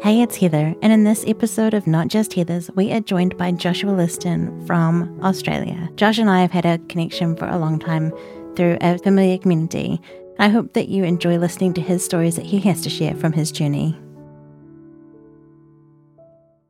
Hey, 0.00 0.22
it's 0.22 0.36
Heather, 0.36 0.76
and 0.80 0.92
in 0.92 1.02
this 1.02 1.24
episode 1.26 1.74
of 1.74 1.88
Not 1.88 2.06
Just 2.06 2.32
Heather's, 2.32 2.70
we 2.76 2.92
are 2.92 3.00
joined 3.00 3.36
by 3.36 3.50
Joshua 3.50 3.90
Liston 3.90 4.64
from 4.64 5.18
Australia. 5.24 5.88
Josh 5.96 6.18
and 6.18 6.30
I 6.30 6.40
have 6.40 6.52
had 6.52 6.64
a 6.64 6.78
connection 6.86 7.34
for 7.34 7.48
a 7.48 7.58
long 7.58 7.80
time 7.80 8.12
through 8.54 8.78
a 8.80 8.96
familiar 8.98 9.38
community. 9.38 10.00
I 10.38 10.50
hope 10.50 10.74
that 10.74 10.88
you 10.88 11.02
enjoy 11.02 11.36
listening 11.38 11.74
to 11.74 11.80
his 11.80 12.04
stories 12.04 12.36
that 12.36 12.46
he 12.46 12.60
has 12.60 12.80
to 12.82 12.88
share 12.88 13.16
from 13.16 13.32
his 13.32 13.50
journey. 13.50 13.98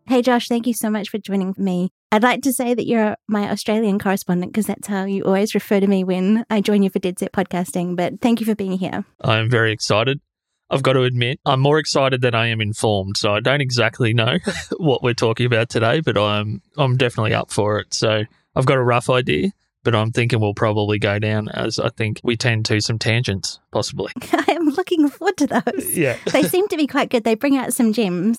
Hey, 0.07 0.23
Josh, 0.23 0.49
thank 0.49 0.67
you 0.67 0.73
so 0.73 0.89
much 0.89 1.11
for 1.11 1.19
joining 1.19 1.55
me. 1.59 1.91
I'd 2.11 2.23
like 2.23 2.41
to 2.43 2.53
say 2.55 2.73
that 2.73 2.87
you're 2.87 3.15
my 3.29 3.51
Australian 3.51 3.99
correspondent 3.99 4.53
because 4.53 4.67
that's 4.67 4.89
how 4.89 5.05
you 5.05 5.25
always 5.25 5.55
refer 5.55 5.81
to 5.81 5.87
me 5.87 6.03
when 6.03 6.47
I 6.49 6.63
join 6.63 6.83
you 6.83 6.89
for 6.89 6.99
Dead 6.99 7.19
Set 7.19 7.33
Podcasting. 7.33 7.95
But 7.95 8.23
thank 8.23 8.41
you 8.41 8.47
for 8.47 8.55
being 8.55 8.79
here. 8.79 9.05
I'm 9.21 9.51
very 9.51 9.71
excited. 9.71 10.23
I've 10.71 10.83
got 10.83 10.95
to 10.95 11.03
admit, 11.03 11.41
I'm 11.47 11.61
more 11.61 11.79
excited 11.79 12.21
than 12.21 12.35
I 12.35 12.49
am 12.49 12.61
informed. 12.61 13.17
So 13.17 13.33
I 13.33 13.41
don't 13.41 13.61
exactly 13.61 14.13
know 14.13 14.39
what 14.77 15.03
we're 15.03 15.15
talking 15.15 15.47
about 15.47 15.69
today, 15.69 16.01
but 16.01 16.19
I'm 16.19 16.63
I'm 16.77 16.97
definitely 16.97 17.35
up 17.35 17.51
for 17.51 17.79
it. 17.81 17.95
So 17.95 18.25
I've 18.55 18.67
got 18.67 18.77
a 18.77 18.83
rough 18.83 19.09
idea, 19.09 19.53
but 19.83 19.95
I'm 19.95 20.13
thinking 20.13 20.41
we'll 20.41 20.55
probably 20.55 20.99
go 20.99 21.19
down 21.19 21.49
as 21.49 21.79
I 21.79 21.89
think 21.91 22.21
we 22.23 22.37
tend 22.37 22.67
to 22.67 22.81
some 22.81 22.99
tangents, 22.99 23.61
possibly. 23.73 24.13
I 24.33 24.53
am 24.53 24.69
looking 24.71 25.09
forward 25.09 25.37
to 25.39 25.47
those. 25.47 25.97
Yeah. 25.97 26.17
they 26.33 26.43
seem 26.43 26.69
to 26.69 26.77
be 26.77 26.87
quite 26.87 27.11
good. 27.11 27.25
They 27.25 27.35
bring 27.35 27.57
out 27.57 27.73
some 27.73 27.93
gems. 27.93 28.39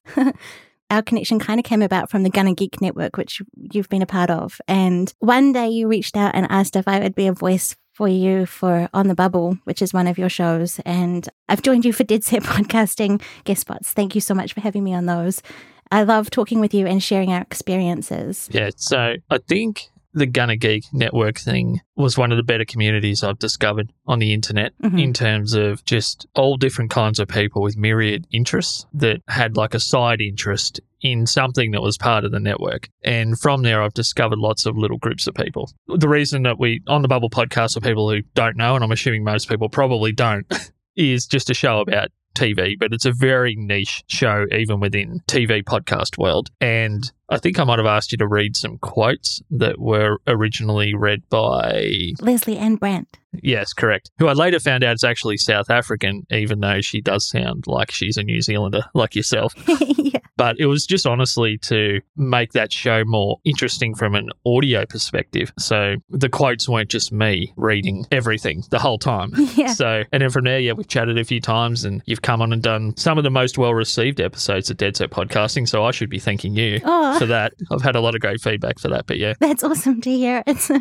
Our 0.91 1.03
connection 1.03 1.37
kind 1.37 1.59
of 1.59 1.65
came 1.65 1.84
about 1.84 2.09
from 2.09 2.23
the 2.23 2.31
Gonna 2.31 2.55
Geek 2.55 2.81
Network, 2.81 3.15
which 3.15 3.43
you've 3.55 3.89
been 3.89 4.01
a 4.01 4.07
part 4.07 4.31
of. 4.31 4.59
And 4.67 5.13
one 5.20 5.53
day 5.53 5.70
you 5.70 5.87
reached 5.87 6.17
out 6.17 6.34
and 6.34 6.48
asked 6.49 6.75
if 6.75 6.87
I 6.87 6.99
would 6.99 7.13
be 7.13 7.27
a 7.27 7.34
voice 7.34 7.75
for 7.99 8.08
you 8.08 8.45
for 8.45 8.88
On 8.94 9.09
the 9.09 9.13
Bubble, 9.13 9.58
which 9.66 9.81
is 9.81 9.94
one 9.94 10.07
of 10.07 10.17
your 10.17 10.30
shows. 10.30 10.80
And 10.85 11.27
I've 11.49 11.62
joined 11.62 11.84
you 11.84 11.91
for 11.91 12.05
Dead 12.05 12.23
Set 12.23 12.44
Podcasting 12.44 13.21
guest 13.44 13.59
spots. 13.59 13.91
Thank 13.91 14.16
you 14.16 14.21
so 14.21 14.34
much 14.34 14.53
for 14.53 14.62
having 14.62 14.85
me 14.85 14.94
on 14.94 15.05
those. 15.05 15.41
I 15.91 16.04
love 16.04 16.30
talking 16.30 16.62
with 16.62 16.73
you 16.73 16.88
and 16.88 17.04
sharing 17.04 17.34
our 17.34 17.41
experiences. 17.41 18.48
Yeah. 18.54 18.70
So 18.77 19.15
I 19.29 19.38
think 19.49 19.90
the 20.13 20.26
Gonna 20.26 20.55
Geek 20.57 20.85
network 20.91 21.38
thing 21.38 21.82
was 21.96 22.18
one 22.18 22.32
of 22.32 22.38
the 22.38 22.43
better 22.43 22.65
communities 22.65 23.24
I've 23.24 23.40
discovered 23.40 23.91
on 24.07 24.20
the 24.20 24.34
internet 24.34 24.74
Mhm. 24.84 25.01
in 25.01 25.13
terms 25.13 25.54
of 25.54 25.85
just 25.85 26.26
all 26.35 26.57
different 26.57 26.90
kinds 26.91 27.20
of 27.20 27.27
people 27.27 27.62
with 27.62 27.77
myriad 27.77 28.26
interests 28.32 28.85
that 28.93 29.21
had 29.27 29.55
like 29.55 29.74
a 29.74 29.79
side 29.79 30.20
interest 30.21 30.79
in 31.01 31.26
something 31.26 31.71
that 31.71 31.82
was 31.82 31.98
part 31.98 32.26
of 32.26 32.32
the 32.32 32.40
network. 32.40 32.90
And 33.04 33.40
from 33.40 33.62
there, 33.62 33.82
I've 33.82 33.93
discovered 33.93 34.40
lots 34.40 34.66
of 34.66 34.76
little 34.77 34.98
groups 34.98 35.27
of 35.27 35.35
people. 35.35 35.71
The 35.88 36.10
reason 36.10 36.44
that 36.44 36.60
we, 36.60 36.82
on 36.88 37.01
the 37.04 37.07
Bubble 37.07 37.29
podcast, 37.29 37.76
for 37.76 37.79
people 37.82 38.10
who 38.10 38.21
don't 38.35 38.57
know, 38.57 38.76
and 38.76 38.84
I'm 38.84 38.91
assuming 38.91 39.23
most 39.23 39.48
people 39.48 39.70
probably 39.70 40.12
don't, 40.12 40.46
is 40.98 41.26
just 41.26 41.49
a 41.49 41.54
show 41.54 41.79
about 41.79 42.10
TV, 42.35 42.76
but 42.77 42.91
it's 42.94 43.05
a 43.05 43.12
very 43.13 43.55
niche 43.57 44.04
show, 44.07 44.46
even 44.51 44.79
within 44.79 45.20
TV 45.27 45.62
podcast 45.63 46.18
world. 46.18 46.49
And 46.60 47.10
I 47.30 47.38
think 47.38 47.60
I 47.60 47.63
might 47.63 47.80
have 47.80 47.85
asked 47.85 48.12
you 48.12 48.18
to 48.20 48.27
read 48.27 48.55
some 48.55 48.77
quotes 48.80 49.41
that 49.52 49.80
were 49.80 50.18
originally 50.27 50.94
read 50.96 51.27
by, 51.30 52.12
Lesley-Ann 52.22 52.76
Brandt. 52.77 53.20
yes, 53.44 53.74
correct, 53.74 54.10
who 54.18 54.27
I 54.27 54.34
later 54.34 54.60
found 54.60 54.84
out 54.84 54.96
is 54.96 55.04
actually 55.04 55.38
South 55.38 55.70
African, 55.70 56.26
even 56.32 56.60
though 56.60 56.82
she 56.82 57.02
does 57.02 57.27
sound 57.27 57.66
like 57.68 57.91
she's 57.91 58.18
a 58.18 58.24
New 58.24 58.41
Zealander, 58.41 58.84
like 58.94 59.16
yourself. 59.16 59.54
yeah. 59.98 60.20
But 60.38 60.55
it 60.57 60.68
was 60.68 60.85
just 60.85 61.05
honestly 61.05 61.57
to 61.63 62.00
make 62.16 62.54
that 62.54 62.72
show 62.72 63.04
more 63.05 63.40
interesting 63.44 63.94
from 63.94 64.16
an 64.16 64.30
audio 64.46 64.85
perspective. 64.85 65.52
So 65.59 65.96
the 66.09 66.30
quotes 66.30 66.69
weren't 66.69 66.90
just 66.90 67.12
me 67.12 67.52
reading 67.57 68.06
everything 68.09 68.63
the 68.69 68.80
whole 68.80 68.97
time. 69.00 69.34
Yeah. 69.59 69.74
So, 69.74 70.03
and 70.13 70.22
then 70.22 70.30
from 70.30 70.46
there, 70.46 70.59
yeah, 70.59 70.72
we've 70.72 70.88
chatted 70.88 71.18
a 71.18 71.24
few 71.25 71.41
times 71.41 71.84
and 71.84 72.02
you've 72.06 72.22
come 72.22 72.41
on 72.41 72.53
and 72.53 72.62
done 72.63 72.96
some 72.96 73.18
of 73.18 73.25
the 73.25 73.30
most 73.30 73.57
well 73.57 73.74
received 73.74 74.22
episodes 74.22 74.69
of 74.69 74.78
Dead 74.78 74.96
Set 74.96 75.09
Podcasting. 75.09 75.68
So 75.68 75.84
I 75.84 75.91
should 75.91 76.09
be 76.09 76.19
thanking 76.19 76.56
you 76.56 76.80
Oh, 76.85 77.19
for 77.19 77.25
that. 77.28 77.53
I've 77.72 77.81
had 77.81 77.95
a 77.95 78.01
lot 78.01 78.16
of 78.16 78.22
great 78.22 78.41
feedback 78.41 78.79
for 78.79 78.88
that. 78.89 79.06
But 79.06 79.17
yeah, 79.17 79.34
that's 79.39 79.63
awesome 79.63 80.01
to 80.01 80.09
hear. 80.09 80.44
It's 80.50 80.72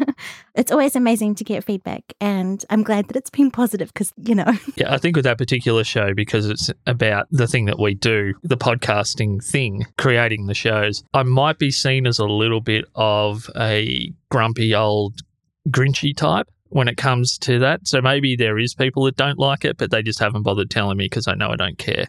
it's 0.54 0.72
always 0.72 0.96
amazing 0.96 1.34
to 1.36 1.44
get 1.44 1.62
feedback, 1.62 2.02
and 2.20 2.64
I'm 2.70 2.82
glad 2.82 3.08
that 3.08 3.16
it's 3.16 3.30
been 3.30 3.50
positive 3.50 3.92
because 3.92 4.12
you 4.16 4.34
know. 4.34 4.50
yeah, 4.76 4.92
I 4.92 4.98
think 4.98 5.14
with 5.14 5.24
that 5.24 5.36
particular 5.36 5.84
show, 5.84 6.14
because 6.14 6.48
it's 6.48 6.70
about 6.86 7.26
the 7.30 7.46
thing 7.46 7.66
that 7.66 7.78
we 7.78 7.94
do, 7.94 8.34
the 8.42 8.56
podcasting 8.56 9.44
thing, 9.44 9.86
creating 9.98 10.46
the 10.46 10.54
shows, 10.54 11.04
I 11.12 11.22
might 11.22 11.58
be 11.58 11.70
seen 11.70 12.06
as 12.06 12.18
a 12.18 12.24
little 12.24 12.60
bit 12.60 12.86
of 12.94 13.50
a 13.56 14.12
grumpy 14.30 14.74
old 14.74 15.20
Grinchy 15.68 16.16
type. 16.16 16.48
When 16.70 16.86
it 16.86 16.96
comes 16.96 17.38
to 17.38 17.58
that. 17.60 17.88
So 17.88 18.02
maybe 18.02 18.36
there 18.36 18.58
is 18.58 18.74
people 18.74 19.04
that 19.04 19.16
don't 19.16 19.38
like 19.38 19.64
it, 19.64 19.78
but 19.78 19.90
they 19.90 20.02
just 20.02 20.18
haven't 20.18 20.42
bothered 20.42 20.70
telling 20.70 20.98
me 20.98 21.06
because 21.06 21.26
I 21.26 21.34
know 21.34 21.48
I 21.48 21.56
don't 21.56 21.78
care. 21.78 22.06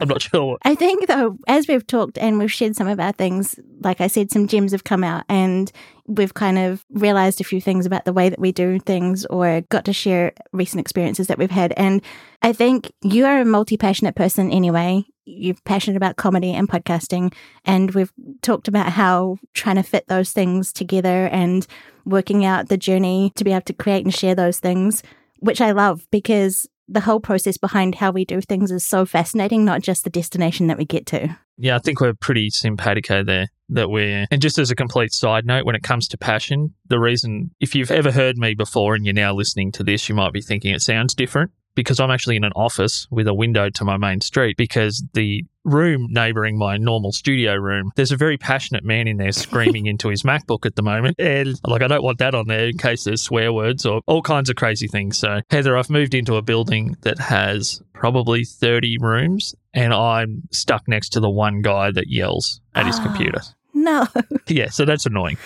I'm 0.00 0.08
not 0.08 0.22
sure. 0.30 0.58
I 0.64 0.74
think 0.74 1.06
though, 1.06 1.38
as 1.46 1.68
we've 1.68 1.86
talked 1.86 2.18
and 2.18 2.38
we've 2.38 2.52
shared 2.52 2.74
some 2.74 2.88
of 2.88 2.98
our 2.98 3.12
things, 3.12 3.58
like 3.80 4.00
I 4.00 4.08
said, 4.08 4.32
some 4.32 4.48
gems 4.48 4.72
have 4.72 4.84
come 4.84 5.04
out 5.04 5.24
and 5.28 5.70
we've 6.10 6.34
kind 6.34 6.58
of 6.58 6.84
realized 6.90 7.40
a 7.40 7.44
few 7.44 7.60
things 7.60 7.86
about 7.86 8.04
the 8.04 8.12
way 8.12 8.28
that 8.28 8.40
we 8.40 8.50
do 8.50 8.80
things 8.80 9.24
or 9.26 9.60
got 9.68 9.84
to 9.84 9.92
share 9.92 10.32
recent 10.52 10.80
experiences 10.80 11.28
that 11.28 11.38
we've 11.38 11.50
had. 11.50 11.72
And 11.76 12.02
I 12.42 12.52
think 12.52 12.92
you 13.02 13.26
are 13.26 13.40
a 13.40 13.44
multi 13.44 13.76
passionate 13.76 14.16
person 14.16 14.50
anyway. 14.50 15.04
You're 15.30 15.56
passionate 15.64 15.96
about 15.96 16.16
comedy 16.16 16.52
and 16.52 16.68
podcasting. 16.68 17.32
And 17.64 17.92
we've 17.92 18.12
talked 18.42 18.68
about 18.68 18.92
how 18.92 19.38
trying 19.54 19.76
to 19.76 19.82
fit 19.82 20.08
those 20.08 20.32
things 20.32 20.72
together 20.72 21.26
and 21.26 21.66
working 22.04 22.44
out 22.44 22.68
the 22.68 22.76
journey 22.76 23.32
to 23.36 23.44
be 23.44 23.52
able 23.52 23.62
to 23.62 23.72
create 23.72 24.04
and 24.04 24.14
share 24.14 24.34
those 24.34 24.58
things, 24.58 25.02
which 25.38 25.60
I 25.60 25.70
love 25.70 26.06
because 26.10 26.68
the 26.88 27.00
whole 27.00 27.20
process 27.20 27.56
behind 27.56 27.94
how 27.94 28.10
we 28.10 28.24
do 28.24 28.40
things 28.40 28.72
is 28.72 28.84
so 28.84 29.06
fascinating, 29.06 29.64
not 29.64 29.80
just 29.80 30.02
the 30.02 30.10
destination 30.10 30.66
that 30.66 30.78
we 30.78 30.84
get 30.84 31.06
to. 31.06 31.38
Yeah, 31.56 31.76
I 31.76 31.78
think 31.78 32.00
we're 32.00 32.14
pretty 32.14 32.50
simpatico 32.50 33.22
there. 33.22 33.48
That 33.68 33.88
we're, 33.88 34.26
and 34.32 34.42
just 34.42 34.58
as 34.58 34.72
a 34.72 34.74
complete 34.74 35.12
side 35.12 35.46
note, 35.46 35.64
when 35.64 35.76
it 35.76 35.84
comes 35.84 36.08
to 36.08 36.18
passion, 36.18 36.74
the 36.88 36.98
reason, 36.98 37.52
if 37.60 37.76
you've 37.76 37.92
ever 37.92 38.10
heard 38.10 38.36
me 38.36 38.54
before 38.54 38.96
and 38.96 39.04
you're 39.04 39.14
now 39.14 39.32
listening 39.32 39.70
to 39.72 39.84
this, 39.84 40.08
you 40.08 40.14
might 40.16 40.32
be 40.32 40.40
thinking 40.40 40.74
it 40.74 40.82
sounds 40.82 41.14
different 41.14 41.52
because 41.74 42.00
I'm 42.00 42.10
actually 42.10 42.36
in 42.36 42.44
an 42.44 42.52
office 42.56 43.06
with 43.10 43.26
a 43.28 43.34
window 43.34 43.70
to 43.70 43.84
my 43.84 43.96
main 43.96 44.20
street 44.20 44.56
because 44.56 45.02
the 45.14 45.44
room 45.64 46.06
neighboring 46.10 46.56
my 46.58 46.76
normal 46.76 47.12
studio 47.12 47.54
room, 47.54 47.92
there's 47.96 48.12
a 48.12 48.16
very 48.16 48.36
passionate 48.38 48.82
man 48.84 49.06
in 49.06 49.18
there 49.18 49.32
screaming 49.32 49.86
into 49.86 50.08
his 50.08 50.22
MacBook 50.22 50.64
at 50.66 50.74
the 50.76 50.82
moment. 50.82 51.16
And 51.18 51.60
like, 51.66 51.82
I 51.82 51.86
don't 51.86 52.02
want 52.02 52.18
that 52.18 52.34
on 52.34 52.46
there 52.48 52.68
in 52.68 52.78
case 52.78 53.04
there's 53.04 53.22
swear 53.22 53.52
words 53.52 53.84
or 53.86 54.00
all 54.06 54.22
kinds 54.22 54.48
of 54.50 54.56
crazy 54.56 54.88
things. 54.88 55.18
So, 55.18 55.40
Heather, 55.50 55.76
I've 55.76 55.90
moved 55.90 56.14
into 56.14 56.36
a 56.36 56.42
building 56.42 56.96
that 57.02 57.18
has 57.18 57.82
probably 57.92 58.44
30 58.44 58.98
rooms 58.98 59.54
and 59.74 59.92
I'm 59.92 60.42
stuck 60.50 60.88
next 60.88 61.10
to 61.10 61.20
the 61.20 61.30
one 61.30 61.60
guy 61.62 61.90
that 61.92 62.08
yells 62.08 62.60
at 62.74 62.86
his 62.86 62.98
Ah. 62.98 63.02
computer. 63.04 63.40
No. 63.74 64.06
Yeah, 64.48 64.68
so 64.68 64.84
that's 64.84 65.06
annoying. 65.06 65.38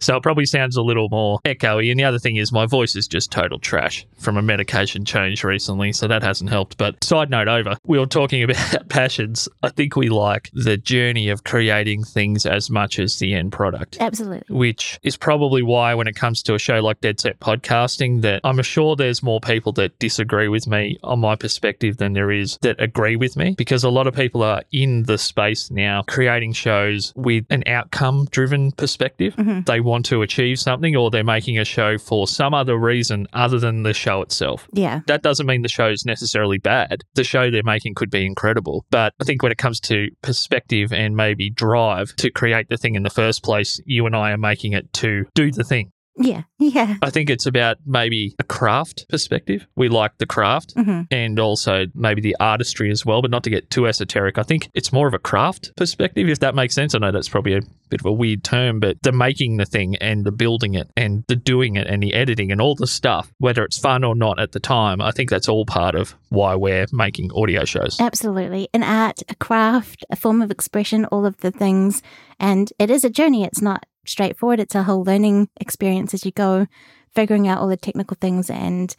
so 0.00 0.16
it 0.16 0.22
probably 0.22 0.46
sounds 0.46 0.74
a 0.74 0.80
little 0.80 1.10
more 1.10 1.38
echoey. 1.44 1.90
And 1.90 2.00
the 2.00 2.04
other 2.04 2.18
thing 2.18 2.36
is, 2.36 2.50
my 2.50 2.64
voice 2.64 2.96
is 2.96 3.06
just 3.06 3.30
total 3.30 3.58
trash 3.58 4.06
from 4.16 4.38
a 4.38 4.42
medication 4.42 5.04
change 5.04 5.44
recently, 5.44 5.92
so 5.92 6.08
that 6.08 6.22
hasn't 6.22 6.48
helped. 6.48 6.78
But 6.78 7.04
side 7.04 7.28
note 7.28 7.46
over, 7.48 7.76
we 7.84 7.98
were 7.98 8.06
talking 8.06 8.42
about 8.50 8.88
passions. 8.88 9.50
I 9.62 9.68
think 9.68 9.96
we 9.96 10.08
like 10.08 10.50
the 10.54 10.78
journey 10.78 11.28
of 11.28 11.44
creating 11.44 12.04
things 12.04 12.46
as 12.46 12.70
much 12.70 12.98
as 12.98 13.18
the 13.18 13.34
end 13.34 13.52
product. 13.52 13.98
Absolutely. 14.00 14.56
Which 14.56 14.98
is 15.02 15.18
probably 15.18 15.62
why, 15.62 15.94
when 15.94 16.06
it 16.08 16.16
comes 16.16 16.42
to 16.44 16.54
a 16.54 16.58
show 16.58 16.80
like 16.80 17.02
Dead 17.02 17.20
Set 17.20 17.38
Podcasting, 17.38 18.22
that 18.22 18.40
I'm 18.44 18.62
sure 18.62 18.96
there's 18.96 19.22
more 19.22 19.40
people 19.40 19.72
that 19.72 19.98
disagree 19.98 20.48
with 20.48 20.66
me 20.66 20.98
on 21.02 21.20
my 21.20 21.36
perspective 21.36 21.98
than 21.98 22.14
there 22.14 22.30
is 22.30 22.56
that 22.62 22.80
agree 22.80 23.16
with 23.16 23.36
me. 23.36 23.54
Because 23.58 23.84
a 23.84 23.90
lot 23.90 24.06
of 24.06 24.14
people 24.14 24.42
are 24.42 24.62
in 24.72 25.02
the 25.02 25.18
space 25.18 25.70
now 25.70 26.02
creating 26.08 26.54
shows 26.54 27.12
with 27.14 27.44
an 27.62 27.72
outcome 27.72 28.26
driven 28.30 28.72
perspective. 28.72 29.34
Mhm. 29.36 29.66
They 29.66 29.80
want 29.80 30.06
to 30.06 30.22
achieve 30.22 30.58
something 30.58 30.96
or 30.96 31.10
they're 31.10 31.24
making 31.24 31.58
a 31.58 31.64
show 31.64 31.98
for 31.98 32.26
some 32.26 32.54
other 32.54 32.76
reason 32.76 33.26
other 33.32 33.58
than 33.58 33.82
the 33.82 33.92
show 33.94 34.22
itself. 34.22 34.68
Yeah. 34.72 35.00
That 35.06 35.22
doesn't 35.22 35.46
mean 35.46 35.62
the 35.62 35.68
show's 35.68 36.04
necessarily 36.04 36.58
bad. 36.58 37.02
The 37.14 37.24
show 37.24 37.50
they're 37.50 37.62
making 37.62 37.94
could 37.94 38.10
be 38.10 38.24
incredible. 38.24 38.84
But 38.90 39.12
I 39.20 39.24
think 39.24 39.42
when 39.42 39.52
it 39.52 39.58
comes 39.58 39.80
to 39.80 40.08
perspective 40.22 40.92
and 40.92 41.16
maybe 41.16 41.50
drive 41.50 42.14
to 42.16 42.30
create 42.30 42.68
the 42.68 42.76
thing 42.76 42.94
in 42.94 43.02
the 43.02 43.10
first 43.10 43.42
place, 43.42 43.80
you 43.84 44.06
and 44.06 44.14
I 44.14 44.30
are 44.32 44.38
making 44.38 44.72
it 44.72 44.92
to 44.94 45.24
do 45.34 45.50
the 45.50 45.64
thing. 45.64 45.90
Yeah. 46.18 46.42
Yeah. 46.58 46.96
I 47.02 47.10
think 47.10 47.30
it's 47.30 47.46
about 47.46 47.78
maybe 47.86 48.34
a 48.38 48.44
craft 48.44 49.06
perspective. 49.08 49.66
We 49.76 49.88
like 49.88 50.18
the 50.18 50.26
craft 50.26 50.72
hmm 50.74 51.02
and 51.10 51.38
also 51.38 51.86
maybe 51.94 52.20
the 52.20 52.36
artistry 52.40 52.90
as 52.90 53.06
well, 53.06 53.22
but 53.22 53.30
not 53.30 53.44
to 53.44 53.50
get 53.50 53.70
too 53.70 53.86
esoteric. 53.86 54.36
I 54.36 54.42
think 54.42 54.68
it's 54.74 54.92
more 54.92 55.06
of 55.06 55.14
a 55.14 55.18
craft 55.18 55.72
perspective, 55.76 56.28
if 56.28 56.40
that 56.40 56.54
makes 56.54 56.74
sense. 56.74 56.94
I 56.94 56.98
know 56.98 57.12
that's 57.12 57.28
probably 57.28 57.54
a 57.54 57.60
bit 57.88 58.00
of 58.00 58.06
a 58.06 58.12
weird 58.12 58.44
term, 58.44 58.80
but 58.80 58.96
the 59.02 59.12
making 59.12 59.56
the 59.56 59.64
thing 59.64 59.96
and 59.96 60.24
the 60.24 60.32
building 60.32 60.74
it 60.74 60.90
and 60.96 61.24
the 61.28 61.36
doing 61.36 61.76
it 61.76 61.86
and 61.86 62.02
the 62.02 62.14
editing 62.14 62.50
and 62.52 62.60
all 62.60 62.74
the 62.74 62.86
stuff, 62.86 63.32
whether 63.38 63.64
it's 63.64 63.78
fun 63.78 64.04
or 64.04 64.14
not 64.14 64.38
at 64.38 64.52
the 64.52 64.60
time, 64.60 65.00
I 65.00 65.12
think 65.12 65.30
that's 65.30 65.48
all 65.48 65.64
part 65.64 65.94
of 65.94 66.14
why 66.30 66.54
we're 66.54 66.86
making 66.92 67.30
audio 67.34 67.64
shows. 67.64 67.98
Absolutely. 68.00 68.68
An 68.74 68.82
art, 68.82 69.22
a 69.28 69.34
craft, 69.36 70.04
a 70.10 70.16
form 70.16 70.42
of 70.42 70.50
expression, 70.50 71.04
all 71.06 71.24
of 71.24 71.38
the 71.38 71.50
things. 71.50 72.02
And 72.38 72.72
it 72.78 72.90
is 72.90 73.04
a 73.04 73.10
journey. 73.10 73.44
It's 73.44 73.62
not 73.62 73.86
straightforward. 74.08 74.60
It's 74.60 74.74
a 74.74 74.82
whole 74.82 75.04
learning 75.04 75.48
experience 75.60 76.14
as 76.14 76.24
you 76.24 76.32
go, 76.32 76.66
figuring 77.14 77.48
out 77.48 77.58
all 77.58 77.68
the 77.68 77.76
technical 77.76 78.16
things 78.20 78.50
and 78.50 78.94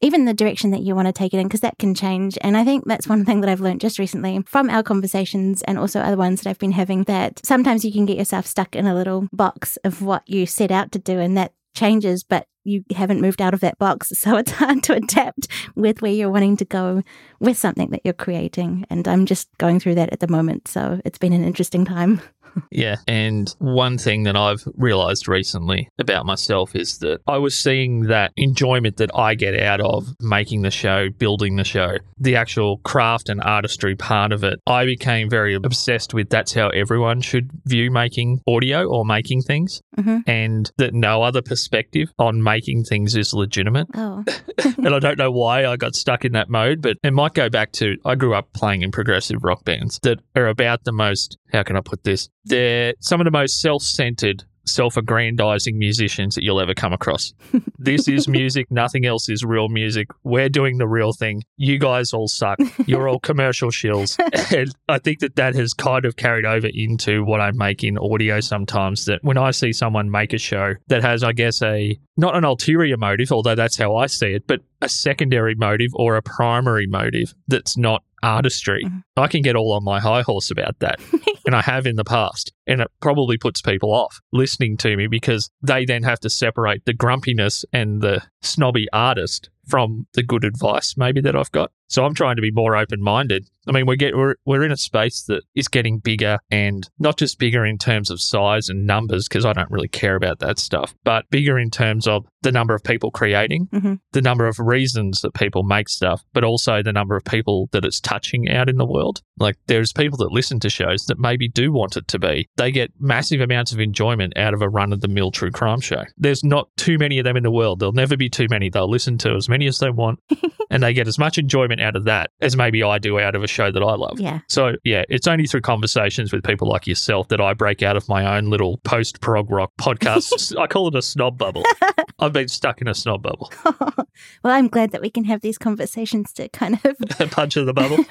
even 0.00 0.26
the 0.26 0.34
direction 0.34 0.70
that 0.70 0.82
you 0.82 0.94
want 0.94 1.08
to 1.08 1.12
take 1.12 1.34
it 1.34 1.38
in, 1.38 1.48
because 1.48 1.60
that 1.60 1.78
can 1.78 1.94
change. 1.94 2.38
And 2.40 2.56
I 2.56 2.64
think 2.64 2.84
that's 2.86 3.08
one 3.08 3.24
thing 3.24 3.40
that 3.40 3.50
I've 3.50 3.60
learned 3.60 3.80
just 3.80 3.98
recently 3.98 4.40
from 4.46 4.70
our 4.70 4.82
conversations 4.82 5.62
and 5.62 5.76
also 5.78 6.00
other 6.00 6.16
ones 6.16 6.40
that 6.40 6.50
I've 6.50 6.58
been 6.58 6.72
having 6.72 7.04
that 7.04 7.44
sometimes 7.44 7.84
you 7.84 7.92
can 7.92 8.06
get 8.06 8.16
yourself 8.16 8.46
stuck 8.46 8.76
in 8.76 8.86
a 8.86 8.94
little 8.94 9.28
box 9.32 9.76
of 9.84 10.00
what 10.02 10.22
you 10.28 10.46
set 10.46 10.70
out 10.70 10.92
to 10.92 10.98
do 10.98 11.18
and 11.18 11.36
that 11.36 11.52
changes, 11.74 12.22
but 12.22 12.46
you 12.64 12.84
haven't 12.94 13.20
moved 13.20 13.40
out 13.40 13.54
of 13.54 13.60
that 13.60 13.78
box. 13.78 14.12
So 14.18 14.36
it's 14.36 14.50
hard 14.50 14.82
to 14.84 14.94
adapt 14.94 15.48
with 15.74 16.02
where 16.02 16.12
you're 16.12 16.30
wanting 16.30 16.56
to 16.58 16.64
go 16.64 17.02
with 17.40 17.56
something 17.56 17.90
that 17.90 18.02
you're 18.04 18.12
creating. 18.12 18.84
And 18.90 19.06
I'm 19.06 19.26
just 19.26 19.48
going 19.58 19.80
through 19.80 19.94
that 19.94 20.12
at 20.12 20.20
the 20.20 20.28
moment. 20.28 20.68
So 20.68 21.00
it's 21.04 21.18
been 21.18 21.32
an 21.32 21.44
interesting 21.44 21.84
time. 21.84 22.20
Yeah. 22.70 22.96
And 23.06 23.54
one 23.58 23.98
thing 23.98 24.24
that 24.24 24.36
I've 24.36 24.62
realized 24.76 25.28
recently 25.28 25.88
about 25.98 26.26
myself 26.26 26.74
is 26.76 26.98
that 26.98 27.20
I 27.26 27.38
was 27.38 27.58
seeing 27.58 28.02
that 28.04 28.32
enjoyment 28.36 28.96
that 28.98 29.10
I 29.14 29.34
get 29.34 29.60
out 29.60 29.80
of 29.80 30.06
making 30.20 30.62
the 30.62 30.70
show, 30.70 31.08
building 31.10 31.56
the 31.56 31.64
show, 31.64 31.96
the 32.18 32.36
actual 32.36 32.78
craft 32.78 33.28
and 33.28 33.40
artistry 33.42 33.94
part 33.96 34.32
of 34.32 34.44
it. 34.44 34.60
I 34.66 34.84
became 34.84 35.28
very 35.30 35.54
obsessed 35.54 36.14
with 36.14 36.28
that's 36.30 36.52
how 36.52 36.68
everyone 36.70 37.20
should 37.20 37.50
view 37.64 37.90
making 37.90 38.40
audio 38.46 38.84
or 38.86 39.04
making 39.04 39.42
things, 39.42 39.80
Mhm. 39.98 40.22
and 40.26 40.70
that 40.78 40.94
no 40.94 41.22
other 41.22 41.42
perspective 41.42 42.08
on 42.18 42.42
making 42.42 42.84
things 42.84 43.16
is 43.16 43.32
legitimate. 43.34 43.86
Oh, 43.94 44.24
and 44.78 44.88
I 44.94 44.98
don't 44.98 45.18
know 45.18 45.30
why 45.30 45.66
I 45.66 45.76
got 45.76 45.94
stuck 45.94 46.24
in 46.24 46.32
that 46.32 46.48
mode, 46.48 46.82
but 46.82 46.96
it 47.02 47.12
might 47.12 47.34
go 47.34 47.48
back 47.48 47.72
to 47.72 47.96
I 48.04 48.14
grew 48.14 48.34
up 48.34 48.52
playing 48.52 48.82
in 48.82 48.90
progressive 48.90 49.42
rock 49.44 49.64
bands 49.64 49.98
that 50.02 50.18
are 50.34 50.46
about 50.48 50.84
the 50.84 50.92
most, 50.92 51.36
how 51.52 51.62
can 51.62 51.76
I 51.76 51.80
put 51.80 52.04
this? 52.04 52.28
They're 52.44 52.94
some 53.00 53.20
of 53.20 53.24
the 53.24 53.30
most 53.30 53.60
self 53.60 53.82
centered, 53.82 54.44
self 54.64 54.96
aggrandizing 54.96 55.78
musicians 55.78 56.34
that 56.34 56.44
you'll 56.44 56.60
ever 56.60 56.74
come 56.74 56.92
across. 56.92 57.32
this 57.78 58.06
is 58.08 58.28
music, 58.28 58.70
nothing 58.70 59.06
else 59.06 59.28
is 59.28 59.42
real 59.44 59.68
music. 59.68 60.08
We're 60.24 60.48
doing 60.50 60.78
the 60.78 60.86
real 60.88 61.12
thing. 61.12 61.42
You 61.56 61.78
guys 61.78 62.12
all 62.12 62.28
suck. 62.28 62.58
You're 62.86 63.08
all 63.08 63.18
commercial 63.20 63.70
shills. 63.70 64.18
and 64.56 64.70
I 64.88 64.98
think 64.98 65.20
that 65.20 65.36
that 65.36 65.54
has 65.54 65.72
kind 65.74 66.04
of 66.04 66.16
carried 66.16 66.44
over 66.44 66.68
into 66.72 67.24
what 67.24 67.40
I 67.40 67.50
make 67.52 67.82
in 67.82 67.96
audio 67.98 68.40
sometimes. 68.40 69.06
That 69.06 69.20
when 69.22 69.38
I 69.38 69.50
see 69.52 69.72
someone 69.72 70.10
make 70.10 70.32
a 70.34 70.38
show 70.38 70.74
that 70.88 71.02
has, 71.02 71.22
I 71.24 71.32
guess, 71.32 71.62
a 71.62 71.98
not 72.16 72.36
an 72.36 72.44
ulterior 72.44 72.96
motive, 72.96 73.32
although 73.32 73.54
that's 73.54 73.76
how 73.76 73.96
I 73.96 74.06
see 74.06 74.32
it, 74.34 74.46
but 74.46 74.60
a 74.82 74.88
secondary 74.88 75.54
motive 75.54 75.90
or 75.94 76.16
a 76.16 76.22
primary 76.22 76.86
motive 76.86 77.34
that's 77.46 77.76
not 77.76 78.02
artistry, 78.22 78.82
Mhm. 78.84 79.02
I 79.16 79.28
can 79.28 79.42
get 79.42 79.54
all 79.54 79.72
on 79.72 79.84
my 79.84 80.00
high 80.00 80.22
horse 80.22 80.50
about 80.50 80.76
that. 80.80 80.98
and 81.48 81.56
I 81.56 81.62
have 81.62 81.86
in 81.86 81.96
the 81.96 82.04
past. 82.04 82.52
And 82.66 82.82
it 82.82 82.90
probably 83.00 83.38
puts 83.38 83.62
people 83.62 83.90
off 83.90 84.20
listening 84.34 84.76
to 84.76 84.94
me 84.98 85.06
because 85.06 85.48
they 85.62 85.86
then 85.86 86.02
have 86.02 86.20
to 86.20 86.28
separate 86.28 86.84
the 86.84 86.92
grumpiness 86.92 87.64
and 87.72 88.02
the 88.02 88.22
snobby 88.42 88.86
artist 88.92 89.48
from 89.68 90.06
the 90.14 90.22
good 90.22 90.44
advice 90.44 90.94
maybe 90.96 91.20
that 91.22 91.36
I've 91.36 91.52
got. 91.52 91.70
So 91.90 92.04
I'm 92.04 92.12
trying 92.12 92.36
to 92.36 92.42
be 92.42 92.50
more 92.50 92.76
open 92.76 93.02
minded. 93.02 93.48
I 93.66 93.72
mean, 93.72 93.86
we 93.86 93.96
get 93.96 94.14
we're 94.14 94.34
we're 94.44 94.62
in 94.64 94.72
a 94.72 94.76
space 94.76 95.22
that 95.28 95.42
is 95.54 95.68
getting 95.68 95.98
bigger 96.00 96.38
and 96.50 96.86
not 96.98 97.16
just 97.18 97.38
bigger 97.38 97.64
in 97.64 97.78
terms 97.78 98.10
of 98.10 98.20
size 98.20 98.68
and 98.68 98.86
numbers 98.86 99.26
because 99.26 99.46
I 99.46 99.54
don't 99.54 99.70
really 99.70 99.88
care 99.88 100.14
about 100.14 100.38
that 100.40 100.58
stuff, 100.58 100.94
but 101.04 101.24
bigger 101.30 101.58
in 101.58 101.70
terms 101.70 102.06
of 102.06 102.26
the 102.42 102.52
number 102.52 102.74
of 102.74 102.84
people 102.84 103.10
creating, 103.10 103.68
Mhm. 103.72 104.00
the 104.12 104.20
number 104.22 104.46
of 104.46 104.58
reasons 104.58 105.22
that 105.22 105.32
people 105.34 105.62
make 105.62 105.88
stuff, 105.88 106.22
but 106.34 106.44
also 106.44 106.82
the 106.82 106.92
number 106.92 107.16
of 107.16 107.24
people 107.24 107.68
that 107.72 107.84
it's 107.86 108.00
touching 108.00 108.50
out 108.50 108.68
in 108.68 108.76
the 108.76 108.86
world. 108.86 109.22
Like 109.38 109.56
there's 109.66 109.92
people 109.92 110.18
that 110.18 110.30
listen 110.30 110.60
to 110.60 110.70
shows 110.70 111.06
that 111.06 111.18
maybe 111.18 111.48
do 111.48 111.72
want 111.72 111.96
it 111.96 112.06
to 112.08 112.18
be. 112.18 112.48
They 112.56 112.70
get 112.70 112.92
massive 113.00 113.40
amounts 113.40 113.72
of 113.72 113.80
enjoyment 113.80 114.36
out 114.36 114.52
of 114.54 114.60
a 114.62 114.68
run 114.68 114.92
of 114.92 115.00
the 115.00 115.08
mill 115.08 115.30
true 115.30 115.50
crime 115.50 115.80
show. 115.80 116.04
There's 116.18 116.44
not 116.44 116.68
too 116.76 116.98
many 116.98 117.18
of 117.18 117.24
them 117.24 117.36
in 117.36 117.42
the 117.42 117.50
world. 117.50 117.80
There'll 117.80 117.92
never 117.92 118.16
be 118.16 118.28
too 118.28 118.46
many. 118.50 118.68
They'll 118.68 118.90
listen 118.90 119.16
to 119.18 119.34
as 119.34 119.48
many 119.48 119.57
as 119.66 119.78
they 119.78 119.90
want 119.90 120.20
and 120.70 120.82
they 120.82 120.92
get 120.92 121.08
as 121.08 121.18
much 121.18 121.38
enjoyment 121.38 121.80
out 121.80 121.96
of 121.96 122.04
that 122.04 122.30
as 122.40 122.56
maybe 122.56 122.82
I 122.82 122.98
do 122.98 123.18
out 123.18 123.34
of 123.34 123.42
a 123.42 123.46
show 123.46 123.70
that 123.70 123.82
I 123.82 123.94
love. 123.94 124.20
yeah. 124.20 124.40
So, 124.48 124.74
yeah, 124.84 125.04
it's 125.08 125.26
only 125.26 125.46
through 125.46 125.62
conversations 125.62 126.32
with 126.32 126.44
people 126.44 126.68
like 126.68 126.86
yourself 126.86 127.28
that 127.28 127.40
I 127.40 127.54
break 127.54 127.82
out 127.82 127.96
of 127.96 128.08
my 128.08 128.36
own 128.36 128.46
little 128.46 128.78
post 128.78 129.20
prog 129.20 129.50
rock 129.50 129.72
podcast. 129.80 130.56
I 130.58 130.66
call 130.66 130.88
it 130.88 130.94
a 130.94 131.02
snob 131.02 131.38
bubble. 131.38 131.64
I've 132.18 132.32
been 132.32 132.48
stuck 132.48 132.80
in 132.80 132.88
a 132.88 132.94
snob 132.94 133.22
bubble. 133.22 133.52
well, 133.64 134.54
I'm 134.54 134.68
glad 134.68 134.90
that 134.90 135.00
we 135.00 135.10
can 135.10 135.24
have 135.24 135.40
these 135.40 135.58
conversations 135.58 136.32
to 136.34 136.48
kind 136.48 136.80
of 136.84 136.98
Punch 137.30 137.56
of 137.56 137.66
the 137.66 137.72
bubble. 137.72 138.04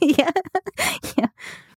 yeah. 0.00 0.30
yeah. 1.16 1.26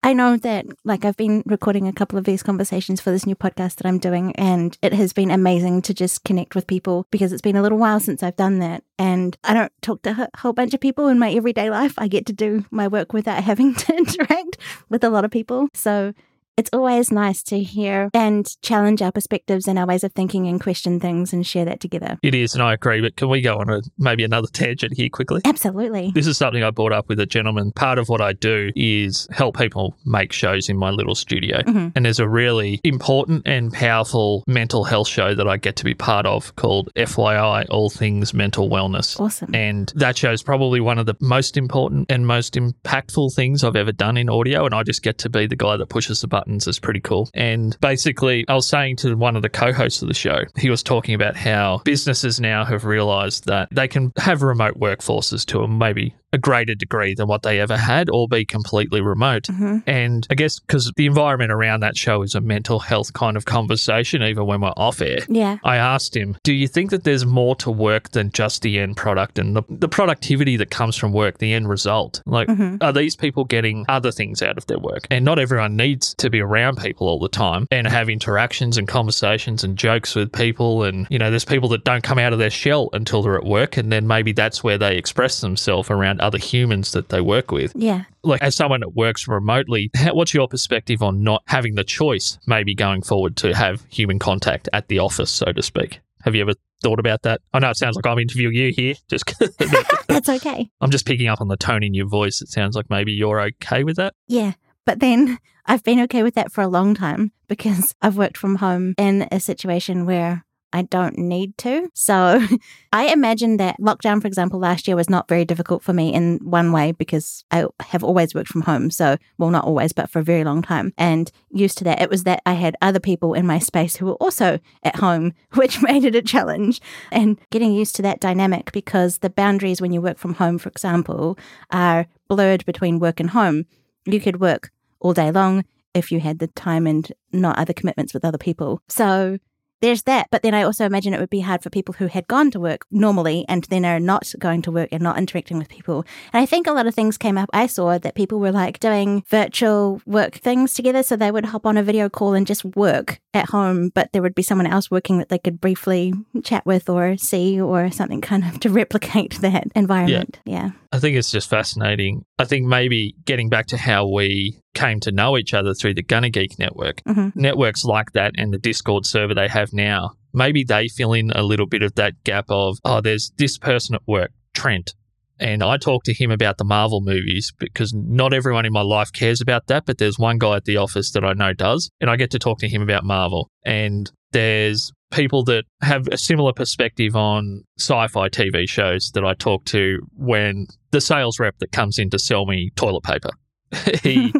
I 0.03 0.13
know 0.13 0.37
that, 0.37 0.67
like, 0.85 1.05
I've 1.05 1.17
been 1.17 1.43
recording 1.47 1.87
a 1.87 1.93
couple 1.93 2.19
of 2.19 2.25
these 2.25 2.43
conversations 2.43 3.01
for 3.01 3.11
this 3.11 3.25
new 3.25 3.37
podcast 3.37 3.77
that 3.77 3.87
I'm 3.87 3.99
doing, 3.99 4.35
and 4.37 4.77
it 4.83 4.93
has 4.93 5.13
been 5.13 5.31
amazing 5.31 5.81
to 5.83 5.95
just 5.95 6.25
connect 6.25 6.55
with 6.55 6.67
people 6.67 7.07
because 7.11 7.33
it's 7.33 7.41
been 7.41 7.57
a 7.57 7.63
little 7.63 7.79
while 7.79 8.01
since 8.01 8.23
I've 8.23 8.37
done 8.37 8.59
that. 8.59 8.83
And 8.99 9.37
I 9.45 9.55
don't 9.55 9.73
talk 9.81 10.03
to 10.03 10.29
a 10.35 10.39
whole 10.39 10.53
bunch 10.53 10.75
of 10.75 10.81
people 10.81 11.07
in 11.07 11.19
my 11.19 11.33
everyday 11.33 11.71
life. 11.71 11.95
I 11.99 12.09
get 12.09 12.27
to 12.27 12.33
do 12.33 12.67
my 12.71 12.89
work 12.89 13.13
without 13.13 13.45
having 13.45 13.75
to 13.75 13.97
interact 13.97 14.59
with 14.89 15.05
a 15.05 15.11
lot 15.11 15.25
of 15.25 15.31
people. 15.31 15.69
So 15.73 16.13
it's 16.57 16.71
always 16.73 17.11
nice 17.11 17.43
to 17.45 17.61
hear 17.61 18.11
and 18.13 18.61
challenge 18.63 19.01
our 19.01 19.11
perspectives 19.11 19.67
and 19.67 19.79
our 19.79 19.87
ways 19.87 20.05
of 20.05 20.13
thinking 20.13 20.47
and 20.47 20.61
question 20.61 21.01
things 21.01 21.33
and 21.33 21.47
share 21.47 21.65
that 21.65 21.81
together. 21.81 22.19
It 22.23 22.35
is, 22.35 22.55
and 22.55 22.63
I 22.63 22.75
agree. 22.75 23.01
But 23.01 23.17
can 23.17 23.29
we 23.31 23.41
go 23.41 23.59
on 23.59 23.71
a 23.71 23.81
maybe 23.99 24.23
another 24.23 24.49
tangent 24.53 24.95
here 24.95 25.09
quickly? 25.09 25.41
Absolutely. 25.45 26.13
This 26.15 26.27
is 26.27 26.37
something 26.37 26.63
I 26.63 26.71
brought 26.71 26.93
up 26.93 27.09
with 27.09 27.19
a 27.21 27.27
gentleman. 27.27 27.73
Part 27.73 27.99
of 27.99 28.09
what 28.09 28.21
I 28.21 28.35
do 28.35 28.71
is 28.77 29.27
help 29.31 29.57
people 29.57 29.97
make 30.05 30.33
shows 30.33 30.69
in 30.69 30.77
my 30.77 30.91
little 30.91 31.15
studio. 31.15 31.63
Mhm. 31.63 31.93
And 31.97 32.05
there's 32.05 32.21
a 32.21 32.29
really 32.29 32.81
important 32.85 33.43
and 33.47 33.73
powerful 33.73 34.45
mental 34.47 34.85
health 34.85 35.09
show 35.09 35.35
that 35.35 35.49
I 35.49 35.57
get 35.57 35.77
to 35.77 35.85
be 35.85 35.95
part 35.95 36.27
of 36.27 36.55
called 36.57 36.91
FYI 36.97 37.65
All 37.71 37.89
Things 37.89 38.35
Mental 38.35 38.69
Wellness. 38.69 39.19
Awesome. 39.19 39.55
And 39.55 39.91
that 39.97 40.17
show 40.19 40.33
is 40.33 40.43
probably 40.43 40.81
one 40.81 40.99
of 40.99 41.07
the 41.07 41.17
most 41.21 41.57
important 41.57 42.07
and 42.11 42.27
most 42.27 42.55
impactful 42.55 43.35
things 43.35 43.65
I've 43.65 43.77
ever 43.77 43.93
done 43.93 44.17
in 44.17 44.29
audio. 44.29 44.67
And 44.67 44.75
I 44.75 44.83
just 44.83 45.03
get 45.03 45.19
to 45.19 45.31
be 45.31 45.47
the 45.47 45.57
guy 45.57 45.77
that 45.77 45.89
pushes 45.89 46.21
the 46.21 46.29
buttons. 46.43 46.67
It's 46.67 46.79
pretty 46.79 47.01
cool. 47.01 47.31
And 47.35 47.77
basically, 47.81 48.45
I 48.49 48.55
was 48.55 48.67
saying 48.67 48.97
to 48.97 49.17
one 49.17 49.37
of 49.37 49.43
the 49.43 49.49
co 49.49 49.73
hosts 49.73 50.03
of 50.03 50.09
the 50.09 50.15
show, 50.15 50.43
he 50.57 50.71
was 50.71 50.83
talking 50.83 51.15
about 51.15 51.37
how 51.37 51.81
businesses 51.85 52.41
now 52.41 52.65
have 52.65 52.85
realized 52.85 53.47
that 53.47 53.69
they 53.71 53.89
can 53.89 54.13
have 54.17 54.43
remote 54.43 54.79
workforces 54.79 55.47
to 55.47 55.67
maybe 55.67 56.15
a 56.33 56.39
greater 56.39 56.75
degree 56.75 57.15
than 57.15 57.29
what 57.29 57.43
they 57.43 57.61
ever 57.61 57.77
had 57.77 58.09
or 58.11 58.29
be 58.29 58.45
completely 58.45 59.01
remote. 59.01 59.47
hmm 59.47 59.79
And 59.87 60.27
I 60.31 60.35
guess 60.35 60.59
because 60.59 60.91
the 60.97 61.07
environment 61.07 61.53
around 61.53 61.81
that 61.81 61.97
show 61.97 62.23
is 62.23 62.35
a 62.35 62.41
mental 62.41 62.79
health 62.79 63.13
kind 63.13 63.37
of 63.37 63.45
conversation, 63.45 64.23
even 64.23 64.47
when 64.47 64.61
we're 64.61 64.73
off 64.77 65.01
air. 65.01 65.21
Yeah. 65.29 65.59
I 65.65 65.77
asked 65.77 66.17
him, 66.17 66.37
Do 66.43 66.53
you 66.53 66.69
think 66.69 66.91
that 66.91 67.05
there's 67.05 67.27
more 67.27 67.55
to 67.57 67.71
work 67.71 68.11
than 68.11 68.31
just 68.31 68.63
the 68.63 68.79
end 68.79 68.97
product 68.97 69.39
and 69.39 69.57
the, 69.57 69.63
the 69.69 69.89
productivity 69.89 70.57
that 70.57 70.71
comes 70.71 70.97
from 70.97 71.13
work, 71.13 71.39
the 71.39 71.53
end 71.53 71.69
result? 71.69 72.23
Like, 72.27 72.49
hmm 72.49 72.77
are 72.81 72.93
these 72.93 73.15
people 73.15 73.45
getting 73.45 73.85
other 73.89 74.11
things 74.11 74.43
out 74.43 74.57
of 74.57 74.67
their 74.67 74.79
work? 74.79 75.07
And 75.11 75.25
not 75.25 75.39
everyone 75.39 75.77
needs 75.77 76.15
to 76.15 76.31
be 76.31 76.41
around 76.41 76.79
people 76.79 77.07
all 77.07 77.19
the 77.19 77.29
time 77.29 77.67
and 77.71 77.87
have 77.87 78.09
interactions 78.09 78.77
and 78.79 78.89
conversations 78.89 79.63
and 79.63 79.77
jokes 79.77 80.15
with 80.15 80.33
people. 80.33 80.85
And, 80.85 81.07
you 81.11 81.19
know, 81.19 81.31
there's 81.31 81.45
people 81.45 81.69
that 81.71 81.85
don't 81.85 82.03
come 82.03 82.19
out 82.19 82.33
of 82.33 82.39
their 82.39 82.51
shell 82.51 82.89
until 82.93 83.23
they're 83.23 83.37
at 83.37 83.45
work. 83.45 83.77
And 83.77 83.93
then 83.93 84.07
maybe 84.07 84.33
that's 84.33 84.65
where 84.65 84.79
they 84.79 84.97
express 84.97 85.41
themselves 85.41 85.91
around 85.91 86.22
other 86.23 86.39
humans 86.39 86.93
that 86.93 87.09
they 87.11 87.21
work 87.21 87.51
with 87.51 87.73
Yeah. 87.75 88.05
like 88.23 88.43
as 88.43 88.55
someone 88.57 88.81
that 88.81 88.95
works 88.95 89.29
remotely 89.29 89.91
what's 90.13 90.33
your 90.33 90.49
perspective 90.49 91.03
on 91.03 91.23
not 91.23 91.43
having 91.47 91.75
the 91.75 91.85
choice 91.85 92.39
maybe 92.47 92.75
going 92.75 93.03
forward 93.03 93.37
to 93.39 93.55
have 93.55 93.85
human 93.91 94.19
contact 94.19 94.69
at 94.73 94.89
the 94.89 94.99
office 94.99 95.31
so 95.31 95.53
to 95.53 95.63
speak 95.63 96.01
have 96.23 96.35
you 96.35 96.41
ever 96.43 96.55
thought 96.83 96.99
about 96.99 97.23
that 97.23 97.41
i 97.53 97.59
know 97.59 97.71
it 97.71 97.77
sounds 97.77 97.97
like 97.97 98.07
i'm 98.07 98.19
interviewing 98.19 98.55
you 98.55 98.73
here 98.75 98.95
just 99.11 99.25
That's 100.09 100.29
okay. 100.29 100.71
i'm 100.81 100.91
just 100.91 101.07
picking 101.07 101.29
up 101.29 101.41
on 101.41 101.49
the 101.49 101.57
tone 101.57 101.83
in 101.83 101.95
your 101.95 102.07
voice 102.09 102.41
it 102.41 102.49
sounds 102.49 102.75
like 102.77 102.89
maybe 102.91 103.13
you're 103.13 103.41
okay 103.41 103.85
with 103.85 103.97
that 103.97 104.15
Yeah. 104.29 104.53
But 104.85 104.99
then 104.99 105.39
I've 105.65 105.85
been 105.85 106.01
okay 106.01 106.25
with 106.25 106.35
that 106.35 106.51
for 106.51 106.61
a 106.61 106.67
long 106.67 106.93
time 106.93 107.31
because 107.47 107.95
I've 108.03 108.17
worked 108.17 108.37
from 108.37 108.57
home 108.57 108.95
in 108.99 109.29
a 109.31 109.39
situation 109.39 110.07
where 110.07 110.45
I 110.73 110.83
don't 110.83 111.19
need 111.19 111.57
to. 111.59 111.89
So 111.95 112.41
I 112.93 113.07
imagine 113.07 113.57
that 113.59 113.81
lockdown, 113.81 114.21
for 114.21 114.29
example, 114.29 114.59
last 114.59 114.87
year 114.87 114.97
was 114.97 115.11
not 115.11 115.29
very 115.29 115.45
difficult 115.45 115.83
for 115.83 115.93
me 115.93 116.13
in 116.13 116.39
one 116.43 116.73
way 116.73 116.93
because 116.93 117.45
I 117.51 117.67
have 117.81 118.03
always 118.03 118.35
worked 118.35 118.49
from 118.49 118.63
home. 118.63 118.91
So, 118.91 119.17
well, 119.39 119.51
not 119.51 119.65
always, 119.65 119.93
but 119.93 120.11
for 120.11 120.21
a 120.21 120.25
very 120.25 120.45
long 120.45 120.63
time 120.63 120.93
and 120.97 121.31
used 121.51 121.79
to 121.79 121.85
that. 121.85 122.01
It 122.01 122.11
was 122.11 122.25
that 122.25 122.43
I 122.47 122.55
had 122.55 122.77
other 122.81 123.01
people 123.01 123.35
in 123.35 123.47
my 123.47 123.59
space 123.59 123.97
who 123.97 124.07
were 124.07 124.15
also 124.15 124.59
at 124.83 124.97
home, 124.97 125.33
which 125.55 125.83
made 125.83 126.05
it 126.05 126.15
a 126.15 126.23
challenge 126.23 126.81
and 127.11 127.39
getting 127.51 127.73
used 127.73 127.95
to 127.97 128.03
that 128.03 128.21
dynamic 128.21 128.73
because 128.73 129.19
the 129.19 129.31
boundaries 129.31 129.81
when 129.81 129.93
you 129.93 130.01
work 130.01 130.19
from 130.19 130.35
home, 130.35 130.59
for 130.59 130.69
example, 130.69 131.39
are 131.71 132.07
blurred 132.29 132.65
between 132.65 132.99
work 132.99 133.21
and 133.21 133.31
home. 133.31 133.67
You 134.05 134.21
could 134.21 134.41
work 134.41 134.71
all 135.01 135.13
day 135.13 135.31
long 135.31 135.65
if 135.95 136.11
you 136.11 136.21
had 136.21 136.39
the 136.39 136.47
time 136.49 136.87
and 136.87 137.13
not 137.33 137.59
other 137.59 137.73
commitments 137.73 138.15
with 138.15 138.25
other 138.25 138.39
people. 138.39 138.81
So 138.89 139.39
there's 139.83 140.05
that. 140.05 140.29
But 140.31 140.43
then 140.43 140.55
I 140.55 140.63
also 140.63 140.87
imagine 140.87 141.13
it 141.13 141.21
would 141.21 141.29
be 141.29 141.41
hard 141.41 141.63
for 141.63 141.69
people 141.69 141.95
who 141.99 142.07
had 142.07 142.27
gone 142.29 142.51
to 142.53 142.61
work 142.61 142.87
normally 142.91 143.45
and 143.49 143.65
then 143.65 143.85
are 143.85 144.01
not 144.01 144.33
going 144.39 144.63
to 144.63 144.73
work 144.73 144.89
and 144.93 145.03
not 145.03 145.19
interacting 145.19 145.59
with 145.59 145.69
people. 145.69 146.07
And 146.33 146.41
I 146.41 146.47
think 146.47 146.67
a 146.67 146.73
lot 146.73 146.87
of 146.87 146.95
things 146.95 147.19
came 147.19 147.37
up. 147.37 147.51
I 147.53 147.67
saw 147.67 147.99
that 147.99 148.15
people 148.15 148.41
were 148.41 148.53
like 148.53 148.81
doing 148.81 149.25
virtual 149.29 150.01
work 150.07 150.37
things 150.37 150.73
together. 150.73 151.03
So 151.03 151.17
they 151.17 151.31
would 151.31 151.47
hop 151.47 151.67
on 151.67 151.77
a 151.77 151.83
video 151.83 152.09
call 152.09 152.33
and 152.33 152.47
just 152.47 152.65
work 152.65 153.21
at 153.35 153.51
home, 153.51 153.91
but 153.91 154.13
there 154.13 154.23
would 154.23 154.35
be 154.35 154.43
someone 154.43 154.67
else 154.67 154.91
working 154.91 155.19
that 155.19 155.29
they 155.29 155.39
could 155.39 155.61
briefly 155.61 156.15
chat 156.45 156.65
with 156.65 156.89
or 156.89 157.17
see 157.17 157.61
or 157.61 157.91
something 157.91 158.21
kind 158.21 158.45
of 158.45 158.61
to 158.61 158.71
replicate 158.71 159.41
that 159.41 159.67
environment. 159.75 160.39
Yeah. 160.45 160.55
yeah. 160.55 160.71
I 160.93 160.99
think 160.99 161.17
it's 161.17 161.31
just 161.31 161.51
fascinating. 161.51 162.25
I 162.39 162.45
think 162.45 162.67
maybe 162.67 163.17
getting 163.25 163.49
back 163.49 163.67
to 163.69 163.77
how 163.77 164.07
we 164.07 164.62
came 164.75 165.01
to 165.01 165.13
know 165.13 165.37
each 165.37 165.55
other 165.55 165.75
through 165.75 165.95
the 165.95 166.03
Gonna 166.03 166.31
Geek 166.31 166.59
network, 166.59 167.03
mm-hmm. 167.07 167.29
networks 167.39 167.85
like 167.85 168.13
that 168.13 168.33
and 168.37 168.53
the 168.53 168.59
Discord 168.59 169.07
server 169.07 169.35
they 169.35 169.49
have 169.49 169.73
now, 169.73 170.13
maybe 170.33 170.65
they 170.65 170.89
fill 170.89 171.13
in 171.13 171.31
a 171.33 171.43
little 171.43 171.67
bit 171.67 171.83
of 171.83 171.95
that 171.97 172.23
gap 172.25 172.47
of, 172.49 172.79
oh, 172.85 173.01
there's 173.01 173.33
this 173.37 173.59
person 173.59 173.95
at 173.95 174.03
work, 174.07 174.33
Trent. 174.55 174.95
And 175.39 175.63
I 175.63 175.77
talk 175.77 176.05
to 176.05 176.15
him 176.15 176.31
about 176.31 176.59
the 176.59 176.65
Marvel 176.65 177.01
movies 177.01 177.53
because 177.59 177.93
not 177.93 178.33
everyone 178.33 178.65
in 178.65 178.73
my 178.73 178.83
life 178.83 179.13
cares 179.13 179.41
about 179.41 179.67
that, 179.67 179.87
but 179.87 179.99
there's 179.99 180.19
one 180.19 180.39
guy 180.39 180.57
at 180.57 180.67
the 180.67 180.77
office 180.77 181.11
that 181.13 181.25
I 181.25 181.33
know 181.33 181.53
does. 181.53 181.91
And 182.01 182.09
I 182.09 182.17
get 182.17 182.31
to 182.31 182.39
talk 182.39 182.59
to 182.61 182.69
him 182.69 182.81
about 182.81 183.05
Marvel. 183.05 183.51
And 183.65 184.11
there's 184.31 184.93
people 185.11 185.43
that 185.45 185.65
have 185.83 186.07
a 186.09 186.17
similar 186.17 186.53
perspective 186.53 187.17
on 187.17 187.65
sci 187.79 188.09
fi 188.09 188.29
TV 188.29 188.69
shows 188.69 189.11
that 189.15 189.25
I 189.25 189.35
talk 189.35 189.65
to 189.67 189.99
when 190.17 190.67
the 190.93 191.01
sales 191.01 191.41
rep 191.41 191.59
that 191.59 191.73
comes 191.73 191.99
in 191.99 192.11
to 192.11 192.19
sell 192.19 192.47
me 192.47 192.71
toilet 192.77 193.03
paper. 193.03 193.31
he 194.03 194.33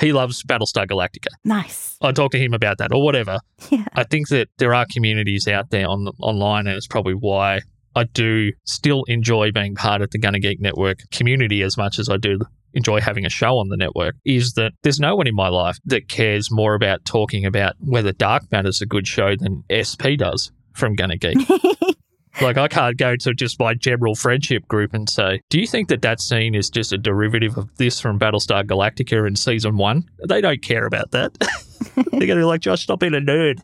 he 0.00 0.12
loves 0.12 0.42
Battlestar 0.42 0.86
Galactica. 0.86 1.28
Nice. 1.44 1.96
I 2.00 2.12
talk 2.12 2.32
to 2.32 2.38
him 2.38 2.54
about 2.54 2.78
that 2.78 2.92
or 2.92 3.02
whatever. 3.02 3.38
Yeah. 3.70 3.84
I 3.94 4.04
think 4.04 4.28
that 4.28 4.48
there 4.58 4.74
are 4.74 4.86
communities 4.90 5.46
out 5.46 5.70
there 5.70 5.88
on 5.88 6.08
online, 6.20 6.66
and 6.66 6.76
it's 6.76 6.86
probably 6.86 7.14
why 7.14 7.60
I 7.94 8.04
do 8.04 8.52
still 8.64 9.04
enjoy 9.04 9.52
being 9.52 9.74
part 9.74 10.02
of 10.02 10.10
the 10.10 10.18
Gonna 10.18 10.40
Geek 10.40 10.60
Network 10.60 11.00
community 11.10 11.62
as 11.62 11.76
much 11.76 11.98
as 11.98 12.08
I 12.08 12.16
do 12.16 12.40
enjoy 12.72 13.00
having 13.00 13.26
a 13.26 13.30
show 13.30 13.58
on 13.58 13.68
the 13.68 13.76
network 13.76 14.14
is 14.24 14.52
that 14.52 14.72
there's 14.82 15.00
no 15.00 15.16
one 15.16 15.26
in 15.26 15.34
my 15.34 15.48
life 15.48 15.76
that 15.86 16.08
cares 16.08 16.52
more 16.52 16.74
about 16.74 17.04
talking 17.04 17.44
about 17.44 17.74
whether 17.80 18.12
Dark 18.12 18.44
Matter's 18.52 18.80
a 18.80 18.86
good 18.86 19.08
show 19.08 19.34
than 19.36 19.64
SP 19.74 20.14
does 20.16 20.52
from 20.72 20.94
Gonna 20.94 21.16
Geek. 21.16 21.36
like, 22.40 22.56
I 22.56 22.68
can't 22.68 22.96
go 22.96 23.16
to 23.16 23.34
just 23.34 23.58
my 23.58 23.74
general 23.74 24.14
friendship 24.14 24.66
group 24.68 24.94
and 24.94 25.08
say, 25.08 25.42
Do 25.48 25.60
you 25.60 25.66
think 25.66 25.88
that 25.88 26.02
that 26.02 26.20
scene 26.20 26.54
is 26.54 26.70
just 26.70 26.92
a 26.92 26.98
derivative 26.98 27.56
of 27.56 27.74
this 27.76 28.00
from 28.00 28.18
Battlestar 28.18 28.64
Galactica 28.64 29.26
in 29.26 29.36
season 29.36 29.76
one? 29.76 30.08
They 30.28 30.40
don't 30.40 30.62
care 30.62 30.86
about 30.86 31.10
that. 31.12 31.34
They're 31.94 32.04
going 32.04 32.28
to 32.28 32.36
be 32.36 32.44
like, 32.44 32.60
Josh, 32.60 32.82
stop 32.82 33.00
being 33.00 33.14
a 33.14 33.18
nerd 33.18 33.60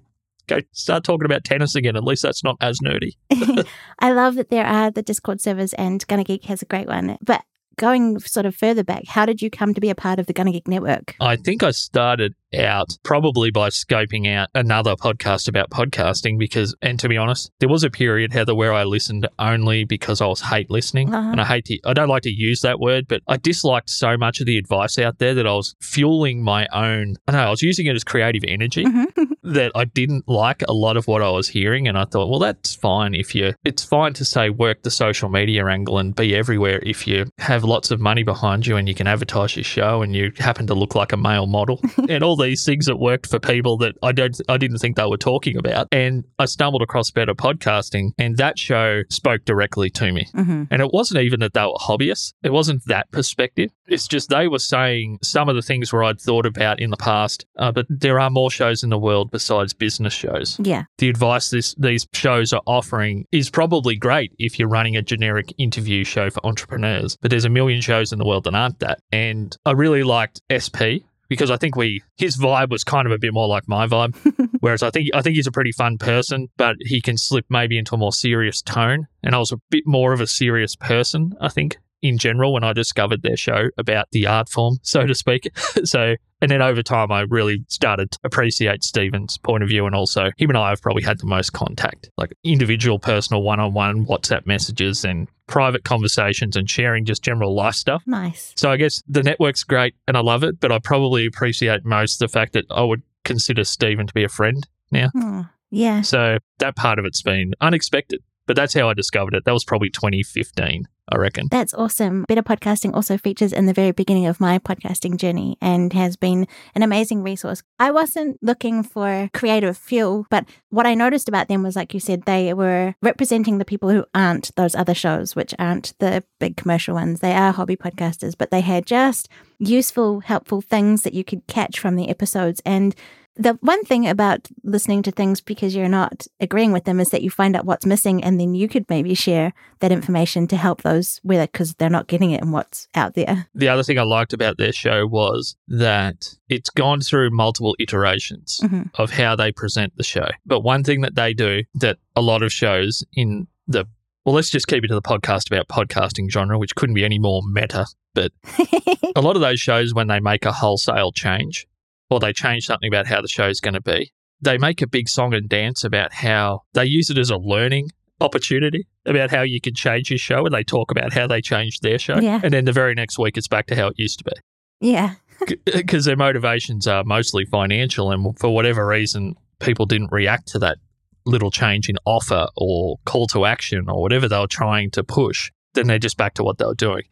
go 0.46 0.60
start 0.72 1.04
talking 1.04 1.24
about 1.24 1.44
tennis 1.44 1.74
again. 1.74 1.96
At 1.96 2.04
least 2.04 2.22
that's 2.22 2.44
not 2.44 2.56
as 2.60 2.78
nerdy. 2.80 3.16
I 3.98 4.12
love 4.12 4.36
that 4.36 4.50
there 4.50 4.66
are 4.66 4.90
the 4.90 5.02
Discord 5.02 5.40
servers, 5.40 5.72
and 5.74 6.06
Gonna 6.06 6.24
Geek 6.24 6.44
has 6.44 6.62
a 6.62 6.66
great 6.66 6.86
one. 6.86 7.18
But 7.22 7.44
going 7.76 8.18
sort 8.20 8.46
of 8.46 8.56
further 8.56 8.84
back, 8.84 9.06
how 9.06 9.26
did 9.26 9.42
you 9.42 9.50
come 9.50 9.74
to 9.74 9.80
be 9.80 9.90
a 9.90 9.94
part 9.94 10.18
of 10.18 10.26
the 10.26 10.32
Gonna 10.32 10.52
Geek 10.52 10.68
Network? 10.68 11.16
I 11.20 11.36
think 11.36 11.62
I 11.62 11.70
started 11.70 12.34
out 12.54 12.96
probably 13.02 13.50
by 13.50 13.68
scoping 13.68 14.32
out 14.32 14.48
another 14.54 14.94
podcast 14.94 15.48
about 15.48 15.70
podcasting 15.70 16.38
because, 16.38 16.74
and 16.82 16.98
to 17.00 17.08
be 17.08 17.16
honest, 17.16 17.50
there 17.60 17.68
was 17.68 17.84
a 17.84 17.90
period, 17.90 18.32
Heather, 18.32 18.54
where 18.54 18.72
I 18.72 18.84
listened 18.84 19.28
only 19.38 19.84
because 19.84 20.20
I 20.20 20.26
was 20.26 20.40
hate 20.40 20.70
listening. 20.70 21.14
Uh-huh. 21.14 21.30
And 21.30 21.40
I 21.40 21.44
hate 21.44 21.64
to, 21.66 21.78
I 21.84 21.92
don't 21.92 22.08
like 22.08 22.22
to 22.22 22.30
use 22.30 22.60
that 22.60 22.80
word, 22.80 23.06
but 23.08 23.22
I 23.28 23.36
disliked 23.36 23.90
so 23.90 24.16
much 24.16 24.40
of 24.40 24.46
the 24.46 24.58
advice 24.58 24.98
out 24.98 25.18
there 25.18 25.34
that 25.34 25.46
I 25.46 25.52
was 25.52 25.74
fueling 25.80 26.42
my 26.42 26.66
own, 26.72 27.16
I 27.26 27.32
know, 27.32 27.38
I 27.38 27.50
was 27.50 27.62
using 27.62 27.86
it 27.86 27.96
as 27.96 28.04
creative 28.04 28.44
energy 28.46 28.84
mm-hmm. 28.84 29.32
that 29.52 29.72
I 29.74 29.84
didn't 29.84 30.28
like 30.28 30.62
a 30.68 30.72
lot 30.72 30.96
of 30.96 31.06
what 31.06 31.22
I 31.22 31.30
was 31.30 31.48
hearing. 31.48 31.88
And 31.88 31.98
I 31.98 32.04
thought, 32.04 32.28
well, 32.28 32.38
that's 32.38 32.74
fine 32.74 33.14
if 33.14 33.34
you, 33.34 33.54
it's 33.64 33.84
fine 33.84 34.12
to 34.14 34.24
say 34.24 34.50
work 34.50 34.82
the 34.82 34.90
social 34.90 35.28
media 35.28 35.66
angle 35.66 35.98
and 35.98 36.14
be 36.14 36.34
everywhere 36.34 36.80
if 36.84 37.06
you 37.06 37.26
have 37.38 37.64
lots 37.64 37.90
of 37.90 38.00
money 38.00 38.22
behind 38.22 38.66
you 38.66 38.76
and 38.76 38.88
you 38.88 38.94
can 38.94 39.06
advertise 39.06 39.56
your 39.56 39.64
show 39.64 40.02
and 40.02 40.14
you 40.14 40.32
happen 40.38 40.66
to 40.66 40.74
look 40.74 40.94
like 40.94 41.12
a 41.12 41.16
male 41.16 41.46
model 41.46 41.80
and 42.08 42.22
all 42.22 42.35
these 42.36 42.64
things 42.64 42.86
that 42.86 42.96
worked 42.96 43.28
for 43.28 43.38
people 43.38 43.76
that 43.78 43.96
I 44.02 44.12
don't 44.12 44.38
I 44.48 44.56
didn't 44.56 44.78
think 44.78 44.96
they 44.96 45.06
were 45.06 45.16
talking 45.16 45.56
about. 45.56 45.88
And 45.92 46.24
I 46.38 46.46
stumbled 46.46 46.82
across 46.82 47.10
better 47.10 47.34
podcasting 47.34 48.10
and 48.18 48.36
that 48.36 48.58
show 48.58 49.02
spoke 49.10 49.44
directly 49.44 49.90
to 49.90 50.12
me. 50.12 50.26
Mm-hmm. 50.34 50.64
And 50.70 50.82
it 50.82 50.90
wasn't 50.92 51.22
even 51.22 51.40
that 51.40 51.54
they 51.54 51.62
were 51.62 51.74
hobbyists. 51.80 52.32
It 52.42 52.52
wasn't 52.52 52.82
that 52.86 53.10
perspective. 53.10 53.70
It's 53.86 54.08
just 54.08 54.30
they 54.30 54.48
were 54.48 54.58
saying 54.58 55.18
some 55.22 55.48
of 55.48 55.54
the 55.54 55.62
things 55.62 55.92
where 55.92 56.04
I'd 56.04 56.20
thought 56.20 56.46
about 56.46 56.80
in 56.80 56.90
the 56.90 56.96
past, 56.96 57.46
uh, 57.58 57.72
but 57.72 57.86
there 57.88 58.18
are 58.18 58.30
more 58.30 58.50
shows 58.50 58.82
in 58.82 58.90
the 58.90 58.98
world 58.98 59.30
besides 59.30 59.72
business 59.72 60.12
shows. 60.12 60.58
Yeah. 60.62 60.84
The 60.98 61.08
advice 61.08 61.50
this, 61.50 61.74
these 61.76 62.06
shows 62.12 62.52
are 62.52 62.62
offering 62.66 63.26
is 63.32 63.50
probably 63.50 63.96
great 63.96 64.32
if 64.38 64.58
you're 64.58 64.68
running 64.68 64.96
a 64.96 65.02
generic 65.02 65.52
interview 65.58 66.04
show 66.04 66.30
for 66.30 66.44
entrepreneurs, 66.44 67.16
but 67.20 67.30
there's 67.30 67.44
a 67.44 67.50
million 67.50 67.80
shows 67.80 68.12
in 68.12 68.18
the 68.18 68.26
world 68.26 68.44
that 68.44 68.54
aren't 68.54 68.80
that. 68.80 69.00
And 69.12 69.56
I 69.64 69.72
really 69.72 70.02
liked 70.02 70.40
SP 70.50 71.06
because 71.28 71.50
I 71.50 71.56
think 71.56 71.76
we 71.76 72.02
his 72.16 72.36
vibe 72.36 72.70
was 72.70 72.84
kind 72.84 73.06
of 73.06 73.12
a 73.12 73.18
bit 73.18 73.32
more 73.32 73.48
like 73.48 73.68
my 73.68 73.86
vibe. 73.86 74.16
Whereas 74.60 74.82
I 74.82 74.90
think 74.90 75.10
I 75.14 75.22
think 75.22 75.36
he's 75.36 75.46
a 75.46 75.52
pretty 75.52 75.72
fun 75.72 75.98
person, 75.98 76.48
but 76.56 76.76
he 76.80 77.00
can 77.00 77.16
slip 77.16 77.46
maybe 77.48 77.78
into 77.78 77.94
a 77.94 77.98
more 77.98 78.12
serious 78.12 78.62
tone. 78.62 79.06
And 79.22 79.34
I 79.34 79.38
was 79.38 79.52
a 79.52 79.60
bit 79.70 79.84
more 79.86 80.12
of 80.12 80.20
a 80.20 80.26
serious 80.26 80.76
person, 80.76 81.34
I 81.40 81.48
think, 81.48 81.78
in 82.02 82.18
general 82.18 82.52
when 82.52 82.64
I 82.64 82.72
discovered 82.72 83.22
their 83.22 83.36
show 83.36 83.68
about 83.78 84.08
the 84.12 84.26
art 84.26 84.48
form, 84.48 84.78
so 84.82 85.06
to 85.06 85.14
speak. 85.14 85.50
so 85.84 86.16
and 86.42 86.50
then 86.50 86.60
over 86.60 86.82
time, 86.82 87.10
I 87.10 87.20
really 87.22 87.64
started 87.68 88.10
to 88.12 88.18
appreciate 88.22 88.84
Stephen's 88.84 89.38
point 89.38 89.62
of 89.62 89.70
view. 89.70 89.86
And 89.86 89.94
also, 89.94 90.30
him 90.36 90.50
and 90.50 90.58
I 90.58 90.70
have 90.70 90.82
probably 90.82 91.02
had 91.02 91.18
the 91.18 91.26
most 91.26 91.54
contact, 91.54 92.10
like 92.18 92.34
individual, 92.44 92.98
personal, 92.98 93.42
one 93.42 93.58
on 93.58 93.72
one 93.72 94.04
WhatsApp 94.04 94.46
messages 94.46 95.04
and 95.04 95.28
private 95.46 95.84
conversations 95.84 96.56
and 96.56 96.68
sharing 96.68 97.04
just 97.04 97.22
general 97.22 97.54
life 97.54 97.74
stuff. 97.74 98.02
Nice. 98.06 98.52
So 98.56 98.70
I 98.70 98.76
guess 98.76 99.02
the 99.08 99.22
network's 99.22 99.64
great 99.64 99.94
and 100.06 100.16
I 100.16 100.20
love 100.20 100.42
it, 100.42 100.60
but 100.60 100.72
I 100.72 100.78
probably 100.78 101.24
appreciate 101.24 101.84
most 101.84 102.18
the 102.18 102.28
fact 102.28 102.52
that 102.52 102.66
I 102.70 102.82
would 102.82 103.02
consider 103.24 103.64
Stephen 103.64 104.06
to 104.06 104.14
be 104.14 104.24
a 104.24 104.28
friend 104.28 104.66
now. 104.90 105.10
Oh, 105.16 105.46
yeah. 105.70 106.02
So 106.02 106.38
that 106.58 106.76
part 106.76 106.98
of 106.98 107.04
it's 107.04 107.22
been 107.22 107.54
unexpected, 107.60 108.22
but 108.46 108.56
that's 108.56 108.74
how 108.74 108.88
I 108.88 108.94
discovered 108.94 109.34
it. 109.34 109.44
That 109.44 109.52
was 109.52 109.64
probably 109.64 109.90
2015. 109.90 110.86
I 111.08 111.16
reckon. 111.18 111.46
That's 111.52 111.72
awesome. 111.74 112.24
Better 112.26 112.42
Podcasting 112.42 112.92
also 112.92 113.16
features 113.16 113.52
in 113.52 113.66
the 113.66 113.72
very 113.72 113.92
beginning 113.92 114.26
of 114.26 114.40
my 114.40 114.58
podcasting 114.58 115.18
journey 115.18 115.56
and 115.60 115.92
has 115.92 116.16
been 116.16 116.48
an 116.74 116.82
amazing 116.82 117.22
resource. 117.22 117.62
I 117.78 117.92
wasn't 117.92 118.38
looking 118.42 118.82
for 118.82 119.30
creative 119.32 119.76
fuel, 119.76 120.26
but 120.30 120.48
what 120.70 120.84
I 120.84 120.94
noticed 120.94 121.28
about 121.28 121.46
them 121.46 121.62
was, 121.62 121.76
like 121.76 121.94
you 121.94 122.00
said, 122.00 122.22
they 122.22 122.52
were 122.52 122.96
representing 123.02 123.58
the 123.58 123.64
people 123.64 123.88
who 123.88 124.04
aren't 124.16 124.50
those 124.56 124.74
other 124.74 124.94
shows, 124.94 125.36
which 125.36 125.54
aren't 125.60 125.94
the 126.00 126.24
big 126.40 126.56
commercial 126.56 126.94
ones. 126.94 127.20
They 127.20 127.34
are 127.34 127.52
hobby 127.52 127.76
podcasters, 127.76 128.36
but 128.36 128.50
they 128.50 128.62
had 128.62 128.84
just 128.84 129.28
useful, 129.60 130.20
helpful 130.20 130.60
things 130.60 131.02
that 131.02 131.14
you 131.14 131.22
could 131.22 131.46
catch 131.46 131.78
from 131.78 131.94
the 131.94 132.08
episodes. 132.08 132.60
And 132.66 132.96
the 133.36 133.54
one 133.60 133.84
thing 133.84 134.08
about 134.08 134.48
listening 134.62 135.02
to 135.02 135.10
things 135.10 135.40
because 135.40 135.74
you're 135.74 135.88
not 135.88 136.26
agreeing 136.40 136.72
with 136.72 136.84
them 136.84 137.00
is 137.00 137.10
that 137.10 137.22
you 137.22 137.30
find 137.30 137.54
out 137.54 137.66
what's 137.66 137.86
missing 137.86 138.24
and 138.24 138.40
then 138.40 138.54
you 138.54 138.68
could 138.68 138.88
maybe 138.88 139.14
share 139.14 139.52
that 139.80 139.92
information 139.92 140.46
to 140.48 140.56
help 140.56 140.82
those 140.82 141.20
with 141.22 141.40
it 141.40 141.52
because 141.52 141.74
they're 141.74 141.90
not 141.90 142.06
getting 142.06 142.30
it 142.30 142.40
and 142.40 142.52
what's 142.52 142.88
out 142.94 143.14
there. 143.14 143.46
The 143.54 143.68
other 143.68 143.82
thing 143.82 143.98
I 143.98 144.02
liked 144.02 144.32
about 144.32 144.58
their 144.58 144.72
show 144.72 145.06
was 145.06 145.56
that 145.68 146.34
it's 146.48 146.70
gone 146.70 147.00
through 147.00 147.30
multiple 147.30 147.76
iterations 147.78 148.60
mm-hmm. 148.62 148.82
of 148.94 149.10
how 149.10 149.36
they 149.36 149.52
present 149.52 149.96
the 149.96 150.04
show. 150.04 150.28
But 150.46 150.60
one 150.60 150.82
thing 150.82 151.02
that 151.02 151.14
they 151.14 151.34
do 151.34 151.64
that 151.74 151.98
a 152.14 152.22
lot 152.22 152.42
of 152.42 152.52
shows 152.52 153.04
in 153.12 153.46
the 153.66 153.86
well, 154.24 154.34
let's 154.34 154.50
just 154.50 154.66
keep 154.66 154.82
it 154.82 154.88
to 154.88 154.94
the 154.94 155.00
podcast 155.00 155.46
about 155.46 155.68
podcasting 155.68 156.28
genre, 156.28 156.58
which 156.58 156.74
couldn't 156.74 156.96
be 156.96 157.04
any 157.04 157.20
more 157.20 157.42
meta. 157.48 157.86
But 158.12 158.32
a 159.14 159.20
lot 159.20 159.36
of 159.36 159.40
those 159.40 159.60
shows, 159.60 159.94
when 159.94 160.08
they 160.08 160.18
make 160.18 160.44
a 160.44 160.50
wholesale 160.50 161.12
change, 161.12 161.64
or 162.10 162.20
they 162.20 162.32
change 162.32 162.66
something 162.66 162.88
about 162.88 163.06
how 163.06 163.20
the 163.20 163.28
show's 163.28 163.60
going 163.60 163.74
to 163.74 163.80
be. 163.80 164.12
They 164.40 164.58
make 164.58 164.82
a 164.82 164.86
big 164.86 165.08
song 165.08 165.34
and 165.34 165.48
dance 165.48 165.82
about 165.84 166.12
how 166.12 166.62
they 166.74 166.84
use 166.84 167.10
it 167.10 167.18
as 167.18 167.30
a 167.30 167.36
learning 167.36 167.90
opportunity 168.20 168.86
about 169.04 169.30
how 169.30 169.42
you 169.42 169.60
can 169.60 169.74
change 169.74 170.10
your 170.10 170.18
show 170.18 170.44
and 170.44 170.54
they 170.54 170.64
talk 170.64 170.90
about 170.90 171.12
how 171.12 171.26
they 171.26 171.40
changed 171.40 171.82
their 171.82 171.98
show. 171.98 172.18
Yeah. 172.18 172.40
And 172.42 172.52
then 172.52 172.64
the 172.64 172.72
very 172.72 172.94
next 172.94 173.18
week 173.18 173.36
it's 173.36 173.48
back 173.48 173.66
to 173.66 173.76
how 173.76 173.88
it 173.88 173.98
used 173.98 174.18
to 174.18 174.24
be. 174.24 174.32
Yeah. 174.80 175.14
Because 175.66 176.06
uh, 176.06 176.10
their 176.10 176.16
motivations 176.16 176.86
are 176.86 177.04
mostly 177.04 177.44
financial 177.44 178.10
and 178.10 178.38
for 178.38 178.54
whatever 178.54 178.86
reason 178.86 179.34
people 179.58 179.84
didn't 179.84 180.10
react 180.10 180.48
to 180.48 180.58
that 180.60 180.78
little 181.26 181.50
change 181.50 181.90
in 181.90 181.96
offer 182.06 182.46
or 182.56 182.96
call 183.04 183.26
to 183.26 183.44
action 183.44 183.90
or 183.90 184.00
whatever 184.00 184.28
they 184.28 184.38
were 184.38 184.46
trying 184.46 184.90
to 184.92 185.04
push, 185.04 185.50
then 185.74 185.88
they're 185.88 185.98
just 185.98 186.16
back 186.16 186.32
to 186.34 186.42
what 186.42 186.56
they 186.56 186.64
were 186.64 186.74
doing. 186.74 187.02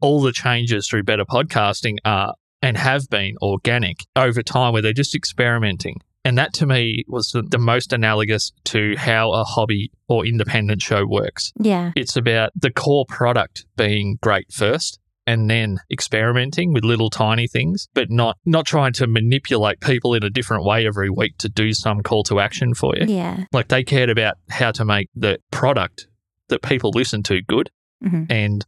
All 0.00 0.22
the 0.22 0.32
changes 0.32 0.88
through 0.88 1.02
better 1.02 1.26
podcasting 1.26 1.98
are 2.06 2.34
and 2.64 2.78
have 2.78 3.10
been 3.10 3.36
organic 3.42 4.06
over 4.16 4.42
time 4.42 4.72
where 4.72 4.80
they're 4.80 4.94
just 4.94 5.14
experimenting. 5.14 6.00
And 6.24 6.38
that 6.38 6.54
to 6.54 6.66
me 6.66 7.04
was 7.06 7.28
the, 7.32 7.42
the, 7.42 7.58
most 7.58 7.92
analogous 7.92 8.52
to 8.64 8.94
how 8.96 9.32
a 9.32 9.44
hobby 9.44 9.92
or 10.08 10.24
independent 10.24 10.80
show 10.80 11.04
works. 11.06 11.52
Yeah. 11.60 11.92
It's 11.94 12.16
about 12.16 12.52
the 12.56 12.70
core 12.70 13.04
product 13.06 13.66
being 13.76 14.16
great 14.22 14.50
first 14.50 14.98
and 15.26 15.50
then 15.50 15.80
experimenting 15.92 16.72
with 16.72 16.84
little 16.84 17.10
tiny 17.10 17.46
things, 17.46 17.88
but 17.92 18.10
not 18.10 18.38
not 18.46 18.64
trying 18.64 18.94
to 18.94 19.06
manipulate 19.06 19.80
people 19.80 20.14
in 20.14 20.22
a 20.24 20.30
different 20.30 20.64
way 20.64 20.86
every 20.86 21.10
week 21.10 21.36
to 21.38 21.50
do 21.50 21.74
some 21.74 22.02
call 22.02 22.22
to 22.24 22.40
action 22.40 22.72
for 22.72 22.96
you. 22.96 23.04
Yeah. 23.06 23.44
Like 23.52 23.68
they 23.68 23.84
cared 23.84 24.08
about 24.08 24.36
how 24.48 24.70
to 24.72 24.86
make 24.86 25.10
the 25.14 25.38
product 25.50 26.06
that 26.48 26.62
people 26.62 26.90
listen 26.94 27.22
to 27.24 27.42
good 27.42 27.70
Mhm. 28.02 28.26
and 28.30 28.64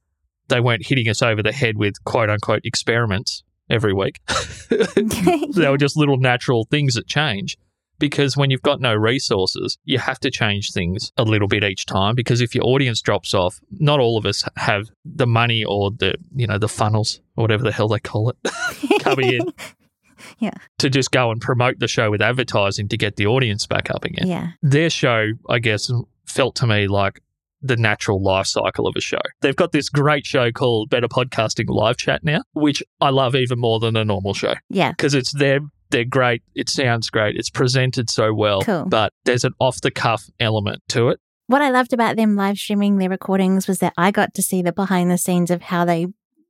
they 0.48 0.60
weren't 0.60 0.86
hitting 0.86 1.08
us 1.08 1.22
over 1.22 1.42
the 1.42 1.52
head 1.52 1.76
with 1.78 1.94
quote 2.04 2.28
unquote 2.30 2.60
experiments 2.64 3.42
every 3.70 3.92
week. 3.92 4.20
they 4.68 5.68
were 5.68 5.78
just 5.78 5.96
little 5.96 6.16
natural 6.18 6.64
things 6.70 6.94
that 6.94 7.06
change. 7.06 7.56
Because 7.98 8.36
when 8.36 8.50
you've 8.50 8.60
got 8.60 8.78
no 8.78 8.94
resources, 8.94 9.78
you 9.84 9.98
have 9.98 10.20
to 10.20 10.30
change 10.30 10.72
things 10.72 11.12
a 11.16 11.22
little 11.22 11.48
bit 11.48 11.64
each 11.64 11.86
time. 11.86 12.14
Because 12.14 12.42
if 12.42 12.54
your 12.54 12.64
audience 12.64 13.00
drops 13.00 13.32
off, 13.32 13.58
not 13.70 14.00
all 14.00 14.18
of 14.18 14.26
us 14.26 14.44
have 14.56 14.90
the 15.06 15.26
money 15.26 15.64
or 15.64 15.90
the 15.92 16.14
you 16.34 16.46
know 16.46 16.58
the 16.58 16.68
funnels 16.68 17.20
or 17.36 17.42
whatever 17.44 17.62
the 17.62 17.72
hell 17.72 17.88
they 17.88 17.98
call 17.98 18.28
it 18.30 18.36
coming 19.00 19.32
in 19.32 19.40
Yeah. 20.38 20.52
to 20.78 20.90
just 20.90 21.10
go 21.10 21.30
and 21.30 21.40
promote 21.40 21.78
the 21.78 21.88
show 21.88 22.10
with 22.10 22.20
advertising 22.20 22.88
to 22.88 22.98
get 22.98 23.16
the 23.16 23.26
audience 23.26 23.66
back 23.66 23.90
up 23.90 24.04
again. 24.04 24.26
yeah. 24.26 24.48
Their 24.62 24.90
show, 24.90 25.28
I 25.48 25.58
guess, 25.58 25.90
felt 26.26 26.54
to 26.56 26.66
me 26.66 26.88
like 26.88 27.22
the 27.66 27.76
natural 27.76 28.22
life 28.22 28.46
cycle 28.46 28.86
of 28.86 28.94
a 28.96 29.00
show. 29.00 29.18
They've 29.40 29.56
got 29.56 29.72
this 29.72 29.88
great 29.88 30.24
show 30.26 30.50
called 30.50 30.90
Better 30.90 31.08
Podcasting 31.08 31.66
Live 31.68 31.96
Chat 31.96 32.24
now, 32.24 32.42
which 32.52 32.82
I 33.00 33.10
love 33.10 33.34
even 33.34 33.58
more 33.58 33.78
than 33.80 33.96
a 33.96 34.04
normal 34.04 34.34
show 34.34 34.54
Yeah. 34.70 34.90
because 34.92 35.14
it's 35.14 35.32
them. 35.32 35.70
They're 35.90 36.04
great. 36.04 36.42
It 36.54 36.68
sounds 36.68 37.10
great. 37.10 37.36
It's 37.36 37.50
presented 37.50 38.10
so 38.10 38.34
well, 38.34 38.60
Cool. 38.62 38.86
but 38.88 39.12
there's 39.24 39.44
an 39.44 39.52
off 39.60 39.80
the 39.80 39.90
cuff 39.92 40.24
element 40.40 40.82
to 40.88 41.10
it. 41.10 41.20
What 41.48 41.62
I 41.62 41.70
loved 41.70 41.92
about 41.92 42.16
them 42.16 42.34
live 42.34 42.56
streaming 42.58 42.98
their 42.98 43.08
recordings 43.08 43.68
was 43.68 43.78
that 43.78 43.92
I 43.96 44.10
got 44.10 44.34
to 44.34 44.42
see 44.42 44.62
the 44.62 44.72
behind 44.72 45.10
the 45.12 45.18
scenes 45.18 45.50
of 45.52 45.62
how 45.62 45.84
they 45.84 46.06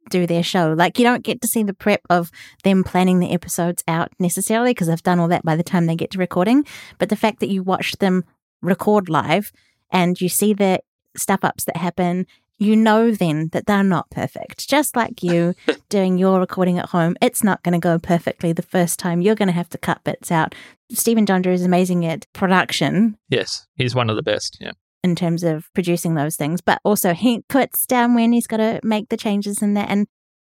do 0.09 0.27
their 0.27 0.43
show. 0.43 0.73
Like 0.73 0.99
you 0.99 1.05
don't 1.05 1.23
get 1.25 1.43
to 1.43 1.49
see 1.49 1.63
the 1.65 1.75
prep 1.75 2.01
of 2.09 2.31
them 2.65 2.83
planning 2.83 3.19
the 3.19 3.33
episodes 3.33 3.83
out 3.87 4.11
necessarily 4.19 4.71
because 4.71 4.87
they've 4.87 5.03
done 5.03 5.19
all 5.19 5.29
that 5.29 5.43
by 5.45 5.55
the 5.57 5.63
time 5.65 5.85
they 5.85 5.97
get 5.97 6.13
to 6.13 6.19
recording. 6.19 6.65
But 6.99 7.11
the 7.11 7.17
fact 7.17 7.41
that 7.41 7.51
you 7.51 7.63
watch 7.63 7.93
them 7.99 8.25
record 8.63 9.09
live 9.11 9.53
and 9.91 10.19
you 10.19 10.29
see 10.31 10.55
the 10.55 10.81
stuff 11.19 11.41
ups 11.43 11.65
that 11.65 11.77
happen, 11.77 12.27
you 12.59 12.75
know 12.75 13.11
then 13.11 13.49
that 13.53 13.67
they're 13.67 13.83
not 13.83 14.11
perfect. 14.11 14.69
Just 14.69 14.97
like 14.97 15.23
you 15.23 15.55
doing 15.89 16.17
your 16.19 16.41
recording 16.41 16.79
at 16.79 16.89
home, 16.91 17.17
it's 17.21 17.45
not 17.45 17.63
going 17.63 17.75
to 17.75 17.79
go 17.79 17.99
perfectly 17.99 18.53
the 18.53 18.63
first 18.63 18.99
time. 18.99 19.21
You're 19.21 19.35
going 19.35 19.49
to 19.49 19.53
have 19.53 19.69
to 19.71 19.79
cut 19.79 20.03
bits 20.05 20.31
out. 20.31 20.55
Stephen 20.91 21.25
Donder 21.25 21.51
is 21.51 21.65
amazing 21.65 22.07
at 22.07 22.27
production 22.33 23.19
Yes, 23.29 23.67
he's 23.75 23.95
one 23.95 24.09
of 24.09 24.17
the 24.17 24.23
best. 24.23 24.57
Yeah. 24.61 24.73
in 25.03 25.15
terms 25.17 25.43
of 25.43 25.69
producing 25.75 26.15
those 26.15 26.37
things, 26.37 26.61
but 26.61 26.81
also 26.85 27.13
he 27.13 27.43
puts 27.49 27.87
down 27.87 28.15
when 28.15 28.33
he's 28.33 28.47
got 28.47 28.59
to 28.59 28.81
make 28.83 29.09
the 29.09 29.17
changes 29.17 29.61
in 29.63 29.75
that. 29.75 29.91
And 29.91 30.07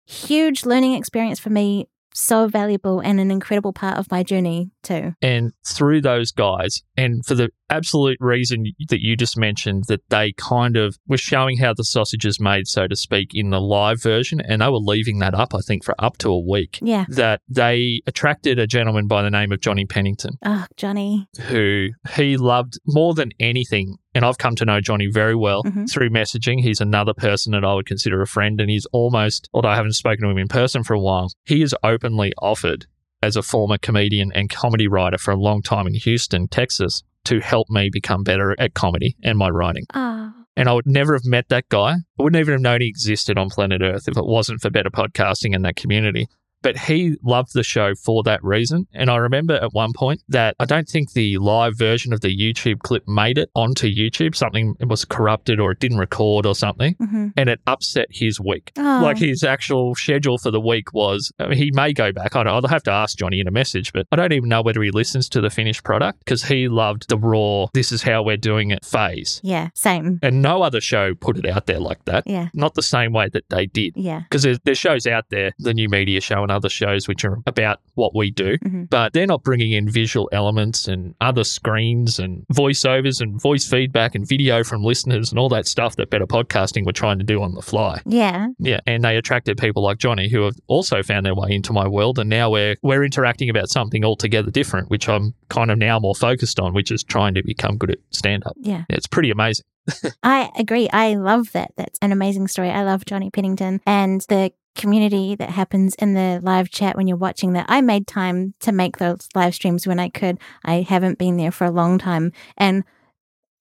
huge 0.06 0.64
learning 0.64 0.94
experience 0.94 1.40
for 1.40 1.50
me, 1.50 1.88
so 2.16 2.49
valuable 2.49 3.00
and 3.00 3.20
an 3.20 3.30
incredible 3.30 3.73
part 3.73 3.99
of 3.99 4.11
my 4.11 4.23
journey 4.23 4.70
too. 4.82 5.12
And 5.23 5.52
through 5.66 6.00
those 6.00 6.32
guys, 6.32 6.80
and 6.96 7.25
for 7.26 7.35
the 7.35 7.50
absolute 7.68 8.16
reason 8.20 8.64
that 8.88 9.00
you 9.00 9.16
just 9.16 9.37
mentioned, 9.37 9.85
that 9.88 10.00
they 10.08 10.32
kind 10.37 10.76
of 10.76 10.96
were 11.06 11.18
showing 11.18 11.58
how 11.58 11.75
the 11.75 11.85
sausage 11.85 12.25
is 12.25 12.38
made, 12.40 12.66
so 12.68 12.87
to 12.87 12.94
speak, 12.96 13.30
in 13.35 13.50
the 13.50 13.61
live 13.61 14.00
version, 14.02 14.40
and 14.40 14.62
they 14.62 14.68
were 14.68 14.78
leaving 14.78 15.18
that 15.18 15.35
up, 15.35 15.54
I 15.54 15.58
think, 15.61 15.85
for 15.85 15.94
up 15.99 16.16
to 16.18 16.30
a 16.30 16.40
week. 16.40 16.78
Yeah. 16.80 17.04
That 17.08 17.40
they 17.49 18.02
attracted 18.06 18.58
a 18.58 18.66
gentleman 18.66 19.06
by 19.08 19.23
the 19.23 19.30
name 19.30 19.52
of 19.52 19.61
Johnny 19.61 19.85
Pennington, 19.85 20.38
Oh, 20.44 20.64
Johnny. 20.76 21.28
who 21.49 21.88
he 22.14 22.37
loved 22.37 22.78
more 22.87 23.14
than 23.14 23.30
anything. 23.40 23.96
And 24.16 24.25
I've 24.25 24.38
come 24.38 24.56
to 24.56 24.64
know 24.64 24.80
Johnny 24.80 25.08
very 25.08 25.35
well 25.35 25.62
Mhm. 25.62 25.90
through 25.92 26.08
messaging. 26.08 26.62
He's 26.62 26.80
another 26.80 27.12
person 27.12 27.52
that 27.52 27.64
I 27.66 27.75
would 27.75 27.85
consider 27.85 28.23
a 28.23 28.26
friend, 28.26 28.58
and 28.62 28.70
he's 28.70 28.87
almost, 28.87 29.50
although 29.52 29.68
I 29.68 29.76
haven't 29.76 29.92
spoken 29.92 30.25
to 30.25 30.30
him 30.30 30.38
in 30.38 30.49
person 30.49 30.82
for 30.82 30.94
a 30.94 31.00
while, 31.00 31.30
he 31.44 31.61
is 31.61 31.75
openly 31.85 32.32
offered 32.40 32.87
as 33.23 33.37
a 33.37 33.42
former 33.42 33.76
comedian 33.76 34.32
and 34.35 34.49
comedy 34.49 34.88
writer 34.88 35.18
for 35.18 35.32
a 35.32 35.37
long 35.37 35.61
time 35.61 35.87
in 35.87 35.92
Houston, 35.94 36.49
Texas, 36.49 37.02
to 37.25 37.40
help 37.40 37.68
me 37.68 37.90
become 37.92 38.23
better 38.23 38.54
at 38.58 38.73
comedy 38.73 39.16
and 39.23 39.37
my 39.37 39.50
writing. 39.50 39.85
Oh, 39.94 40.32
And 40.56 40.70
I 40.70 40.73
would 40.73 40.87
never 40.87 41.12
have 41.12 41.26
met 41.26 41.50
that 41.50 41.68
guy. 41.68 41.96
I 42.18 42.23
wouldn't 42.23 42.40
even 42.40 42.52
have 42.52 42.62
known 42.62 42.80
he 42.80 42.88
existed 42.88 43.37
on 43.37 43.50
planet 43.50 43.82
Earth 43.82 44.08
if 44.08 44.16
it 44.16 44.25
wasn't 44.25 44.62
for 44.62 44.70
better 44.70 44.88
podcasting 44.88 45.54
and 45.54 45.62
that 45.66 45.76
community. 45.76 46.28
But 46.66 46.76
he 46.76 47.14
loved 47.23 47.52
the 47.54 47.62
show 47.62 47.94
for 47.94 48.25
that 48.25 48.42
reason. 48.42 48.88
And 48.92 49.08
I 49.08 49.18
remember 49.18 49.54
at 49.54 49.73
one 49.73 49.92
point 49.94 50.20
that 50.28 50.56
I 50.58 50.64
don't 50.64 50.88
think 50.88 51.12
the 51.12 51.38
live 51.38 51.78
version 51.78 52.12
of 52.12 52.23
the 52.23 52.37
YouTube 52.37 52.80
clip 52.80 53.06
made 53.06 53.38
it 53.38 53.50
onto 53.54 53.87
YouTube. 53.88 54.35
Something 54.35 54.75
it 54.80 54.88
was 54.88 55.04
corrupted 55.04 55.61
or 55.61 55.70
it 55.70 55.78
didn't 55.78 55.99
record 55.99 56.44
or 56.44 56.56
something. 56.56 56.94
hmm 56.99 57.28
And 57.37 57.49
it 57.49 57.61
upset 57.68 58.08
his 58.11 58.40
week. 58.40 58.73
oh. 58.76 59.00
Like 59.00 59.18
his 59.18 59.44
actual 59.44 59.94
schedule 59.94 60.38
for 60.38 60.50
the 60.50 60.61
week 60.61 60.92
was, 60.92 61.30
I 61.38 61.46
mean, 61.46 61.58
he 61.58 61.70
may 61.73 61.92
go 61.92 62.11
back. 62.11 62.35
I 62.35 62.42
don't, 62.42 62.52
I'll 62.52 62.68
have 62.68 62.82
to 62.85 62.90
ask 62.90 63.16
Johnny 63.16 63.38
in 63.38 63.46
a 63.46 63.52
message, 63.52 63.92
but 63.92 64.06
I 64.11 64.16
don't 64.16 64.32
even 64.32 64.49
know 64.49 64.62
whether 64.62 64.82
he 64.82 64.90
listens 64.90 65.28
to 65.30 65.40
the 65.40 65.50
finished 65.50 65.85
product 65.85 66.18
because 66.24 66.42
he 66.42 66.66
loved 66.66 67.09
the 67.09 67.16
raw, 67.18 67.66
this 67.74 67.92
is 67.92 68.02
how 68.02 68.24
we're 68.24 68.37
doing 68.37 68.72
it 68.72 68.85
phase. 68.85 69.40
yeah, 69.44 69.68
same. 69.74 70.18
And 70.20 70.42
no 70.42 70.62
other 70.62 70.81
show 70.81 71.14
put 71.14 71.38
it 71.38 71.46
out 71.46 71.66
there 71.66 71.79
like 71.79 72.05
that. 72.07 72.24
Yeah, 72.26 72.48
Not 72.55 72.74
the 72.74 72.83
same 72.83 73.12
way 73.12 73.29
that 73.35 73.44
they 73.50 73.66
did. 73.66 73.92
yeah, 73.94 74.22
Because 74.22 74.42
there's, 74.42 74.59
there's 74.64 74.79
shows 74.79 75.07
out 75.07 75.26
there, 75.31 75.52
the 75.61 75.72
new 75.74 75.88
media 75.88 76.20
show 76.20 76.42
and 76.42 76.50
other 76.57 76.69
shows 76.69 77.07
which 77.07 77.25
are 77.25 77.38
about 77.47 77.81
what 77.95 78.14
we 78.14 78.31
do, 78.31 78.57
Mhm. 78.59 78.88
but 78.90 79.12
they're 79.12 79.27
not 79.27 79.42
bringing 79.42 79.73
in 79.73 79.88
visual 79.88 80.29
elements 80.33 80.88
and 80.88 81.14
other 81.21 81.45
screens 81.45 82.19
and 82.19 82.45
voiceovers 82.53 83.21
and 83.21 83.40
voice 83.40 83.69
feedback 83.69 84.14
and 84.14 84.27
video 84.27 84.64
from 84.64 84.83
listeners 84.83 85.31
and 85.31 85.38
all 85.38 85.49
that 85.51 85.66
stuff 85.66 85.97
that 85.97 86.11
Better 86.11 86.27
Podcasting 86.27 86.85
were 86.87 86.92
trying 86.92 87.19
to 87.19 87.25
do 87.25 87.42
on 87.42 87.55
the 87.55 87.62
fly. 87.62 88.01
yeah. 88.07 88.49
Yeah, 88.59 88.81
and 88.87 89.05
they 89.05 89.16
attracted 89.16 89.59
people 89.59 89.83
like 89.83 89.99
Johnny 89.99 90.29
who 90.29 90.42
have 90.42 90.55
also 90.66 91.03
found 91.03 91.27
their 91.27 91.35
way 91.35 91.49
into 91.51 91.73
my 91.73 91.87
world, 91.87 92.19
and 92.19 92.29
now 92.31 92.51
we're 92.51 92.77
we're 92.83 93.05
interacting 93.05 93.51
about 93.51 93.69
something 93.69 94.05
altogether 94.05 94.51
different, 94.51 94.90
which 94.90 95.09
I'm 95.09 95.35
kind 95.49 95.71
of 95.71 95.79
now 95.79 95.99
more 95.99 96.14
focused 96.14 96.59
on, 96.61 96.73
which 96.75 96.90
is 96.90 97.03
trying 97.05 97.35
to 97.35 97.42
become 97.45 97.77
good 97.77 97.90
at 97.90 97.99
stand 98.11 98.45
up. 98.47 98.55
Yeah. 98.61 98.85
It's 98.88 99.07
pretty 99.07 99.31
amazing. 99.31 99.64
I 100.23 100.51
agree. 100.59 100.88
I 100.92 101.14
love 101.14 101.53
that. 101.53 101.73
That's 101.77 101.99
an 102.03 102.12
amazing 102.12 102.49
story. 102.49 102.71
I 102.71 102.83
love 102.83 103.05
Johnny 103.07 103.31
Pennington 103.31 103.81
and 103.87 104.21
the 104.29 104.53
community 104.76 105.34
that 105.34 105.50
happens 105.50 105.94
in 105.96 106.14
the 106.14 106.40
live 106.42 106.70
chat 106.70 106.96
when 106.96 107.06
you're 107.06 107.16
watching 107.16 107.52
that. 107.54 107.66
I 107.68 107.80
made 107.80 108.06
time 108.06 108.54
to 108.60 108.72
make 108.72 108.98
those 108.98 109.28
live 109.34 109.54
streams 109.54 109.86
when 109.86 109.98
I 109.98 110.08
could. 110.08 110.38
I 110.64 110.82
haven't 110.82 111.18
been 111.18 111.36
there 111.36 111.50
for 111.50 111.64
a 111.64 111.70
long 111.70 111.98
time 111.98 112.32
and 112.56 112.84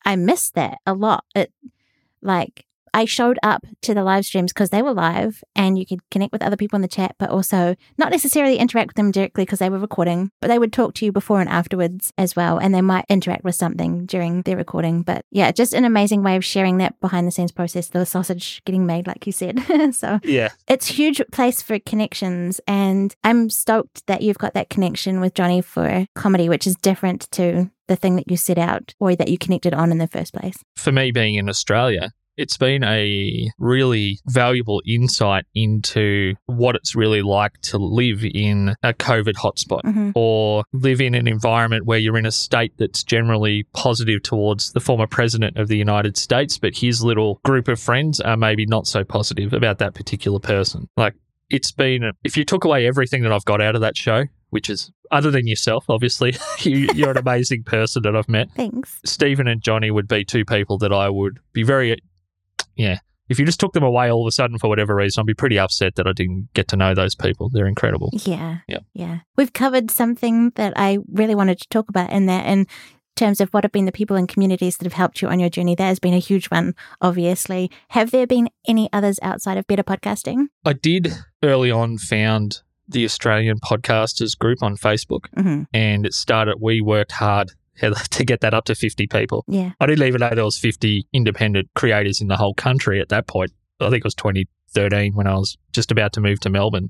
I 0.05 0.15
miss 0.15 0.51
that 0.51 0.77
a 0.85 0.93
lot. 0.93 1.25
It 1.33 1.51
like 2.21 2.65
I 2.95 3.03
showed 3.05 3.37
up 3.43 3.65
to 3.81 3.93
the 3.93 4.03
live 4.05 4.25
streams 4.25 4.53
because 4.53 4.69
they 4.69 4.81
were 4.81 4.93
live 4.93 5.43
and 5.53 5.77
you 5.77 5.85
could 5.85 5.99
connect 6.09 6.31
with 6.31 6.41
other 6.41 6.55
people 6.55 6.77
in 6.77 6.81
the 6.81 6.87
chat, 6.87 7.13
but 7.19 7.29
also 7.29 7.75
not 7.97 8.09
necessarily 8.09 8.55
interact 8.57 8.87
with 8.87 8.95
them 8.95 9.11
directly 9.11 9.43
because 9.43 9.59
they 9.59 9.69
were 9.69 9.77
recording, 9.79 10.31
but 10.41 10.47
they 10.47 10.57
would 10.57 10.71
talk 10.71 10.93
to 10.95 11.05
you 11.05 11.11
before 11.11 11.41
and 11.41 11.49
afterwards 11.49 12.13
as 12.17 12.37
well. 12.37 12.57
And 12.57 12.73
they 12.73 12.81
might 12.81 13.03
interact 13.09 13.43
with 13.43 13.55
something 13.55 14.05
during 14.05 14.43
their 14.43 14.55
recording. 14.55 15.01
But 15.01 15.25
yeah, 15.29 15.51
just 15.51 15.73
an 15.73 15.83
amazing 15.83 16.23
way 16.23 16.37
of 16.37 16.45
sharing 16.45 16.77
that 16.77 16.97
behind 17.01 17.27
the 17.27 17.31
scenes 17.31 17.51
process, 17.51 17.89
the 17.89 18.05
sausage 18.05 18.61
getting 18.65 18.85
made, 18.85 19.07
like 19.07 19.25
you 19.27 19.33
said. 19.33 19.59
so 19.93 20.19
Yeah. 20.23 20.49
it's 20.69 20.89
a 20.89 20.93
huge 20.93 21.21
place 21.33 21.61
for 21.61 21.77
connections. 21.79 22.61
And 22.65 23.13
I'm 23.25 23.49
stoked 23.49 24.07
that 24.07 24.21
you've 24.21 24.37
got 24.37 24.53
that 24.53 24.69
connection 24.69 25.19
with 25.19 25.33
Johnny 25.33 25.59
for 25.61 26.07
comedy, 26.15 26.47
which 26.47 26.65
is 26.65 26.75
different 26.77 27.29
to 27.31 27.69
the 27.87 27.95
thing 27.97 28.15
that 28.15 28.31
you 28.31 28.37
set 28.37 28.57
out 28.57 28.93
or 29.01 29.15
that 29.15 29.27
you 29.27 29.37
connected 29.37 29.73
on 29.73 29.91
in 29.91 29.97
the 29.97 30.07
first 30.07 30.33
place. 30.33 30.55
For 30.77 30.91
me 30.93 31.11
being 31.11 31.35
in 31.35 31.49
Australia, 31.49 32.11
it's 32.37 32.57
been 32.57 32.83
a 32.83 33.49
really 33.57 34.19
valuable 34.27 34.81
insight 34.85 35.45
into 35.53 36.35
what 36.45 36.75
it's 36.75 36.95
really 36.95 37.21
like 37.21 37.59
to 37.61 37.77
live 37.77 38.23
in 38.25 38.75
a 38.83 38.93
COVID 38.93 39.33
hotspot. 39.35 39.81
hmm 39.83 40.11
or 40.15 40.63
live 40.71 41.01
in 41.01 41.13
an 41.15 41.27
environment 41.27 41.85
where 41.85 41.97
you're 41.97 42.17
in 42.17 42.25
a 42.25 42.31
state 42.31 42.73
that's 42.77 43.03
generally 43.03 43.63
positive 43.73 44.21
towards 44.23 44.71
the 44.73 44.79
former 44.79 45.07
president 45.07 45.57
of 45.57 45.67
the 45.67 45.77
United 45.77 46.15
States, 46.15 46.57
but 46.57 46.77
his 46.77 47.03
little 47.03 47.39
group 47.43 47.67
of 47.67 47.79
friends 47.79 48.19
are 48.21 48.37
maybe 48.37 48.65
not 48.65 48.87
so 48.87 49.03
positive 49.03 49.51
about 49.51 49.79
that 49.79 49.93
particular 49.93 50.39
person. 50.39 50.87
Like, 50.95 51.15
it's 51.49 51.71
been, 51.71 52.11
if 52.23 52.37
you 52.37 52.45
took 52.45 52.63
away 52.63 52.87
everything 52.87 53.23
that 53.23 53.31
I've 53.31 53.45
got 53.45 53.61
out 53.61 53.75
of 53.75 53.81
that 53.81 53.97
show, 53.97 54.25
which 54.49 54.69
is 54.69 54.91
other 55.11 55.31
than 55.31 55.47
yourself, 55.47 55.85
obviously, 55.89 56.35
you, 56.59 56.87
you're 56.93 57.11
an 57.11 57.17
amazing 57.17 57.63
person 57.63 58.03
that 58.03 58.15
I've 58.15 58.29
met. 58.29 58.49
Thanks. 58.55 59.01
Stephen 59.05 59.47
and 59.47 59.61
Johnny 59.61 59.91
would 59.91 60.07
be 60.07 60.23
two 60.23 60.45
people 60.45 60.77
that 60.79 60.93
I 60.93 61.09
would 61.09 61.39
be 61.53 61.63
very, 61.63 61.97
yeah. 62.75 62.99
If 63.27 63.39
you 63.39 63.45
just 63.45 63.59
took 63.59 63.73
them 63.73 63.83
away 63.83 64.11
all 64.11 64.21
of 64.21 64.27
a 64.27 64.31
sudden 64.31 64.59
for 64.59 64.67
whatever 64.67 64.95
reason, 64.95 65.21
I'd 65.21 65.25
be 65.25 65.33
pretty 65.33 65.57
upset 65.57 65.95
that 65.95 66.05
I 66.05 66.11
didn't 66.13 66.49
get 66.53 66.67
to 66.69 66.75
know 66.75 66.93
those 66.93 67.15
people. 67.15 67.49
They're 67.51 67.65
incredible. 67.65 68.11
Yeah. 68.23 68.59
Yeah. 68.67 68.79
Yeah. 68.93 69.19
We've 69.35 69.51
covered 69.51 69.89
something 69.89 70.51
that 70.55 70.73
I 70.75 70.99
really 71.11 71.33
wanted 71.33 71.59
to 71.61 71.67
talk 71.69 71.89
about 71.89 72.11
in 72.11 72.27
that 72.27 72.45
in 72.45 72.67
terms 73.15 73.41
of 73.41 73.49
what 73.49 73.63
have 73.63 73.71
been 73.71 73.85
the 73.85 73.91
people 73.91 74.15
and 74.15 74.27
communities 74.27 74.77
that 74.77 74.85
have 74.85 74.93
helped 74.93 75.21
you 75.21 75.27
on 75.29 75.39
your 75.39 75.49
journey. 75.49 75.73
That 75.73 75.87
has 75.87 75.99
been 75.99 76.13
a 76.13 76.19
huge 76.19 76.47
one, 76.47 76.75
obviously. 77.01 77.71
Have 77.89 78.11
there 78.11 78.27
been 78.27 78.49
any 78.67 78.89
others 78.93 79.17
outside 79.23 79.57
of 79.57 79.65
better 79.65 79.83
podcasting? 79.83 80.47
I 80.63 80.73
did 80.73 81.13
early 81.41 81.71
on 81.71 81.97
found 81.97 82.61
the 82.87 83.05
Australian 83.05 83.59
podcasters 83.59 84.37
group 84.37 84.61
on 84.61 84.77
Facebook 84.77 85.25
hmm 85.35 85.63
and 85.73 86.05
it 86.05 86.13
started 86.13 86.57
we 86.61 86.81
worked 86.81 87.13
hard 87.13 87.51
Heather, 87.77 87.95
to 88.11 88.25
get 88.25 88.41
that 88.41 88.53
up 88.53 88.65
to 88.65 88.75
50 88.75 89.07
people. 89.07 89.43
Yeah. 89.47 89.71
I 89.79 89.85
didn't 89.85 90.07
even 90.07 90.19
know 90.19 90.29
there 90.33 90.45
was 90.45 90.57
50 90.57 91.07
independent 91.13 91.69
creators 91.75 92.21
in 92.21 92.27
the 92.27 92.37
whole 92.37 92.53
country 92.53 92.99
at 93.01 93.09
that 93.09 93.27
point. 93.27 93.51
I 93.79 93.89
think 93.89 94.01
it 94.01 94.03
was 94.05 94.15
2013 94.15 95.13
when 95.13 95.27
I 95.27 95.35
was 95.35 95.57
just 95.73 95.91
about 95.91 96.13
to 96.13 96.21
move 96.21 96.39
to 96.41 96.49
Melbourne. 96.49 96.89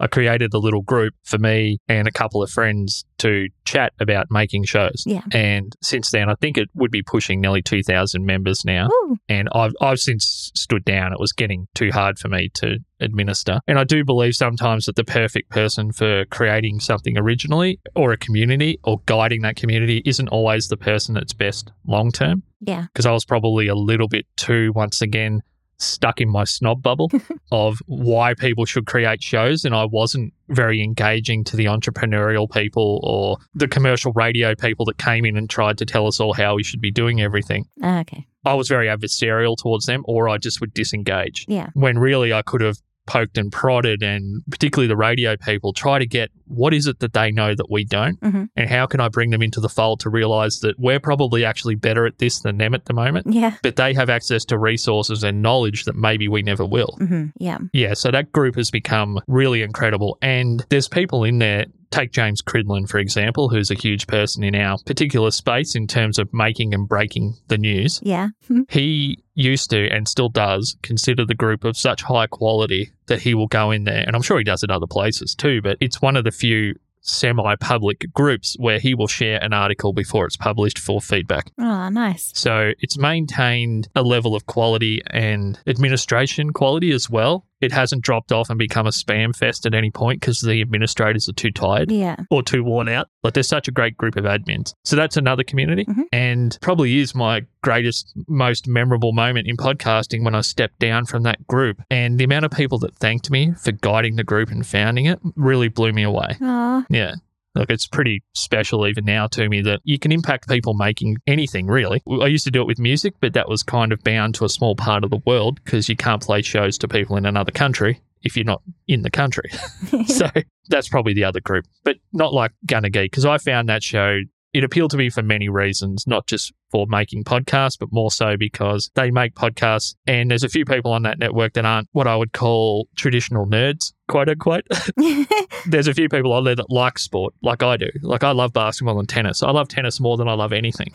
I 0.00 0.06
created 0.06 0.52
a 0.54 0.58
little 0.58 0.82
group 0.82 1.14
for 1.22 1.38
me 1.38 1.78
and 1.88 2.08
a 2.08 2.12
couple 2.12 2.42
of 2.42 2.50
friends 2.50 3.04
to 3.18 3.48
chat 3.64 3.92
about 4.00 4.26
making 4.30 4.64
shows. 4.64 5.04
Yeah. 5.06 5.22
And 5.32 5.74
since 5.82 6.10
then, 6.10 6.28
I 6.28 6.34
think 6.34 6.58
it 6.58 6.68
would 6.74 6.90
be 6.90 7.02
pushing 7.02 7.40
nearly 7.40 7.62
2,000 7.62 8.24
members 8.26 8.64
now. 8.64 8.88
Ooh. 8.88 9.16
And 9.28 9.48
I've, 9.52 9.72
I've 9.80 10.00
since 10.00 10.50
stood 10.54 10.84
down. 10.84 11.12
It 11.12 11.20
was 11.20 11.32
getting 11.32 11.68
too 11.74 11.90
hard 11.92 12.18
for 12.18 12.28
me 12.28 12.50
to 12.54 12.78
administer. 13.00 13.60
And 13.66 13.78
I 13.78 13.84
do 13.84 14.04
believe 14.04 14.34
sometimes 14.34 14.86
that 14.86 14.96
the 14.96 15.04
perfect 15.04 15.50
person 15.50 15.92
for 15.92 16.24
creating 16.26 16.80
something 16.80 17.16
originally 17.16 17.80
or 17.94 18.12
a 18.12 18.16
community 18.16 18.80
or 18.84 19.00
guiding 19.06 19.42
that 19.42 19.56
community 19.56 20.02
isn't 20.04 20.28
always 20.28 20.68
the 20.68 20.76
person 20.76 21.14
that's 21.14 21.32
best 21.32 21.70
long 21.86 22.10
term. 22.10 22.42
Yeah. 22.60 22.86
Because 22.92 23.06
I 23.06 23.12
was 23.12 23.24
probably 23.24 23.68
a 23.68 23.74
little 23.74 24.08
bit 24.08 24.26
too, 24.36 24.72
once 24.74 25.02
again, 25.02 25.42
stuck 25.78 26.20
in 26.20 26.28
my 26.28 26.44
snob 26.44 26.82
bubble 26.82 27.10
of 27.52 27.78
why 27.86 28.34
people 28.34 28.64
should 28.64 28.86
create 28.86 29.22
shows. 29.22 29.64
And 29.64 29.74
I 29.74 29.84
wasn't 29.84 30.32
very 30.48 30.82
engaging 30.82 31.44
to 31.44 31.56
the 31.56 31.64
entrepreneurial 31.66 32.50
people 32.50 33.00
or 33.02 33.38
the 33.54 33.68
commercial 33.68 34.12
radio 34.12 34.54
people 34.54 34.84
that 34.86 34.98
came 34.98 35.24
in 35.24 35.36
and 35.36 35.48
tried 35.50 35.78
to 35.78 35.84
tell 35.86 36.06
us 36.06 36.20
all 36.20 36.32
how 36.32 36.54
we 36.56 36.62
should 36.62 36.80
be 36.80 36.90
doing 36.90 37.20
everything. 37.20 37.64
Ah, 37.82 38.00
Okay. 38.00 38.26
I 38.46 38.52
was 38.52 38.68
very 38.68 38.88
adversarial 38.88 39.56
towards 39.56 39.86
them, 39.86 40.02
or 40.06 40.28
I 40.28 40.36
just 40.36 40.60
would 40.60 40.74
disengage. 40.74 41.46
Yeah. 41.48 41.70
When 41.72 41.98
really 41.98 42.32
I 42.34 42.42
could 42.42 42.60
have 42.60 42.76
poked 43.06 43.36
and 43.38 43.52
prodded, 43.52 44.02
and 44.02 44.42
particularly 44.50 44.88
the 44.88 44.96
radio 44.96 45.36
people, 45.36 45.72
try 45.72 45.98
to 45.98 46.06
get 46.06 46.30
what 46.46 46.72
is 46.74 46.86
it 46.86 47.00
that 47.00 47.12
they 47.12 47.30
know 47.30 47.54
that 47.54 47.70
we 47.70 47.84
don't, 47.84 48.20
Mhm. 48.20 48.48
and 48.56 48.68
how 48.70 48.86
can 48.86 49.00
I 49.00 49.08
bring 49.08 49.30
them 49.30 49.42
into 49.42 49.60
the 49.60 49.68
fold 49.68 50.00
to 50.00 50.10
realize 50.10 50.60
that 50.60 50.78
we're 50.78 51.00
probably 51.00 51.44
actually 51.44 51.74
better 51.74 52.06
at 52.06 52.18
this 52.18 52.40
than 52.40 52.58
them 52.58 52.74
at 52.74 52.84
the 52.86 52.92
moment, 52.94 53.26
Yeah. 53.30 53.54
but 53.62 53.76
they 53.76 53.94
have 53.94 54.08
access 54.10 54.44
to 54.46 54.58
resources 54.58 55.22
and 55.24 55.42
knowledge 55.42 55.84
that 55.84 55.96
maybe 55.96 56.28
we 56.28 56.42
never 56.42 56.64
will. 56.64 56.96
hmm 56.98 57.26
Yeah. 57.38 57.58
Yeah, 57.72 57.94
so 57.94 58.10
that 58.10 58.32
group 58.32 58.56
has 58.56 58.70
become 58.70 59.18
really 59.28 59.62
incredible. 59.62 60.18
And 60.22 60.64
there's 60.70 60.88
people 60.88 61.24
in 61.24 61.38
there. 61.38 61.66
Take 61.90 62.10
James 62.10 62.42
Cridland, 62.42 62.88
for 62.88 62.98
example, 62.98 63.48
who's 63.50 63.70
a 63.70 63.74
huge 63.76 64.08
person 64.08 64.42
in 64.42 64.56
our 64.56 64.78
particular 64.84 65.30
space 65.30 65.76
in 65.76 65.86
terms 65.86 66.18
of 66.18 66.28
making 66.34 66.74
and 66.74 66.88
breaking 66.88 67.34
the 67.46 67.56
news. 67.56 68.00
Yeah. 68.02 68.30
He 68.68 69.18
used 69.34 69.70
to 69.70 69.88
and 69.90 70.08
still 70.08 70.28
does 70.28 70.76
consider 70.82 71.24
the 71.24 71.34
group 71.34 71.64
of 71.64 71.76
such 71.76 72.02
high 72.02 72.26
quality 72.26 72.92
that 73.06 73.20
he 73.20 73.34
will 73.34 73.48
go 73.48 73.70
in 73.70 73.84
there. 73.84 74.04
And 74.06 74.14
I'm 74.14 74.22
sure 74.22 74.38
he 74.38 74.44
does 74.44 74.64
at 74.64 74.70
other 74.70 74.86
places 74.86 75.34
too, 75.34 75.60
but 75.60 75.76
it's 75.80 76.00
one 76.00 76.16
of 76.16 76.24
the 76.24 76.30
few 76.30 76.74
semi 77.04 77.54
public 77.56 78.06
groups 78.14 78.56
where 78.58 78.78
he 78.78 78.94
will 78.94 79.06
share 79.06 79.42
an 79.42 79.52
article 79.52 79.92
before 79.92 80.26
it's 80.26 80.36
published 80.36 80.78
for 80.78 81.00
feedback. 81.00 81.52
Oh, 81.58 81.88
nice. 81.90 82.32
So 82.34 82.72
it's 82.80 82.98
maintained 82.98 83.88
a 83.94 84.02
level 84.02 84.34
of 84.34 84.46
quality 84.46 85.02
and 85.08 85.58
administration 85.66 86.52
quality 86.52 86.90
as 86.92 87.08
well. 87.08 87.46
It 87.64 87.72
hasn't 87.72 88.02
dropped 88.02 88.30
off 88.32 88.50
and 88.50 88.58
become 88.58 88.86
a 88.86 88.90
spam 88.90 89.34
fest 89.34 89.66
at 89.66 89.74
any 89.74 89.90
point 89.90 90.20
because 90.20 90.40
the 90.40 90.60
administrators 90.60 91.28
are 91.28 91.32
too 91.32 91.50
tired 91.50 91.90
Yeah. 91.90 92.16
or 92.30 92.42
too 92.42 92.62
worn 92.62 92.88
out. 92.88 93.08
Like 93.22 93.34
there's 93.34 93.48
such 93.48 93.68
a 93.68 93.72
great 93.72 93.96
group 93.96 94.16
of 94.16 94.24
admins. 94.24 94.72
So 94.84 94.96
that's 94.96 95.16
another 95.16 95.42
community 95.44 95.84
Mhm. 95.86 96.04
and 96.12 96.58
probably 96.60 96.98
is 96.98 97.14
my 97.14 97.42
greatest, 97.62 98.12
most 98.28 98.68
memorable 98.68 99.12
moment 99.12 99.48
in 99.48 99.56
podcasting 99.56 100.22
when 100.24 100.34
I 100.34 100.42
stepped 100.42 100.78
down 100.78 101.06
from 101.06 101.22
that 101.24 101.46
group. 101.46 101.80
And 101.90 102.18
the 102.18 102.24
amount 102.24 102.44
of 102.44 102.50
people 102.50 102.78
that 102.80 102.94
thanked 102.96 103.30
me 103.30 103.52
for 103.52 103.72
guiding 103.72 104.16
the 104.16 104.24
group 104.24 104.50
and 104.50 104.66
founding 104.66 105.06
it 105.06 105.18
really 105.36 105.68
blew 105.68 105.92
me 105.92 106.02
away. 106.02 106.36
Oh, 106.40 106.84
Yeah. 106.90 107.14
Look, 107.54 107.70
it's 107.70 107.86
pretty 107.86 108.22
special 108.34 108.86
even 108.86 109.04
now 109.04 109.28
to 109.28 109.48
me 109.48 109.62
that 109.62 109.80
you 109.84 109.98
can 109.98 110.10
impact 110.12 110.48
people 110.48 110.74
making 110.74 111.18
anything, 111.26 111.66
really. 111.66 112.02
I 112.20 112.26
used 112.26 112.44
to 112.44 112.50
do 112.50 112.60
it 112.60 112.66
with 112.66 112.78
music, 112.78 113.14
but 113.20 113.32
that 113.34 113.48
was 113.48 113.62
kind 113.62 113.92
of 113.92 114.02
bound 114.02 114.34
to 114.36 114.44
a 114.44 114.48
small 114.48 114.74
part 114.74 115.04
of 115.04 115.10
the 115.10 115.22
world 115.24 115.60
because 115.62 115.88
you 115.88 115.96
can't 115.96 116.22
play 116.22 116.42
shows 116.42 116.78
to 116.78 116.88
people 116.88 117.16
in 117.16 117.26
another 117.26 117.52
country 117.52 118.00
if 118.24 118.36
you're 118.36 118.44
not 118.44 118.62
in 118.88 119.02
the 119.02 119.10
country. 119.10 119.50
so 120.06 120.28
that's 120.68 120.88
probably 120.88 121.14
the 121.14 121.24
other 121.24 121.40
group, 121.40 121.66
but 121.84 121.96
not 122.12 122.32
like 122.32 122.52
Gonna 122.66 122.90
Geek 122.90 123.10
because 123.10 123.24
I 123.24 123.38
found 123.38 123.68
that 123.68 123.82
show. 123.82 124.20
It 124.54 124.62
appealed 124.64 124.92
to 124.92 124.96
me 124.96 125.10
for 125.10 125.20
many 125.22 125.48
reasons, 125.48 126.06
not 126.06 126.26
just 126.26 126.52
for 126.70 126.86
making 126.88 127.24
podcasts, 127.24 127.76
but 127.78 127.90
more 127.92 128.10
so 128.10 128.36
because 128.36 128.90
they 128.94 129.10
make 129.10 129.34
podcasts 129.34 129.94
and 130.06 130.30
there's 130.30 130.42
a 130.44 130.48
few 130.48 130.64
people 130.64 130.92
on 130.92 131.02
that 131.02 131.18
network 131.18 131.52
that 131.54 131.64
aren't 131.64 131.88
what 131.92 132.06
I 132.06 132.16
would 132.16 132.32
call 132.32 132.88
traditional 132.96 133.46
nerds, 133.46 133.92
quote 134.08 134.28
unquote. 134.28 134.64
there's 135.66 135.88
a 135.88 135.94
few 135.94 136.08
people 136.08 136.32
on 136.32 136.44
there 136.44 136.54
that 136.56 136.70
like 136.70 136.98
sport, 136.98 137.34
like 137.42 137.62
I 137.62 137.76
do. 137.76 137.90
Like 138.02 138.22
I 138.24 138.30
love 138.30 138.52
basketball 138.52 138.98
and 138.98 139.08
tennis. 139.08 139.42
I 139.42 139.50
love 139.50 139.68
tennis 139.68 140.00
more 140.00 140.16
than 140.16 140.28
I 140.28 140.34
love 140.34 140.52
anything. 140.52 140.92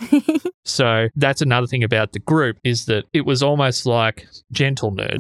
so 0.66 1.08
that's 1.16 1.42
another 1.42 1.68
thing 1.68 1.84
about 1.84 2.14
the 2.14 2.20
group 2.20 2.58
is 2.64 2.86
that 2.86 3.06
it 3.14 3.26
was 3.26 3.44
almost 3.44 3.86
like 3.86 4.26
gentle 4.52 4.92
nerd. 4.92 5.20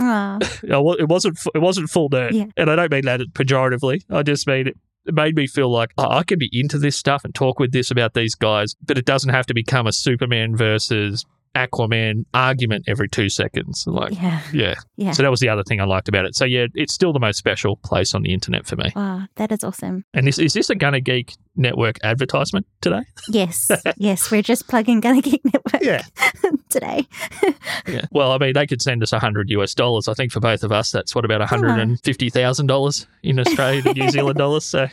It 0.63 1.07
wasn't. 1.09 1.37
It 1.53 1.59
wasn't 1.59 1.89
full 1.89 2.09
nerd, 2.09 2.31
Yeah. 2.31 2.45
and 2.57 2.69
I 2.71 2.75
don't 2.75 2.91
mean 2.91 3.05
that 3.05 3.19
pejoratively. 3.33 4.01
I 4.09 4.23
just 4.23 4.47
mean 4.47 4.71
it. 5.05 5.13
Made 5.13 5.35
me 5.35 5.47
feel 5.47 5.71
like 5.71 5.91
oh, 5.97 6.09
I 6.09 6.23
can 6.23 6.39
be 6.39 6.49
into 6.51 6.77
this 6.77 6.95
stuff 6.97 7.23
and 7.23 7.33
talk 7.33 7.59
with 7.59 7.71
this 7.71 7.91
about 7.91 8.13
these 8.13 8.35
guys, 8.35 8.75
but 8.85 8.97
it 8.97 9.05
doesn't 9.05 9.31
have 9.31 9.45
to 9.47 9.53
become 9.53 9.87
a 9.87 9.91
Superman 9.91 10.55
versus 10.55 11.25
Aquaman 11.55 12.25
argument 12.33 12.85
every 12.87 13.09
two 13.09 13.29
seconds. 13.29 13.85
Like, 13.87 14.13
yeah. 14.13 14.41
yeah. 14.53 14.75
Yeah. 14.97 15.11
So 15.11 15.23
that 15.23 15.31
was 15.31 15.39
the 15.39 15.49
other 15.49 15.63
thing 15.63 15.81
I 15.81 15.85
liked 15.85 16.07
about 16.07 16.25
it. 16.25 16.35
So 16.35 16.45
yeah, 16.45 16.67
it's 16.75 16.93
still 16.93 17.11
the 17.13 17.19
most 17.19 17.37
special 17.37 17.77
place 17.77 18.13
on 18.13 18.21
the 18.21 18.33
internet 18.33 18.65
for 18.67 18.75
me. 18.75 18.91
Wow, 18.95 19.23
that 19.35 19.51
is 19.51 19.63
awesome. 19.63 20.05
And 20.13 20.27
is, 20.27 20.39
is 20.39 20.53
this 20.53 20.69
a 20.69 20.75
Gonna 20.75 21.01
Geek 21.01 21.35
Network 21.55 21.97
advertisement 22.03 22.65
today? 22.81 23.01
Yes. 23.29 23.71
yes. 23.97 24.31
We're 24.31 24.41
just 24.41 24.67
plugging 24.67 24.99
Gonna 24.99 25.21
Geek 25.21 25.41
Network 25.43 25.81
Yeah. 25.83 26.03
today. 26.69 27.07
Yeah. 27.87 28.05
Well, 28.11 28.31
I 28.31 28.37
mean, 28.37 28.53
they 28.53 28.67
could 28.67 28.81
send 28.81 29.01
us 29.01 29.13
a 29.13 29.19
hundred 29.19 29.49
US 29.49 29.73
dollars. 29.73 30.07
I 30.07 30.13
think 30.13 30.31
for 30.31 30.39
both 30.39 30.63
of 30.63 30.71
us, 30.71 30.91
that's 30.91 31.15
what 31.15 31.25
about 31.25 31.41
hundred 31.41 31.79
and 31.79 31.99
fifty 32.03 32.29
thousand 32.29 32.67
dollars 32.67 33.07
in 33.23 33.39
Australian 33.39 33.87
and 33.87 33.97
New 33.97 34.09
Zealand 34.09 34.37
dollars. 34.37 34.65
So 34.65 34.87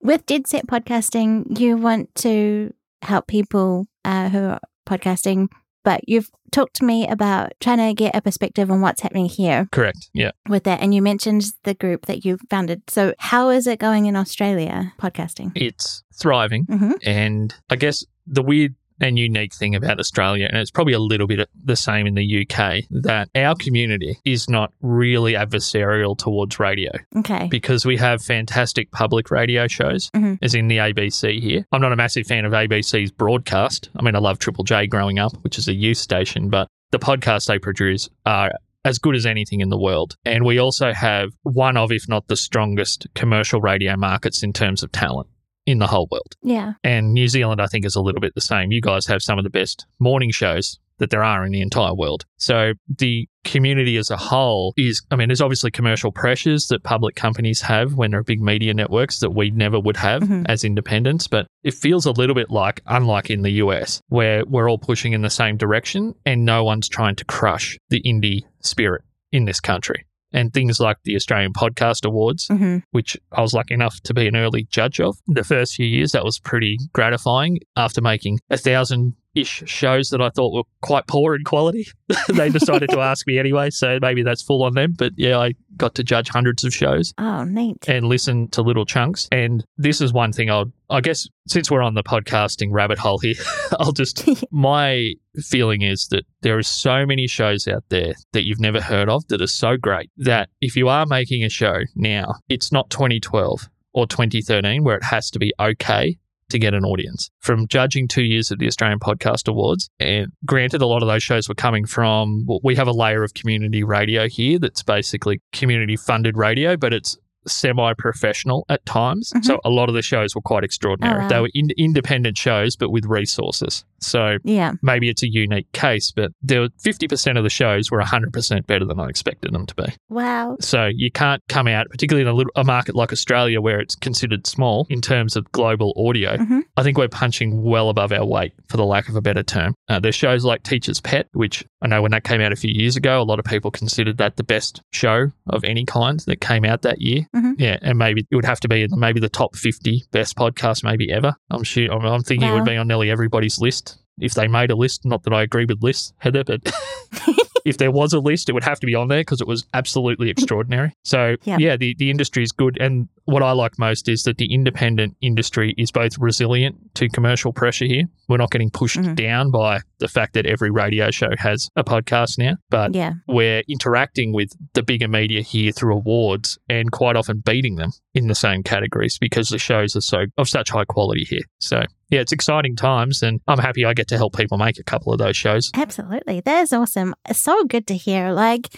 With 0.00 0.24
Dead 0.26 0.46
Set 0.46 0.66
Podcasting, 0.66 1.58
you 1.58 1.76
want 1.76 2.14
to 2.16 2.72
help 3.02 3.26
people 3.26 3.86
uh, 4.04 4.28
who 4.28 4.38
are 4.38 4.60
podcasting, 4.86 5.48
but 5.84 6.08
you've 6.08 6.30
talked 6.50 6.76
to 6.76 6.84
me 6.84 7.06
about 7.08 7.52
trying 7.60 7.78
to 7.78 7.94
get 7.94 8.14
a 8.14 8.22
perspective 8.22 8.70
on 8.70 8.80
what's 8.80 9.00
happening 9.00 9.26
here 9.26 9.68
correct. 9.72 10.08
Yeah. 10.14 10.30
with 10.48 10.64
that. 10.64 10.80
And 10.80 10.94
you 10.94 11.02
mentioned 11.02 11.44
the 11.64 11.74
group 11.74 12.06
that 12.06 12.24
you 12.24 12.38
founded. 12.48 12.82
So, 12.88 13.12
how 13.18 13.50
is 13.50 13.66
it 13.66 13.78
going 13.78 14.06
in 14.06 14.16
Australia, 14.16 14.92
podcasting? 15.00 15.52
It's 15.54 16.02
thriving. 16.14 16.64
hmm 16.64 16.92
And 17.04 17.54
I 17.70 17.76
guess 17.76 18.04
the 18.26 18.42
weird 18.42 18.74
and 19.00 19.18
unique 19.18 19.54
thing 19.54 19.74
about 19.74 19.98
Australia, 19.98 20.46
and 20.48 20.56
it's 20.58 20.70
probably 20.70 20.92
a 20.92 20.98
little 20.98 21.26
bit 21.26 21.48
the 21.64 21.76
same 21.76 22.06
in 22.06 22.14
the 22.14 22.46
UK, 22.46 22.84
that 22.90 23.28
our 23.34 23.54
community 23.56 24.16
is 24.24 24.48
not 24.48 24.72
really 24.82 25.32
adversarial 25.34 26.16
towards 26.16 26.58
radio. 26.60 26.90
Okay. 27.16 27.48
because 27.50 27.84
we 27.86 27.96
have 27.96 28.22
fantastic 28.22 28.90
public 28.90 29.30
radio 29.30 29.66
shows, 29.66 30.10
Mhm. 30.14 30.38
as 30.42 30.54
in 30.54 30.68
the 30.68 30.78
ABC 30.78 31.40
here. 31.40 31.64
I'm 31.72 31.80
not 31.80 31.92
a 31.92 31.96
massive 31.96 32.26
fan 32.26 32.44
of 32.44 32.52
ABC's 32.52 33.10
broadcast. 33.10 33.90
I 33.96 34.02
mean, 34.02 34.14
I 34.14 34.18
love 34.18 34.38
Triple 34.38 34.64
J 34.64 34.86
growing 34.86 35.18
up, 35.18 35.32
which 35.42 35.58
is 35.58 35.68
a 35.68 35.74
youth 35.74 35.98
station, 35.98 36.48
but 36.48 36.68
the 36.90 36.98
podcasts 36.98 37.46
they 37.46 37.58
produce 37.58 38.08
are 38.26 38.52
as 38.84 38.98
good 38.98 39.14
as 39.16 39.24
anything 39.26 39.60
in 39.60 39.70
the 39.70 39.78
world. 39.78 40.16
And 40.24 40.44
we 40.44 40.58
also 40.58 40.92
have 40.92 41.30
one 41.42 41.76
of, 41.76 41.90
if 41.90 42.08
not 42.08 42.28
the 42.28 42.36
strongest, 42.36 43.06
commercial 43.14 43.60
radio 43.60 43.96
markets 43.96 44.42
in 44.42 44.52
terms 44.52 44.82
of 44.82 44.92
talent 44.92 45.26
in 45.66 45.78
the 45.78 45.86
whole 45.86 46.08
world. 46.10 46.34
Yeah. 46.42 46.74
And 46.82 47.12
New 47.14 47.28
Zealand, 47.28 47.60
I 47.60 47.66
think, 47.66 47.84
is 47.86 47.96
a 47.96 48.00
little 48.02 48.20
bit 48.20 48.34
the 48.34 48.40
same. 48.40 48.70
You 48.72 48.80
guys 48.80 49.06
have 49.06 49.22
some 49.22 49.38
of 49.38 49.44
the 49.44 49.50
best 49.50 49.86
morning 49.98 50.30
shows 50.30 50.78
that 50.98 51.10
there 51.10 51.24
are 51.24 51.44
in 51.44 51.50
the 51.50 51.60
entire 51.60 51.92
world. 51.94 52.24
So 52.36 52.74
the 52.98 53.28
community 53.42 53.96
as 53.96 54.10
a 54.10 54.16
whole 54.16 54.72
is, 54.76 55.02
I 55.10 55.16
mean, 55.16 55.28
there's 55.28 55.40
obviously 55.40 55.72
commercial 55.72 56.12
pressures 56.12 56.68
that 56.68 56.84
public 56.84 57.16
companies 57.16 57.62
have 57.62 57.94
when 57.94 58.12
they're 58.12 58.22
big 58.22 58.40
media 58.40 58.72
networks 58.74 59.18
that 59.18 59.30
we 59.30 59.50
never 59.50 59.80
would 59.80 59.96
have 59.96 60.22
Mhm. 60.22 60.46
as 60.48 60.62
independents. 60.62 61.26
But 61.26 61.46
it 61.64 61.74
feels 61.74 62.06
a 62.06 62.12
little 62.12 62.34
bit 62.36 62.48
like, 62.50 62.80
unlike 62.86 63.28
in 63.28 63.42
the 63.42 63.50
US, 63.54 64.00
where 64.08 64.44
we're 64.46 64.70
all 64.70 64.78
pushing 64.78 65.14
in 65.14 65.22
the 65.22 65.30
same 65.30 65.56
direction 65.56 66.14
and 66.24 66.44
no 66.44 66.62
one's 66.62 66.88
trying 66.88 67.16
to 67.16 67.24
crush 67.24 67.76
the 67.90 68.00
indie 68.02 68.42
spirit 68.60 69.02
in 69.32 69.46
this 69.46 69.58
country. 69.58 70.04
And 70.34 70.52
things 70.52 70.80
like 70.80 70.98
the 71.04 71.14
Australian 71.14 71.52
Podcast 71.52 72.04
Awards 72.04 72.48
hmm 72.48 72.78
which 72.90 73.16
I 73.32 73.40
was 73.40 73.54
lucky 73.54 73.74
enough 73.74 74.00
to 74.02 74.14
be 74.14 74.26
an 74.26 74.36
early 74.36 74.64
judge 74.64 75.00
of. 75.00 75.16
The 75.26 75.44
first 75.44 75.74
few 75.74 75.86
years, 75.86 76.12
that 76.12 76.24
was 76.24 76.38
pretty 76.38 76.76
gratifying 76.92 77.60
after 77.76 78.00
making 78.00 78.40
a 78.50 78.56
thousand 78.56 79.14
ish 79.34 79.62
shows 79.66 80.10
that 80.10 80.20
I 80.20 80.30
thought 80.30 80.52
were 80.54 80.62
quite 80.80 81.06
poor 81.06 81.34
in 81.34 81.44
quality. 81.44 81.86
they 82.28 82.48
decided 82.50 82.90
to 82.90 83.00
ask 83.00 83.26
me 83.26 83.38
anyway, 83.38 83.70
so 83.70 83.98
maybe 84.00 84.22
that's 84.22 84.42
full 84.42 84.62
on 84.62 84.74
them. 84.74 84.94
But 84.96 85.12
yeah, 85.16 85.38
I 85.38 85.54
got 85.76 85.94
to 85.96 86.04
judge 86.04 86.28
hundreds 86.28 86.64
of 86.64 86.72
shows 86.72 87.12
Oh, 87.18 87.44
neat. 87.44 87.88
and 87.88 88.06
listen 88.06 88.48
to 88.50 88.62
little 88.62 88.84
chunks. 88.86 89.28
And 89.32 89.64
this 89.76 90.00
is 90.00 90.12
one 90.12 90.32
thing 90.32 90.50
I'll, 90.50 90.72
I 90.88 91.00
guess, 91.00 91.26
since 91.48 91.70
we're 91.70 91.82
on 91.82 91.94
the 91.94 92.02
podcasting 92.04 92.68
rabbit 92.70 92.98
hole 92.98 93.18
here, 93.18 93.34
I'll 93.78 93.92
just, 93.92 94.24
my 94.52 95.14
feeling 95.42 95.82
is 95.82 96.06
that 96.08 96.24
there 96.42 96.56
are 96.56 96.62
so 96.62 97.04
many 97.06 97.26
shows 97.26 97.66
out 97.66 97.84
there 97.88 98.14
that 98.32 98.46
you've 98.46 98.60
never 98.60 98.80
heard 98.80 99.08
of 99.08 99.26
that 99.28 99.42
are 99.42 99.46
so 99.48 99.76
great 99.76 100.10
that 100.18 100.48
if 100.60 100.76
you 100.76 100.88
are 100.88 101.06
making 101.06 101.42
a 101.44 101.48
show 101.48 101.78
now, 101.96 102.34
it's 102.48 102.70
not 102.70 102.90
2012 102.90 103.68
or 103.92 104.06
2013 104.06 104.82
where 104.84 104.96
it 104.96 105.04
has 105.04 105.30
to 105.30 105.38
be 105.38 105.52
okay 105.60 106.16
to 106.50 106.58
get 106.58 106.74
an 106.74 106.84
audience. 106.84 107.30
From 107.40 107.66
judging 107.68 108.08
two 108.08 108.22
years 108.22 108.50
at 108.50 108.58
the 108.58 108.66
Australian 108.66 108.98
Podcast 108.98 109.48
Awards, 109.48 109.88
and 109.98 110.28
granted, 110.44 110.82
a 110.82 110.86
lot 110.86 111.02
of 111.02 111.08
those 111.08 111.22
shows 111.22 111.48
were 111.48 111.54
coming 111.54 111.86
from, 111.86 112.44
well, 112.46 112.60
we 112.62 112.74
have 112.76 112.88
a 112.88 112.92
layer 112.92 113.22
of 113.22 113.34
community 113.34 113.82
radio 113.82 114.28
here 114.28 114.58
that's 114.58 114.82
basically 114.82 115.40
community 115.52 115.96
funded 115.96 116.36
radio, 116.36 116.76
but 116.76 116.92
it's 116.92 117.16
semi 117.46 117.92
professional 117.94 118.64
at 118.68 118.84
times. 118.86 119.32
Mhm. 119.34 119.44
So 119.44 119.60
a 119.64 119.70
lot 119.70 119.88
of 119.88 119.94
the 119.94 120.02
shows 120.02 120.34
were 120.34 120.40
quite 120.42 120.64
extraordinary. 120.64 121.16
Oh, 121.16 121.22
wow. 121.22 121.28
They 121.28 121.40
were 121.40 121.50
in- 121.54 121.70
independent 121.76 122.36
shows, 122.38 122.76
but 122.76 122.90
with 122.90 123.04
resources. 123.06 123.84
So 124.00 124.36
Yeah. 124.44 124.72
maybe 124.82 125.08
it's 125.08 125.22
a 125.22 125.28
unique 125.30 125.70
case, 125.72 126.10
but 126.10 126.32
there 126.42 126.60
were 126.60 126.68
50% 126.82 127.38
of 127.38 127.44
the 127.44 127.50
shows 127.50 127.90
were 127.90 128.00
100% 128.00 128.66
better 128.66 128.84
than 128.84 129.00
I 129.00 129.08
expected 129.08 129.52
them 129.52 129.66
to 129.66 129.74
be. 129.74 129.84
Wow. 130.10 130.56
So 130.60 130.90
you 130.94 131.10
can't 131.10 131.42
come 131.48 131.66
out, 131.68 131.86
particularly 131.90 132.22
in 132.22 132.28
a, 132.28 132.34
little, 132.34 132.52
a 132.56 132.64
market 132.64 132.94
like 132.94 133.12
Australia 133.12 133.60
where 133.60 133.80
it's 133.80 133.94
considered 133.94 134.46
small 134.46 134.86
in 134.90 135.00
terms 135.00 135.36
of 135.36 135.50
global 135.52 135.94
audio. 135.96 136.36
Mhm. 136.36 136.62
I 136.76 136.82
think 136.82 136.98
we're 136.98 137.08
punching 137.08 137.62
well 137.62 137.88
above 137.88 138.12
our 138.12 138.24
weight, 138.26 138.52
for 138.68 138.76
the 138.76 138.84
lack 138.84 139.08
of 139.08 139.16
a 139.16 139.22
better 139.22 139.42
term. 139.42 139.74
Uh, 139.88 139.98
there's 140.00 140.14
shows 140.14 140.44
like 140.44 140.62
Teacher's 140.62 141.00
Pet, 141.00 141.26
which 141.32 141.64
I 141.82 141.86
know 141.88 142.02
when 142.02 142.10
that 142.12 142.24
came 142.24 142.40
out 142.40 142.52
a 142.52 142.56
few 142.56 142.72
years 142.74 142.96
ago, 142.96 143.20
a 143.20 143.24
lot 143.24 143.38
of 143.38 143.44
people 143.44 143.70
considered 143.70 144.18
that 144.18 144.36
the 144.36 144.44
best 144.44 144.80
show 144.92 145.30
of 145.48 145.64
any 145.64 145.84
kind 145.84 146.20
that 146.26 146.40
came 146.40 146.64
out 146.64 146.82
that 146.82 147.00
year. 147.00 147.26
Mhm. 147.34 147.54
Yeah, 147.58 147.78
and 147.82 147.98
maybe 147.98 148.26
it 148.30 148.34
would 148.36 148.44
have 148.44 148.60
to 148.60 148.68
be 148.68 148.86
maybe 148.90 149.18
the 149.20 149.28
top 149.28 149.56
50 149.56 150.04
best 150.12 150.36
podcast 150.36 150.84
maybe 150.84 151.10
ever. 151.10 151.34
I'm 151.50 151.64
sure. 151.64 151.90
I'm, 151.92 152.04
I'm 152.04 152.22
thinking 152.22 152.48
it 152.48 152.52
would 152.52 152.64
be 152.64 152.76
on 152.76 152.86
nearly 152.88 153.10
everybody's 153.10 153.58
list 153.60 153.98
if 154.18 154.34
they 154.34 154.46
made 154.48 154.70
a 154.70 154.76
list. 154.76 155.04
Not 155.04 155.22
that 155.24 155.32
I 155.32 155.42
agree 155.42 155.64
with 155.64 155.82
lists, 155.82 156.12
Heather, 156.18 156.44
but 156.44 156.60
if 157.64 157.78
there 157.78 157.90
was 157.90 158.12
a 158.12 158.20
list, 158.20 158.48
it 158.48 158.52
would 158.52 158.64
have 158.64 158.78
to 158.80 158.86
be 158.86 158.94
on 158.94 159.08
there 159.08 159.20
because 159.20 159.40
it 159.40 159.46
was 159.48 159.66
absolutely 159.72 160.28
extraordinary. 160.30 160.92
So 161.04 161.36
Yeah. 161.44 161.56
yeah, 161.58 161.76
the, 161.76 161.94
the 161.98 162.10
industry 162.10 162.42
is 162.42 162.52
good. 162.52 162.76
And 162.80 163.08
what 163.24 163.42
I 163.42 163.52
like 163.52 163.78
most 163.78 164.06
is 164.08 164.24
that 164.24 164.36
the 164.36 164.52
independent 164.52 165.16
industry 165.22 165.74
is 165.78 165.90
both 165.90 166.18
resilient 166.18 166.76
to 166.96 167.08
commercial 167.08 167.54
pressure 167.54 167.86
here. 167.86 168.04
We're 168.28 168.36
not 168.36 168.50
getting 168.50 168.70
pushed 168.70 168.98
Mhm. 168.98 169.16
down 169.16 169.50
by 169.50 169.80
the 169.98 170.08
fact 170.08 170.34
that 170.34 170.44
every 170.44 170.70
radio 170.70 171.10
show 171.10 171.30
has 171.38 171.70
a 171.74 171.82
podcast 171.82 172.36
now, 172.38 172.56
but 172.68 172.94
Yeah. 172.94 173.14
we're 173.28 173.62
interacting 173.66 174.34
with 174.34 174.50
the 174.74 174.82
bigger 174.82 175.08
media 175.08 175.40
here 175.40 175.72
through 175.72 175.94
awards 175.96 176.58
and 176.68 176.92
quite 176.92 177.16
often 177.16 177.38
beating 177.44 177.76
them 177.76 177.90
in 178.14 178.26
the 178.28 178.34
same 178.34 178.62
categories 178.62 179.16
because 179.18 179.48
the 179.48 179.58
shows 179.58 179.96
are 179.96 180.02
so 180.02 180.26
of 180.36 180.48
such 180.50 180.68
high 180.70 180.84
quality 180.84 181.24
here. 181.24 181.42
So 181.60 181.82
yeah, 182.10 182.20
it's 182.20 182.32
exciting 182.32 182.76
times 182.76 183.22
and 183.22 183.40
I'm 183.48 183.58
happy 183.58 183.84
I 183.84 183.94
get 183.94 184.08
to 184.08 184.16
help 184.16 184.36
people 184.36 184.58
make 184.58 184.78
a 184.78 184.84
couple 184.84 185.12
of 185.12 185.18
those 185.18 185.36
shows. 185.36 185.70
Absolutely. 185.74 186.40
That 186.40 186.62
is 186.62 186.72
awesome. 186.72 187.14
It's 187.28 187.40
so 187.40 187.64
good 187.64 187.86
to 187.88 187.96
hear. 187.96 188.32
Like, 188.32 188.68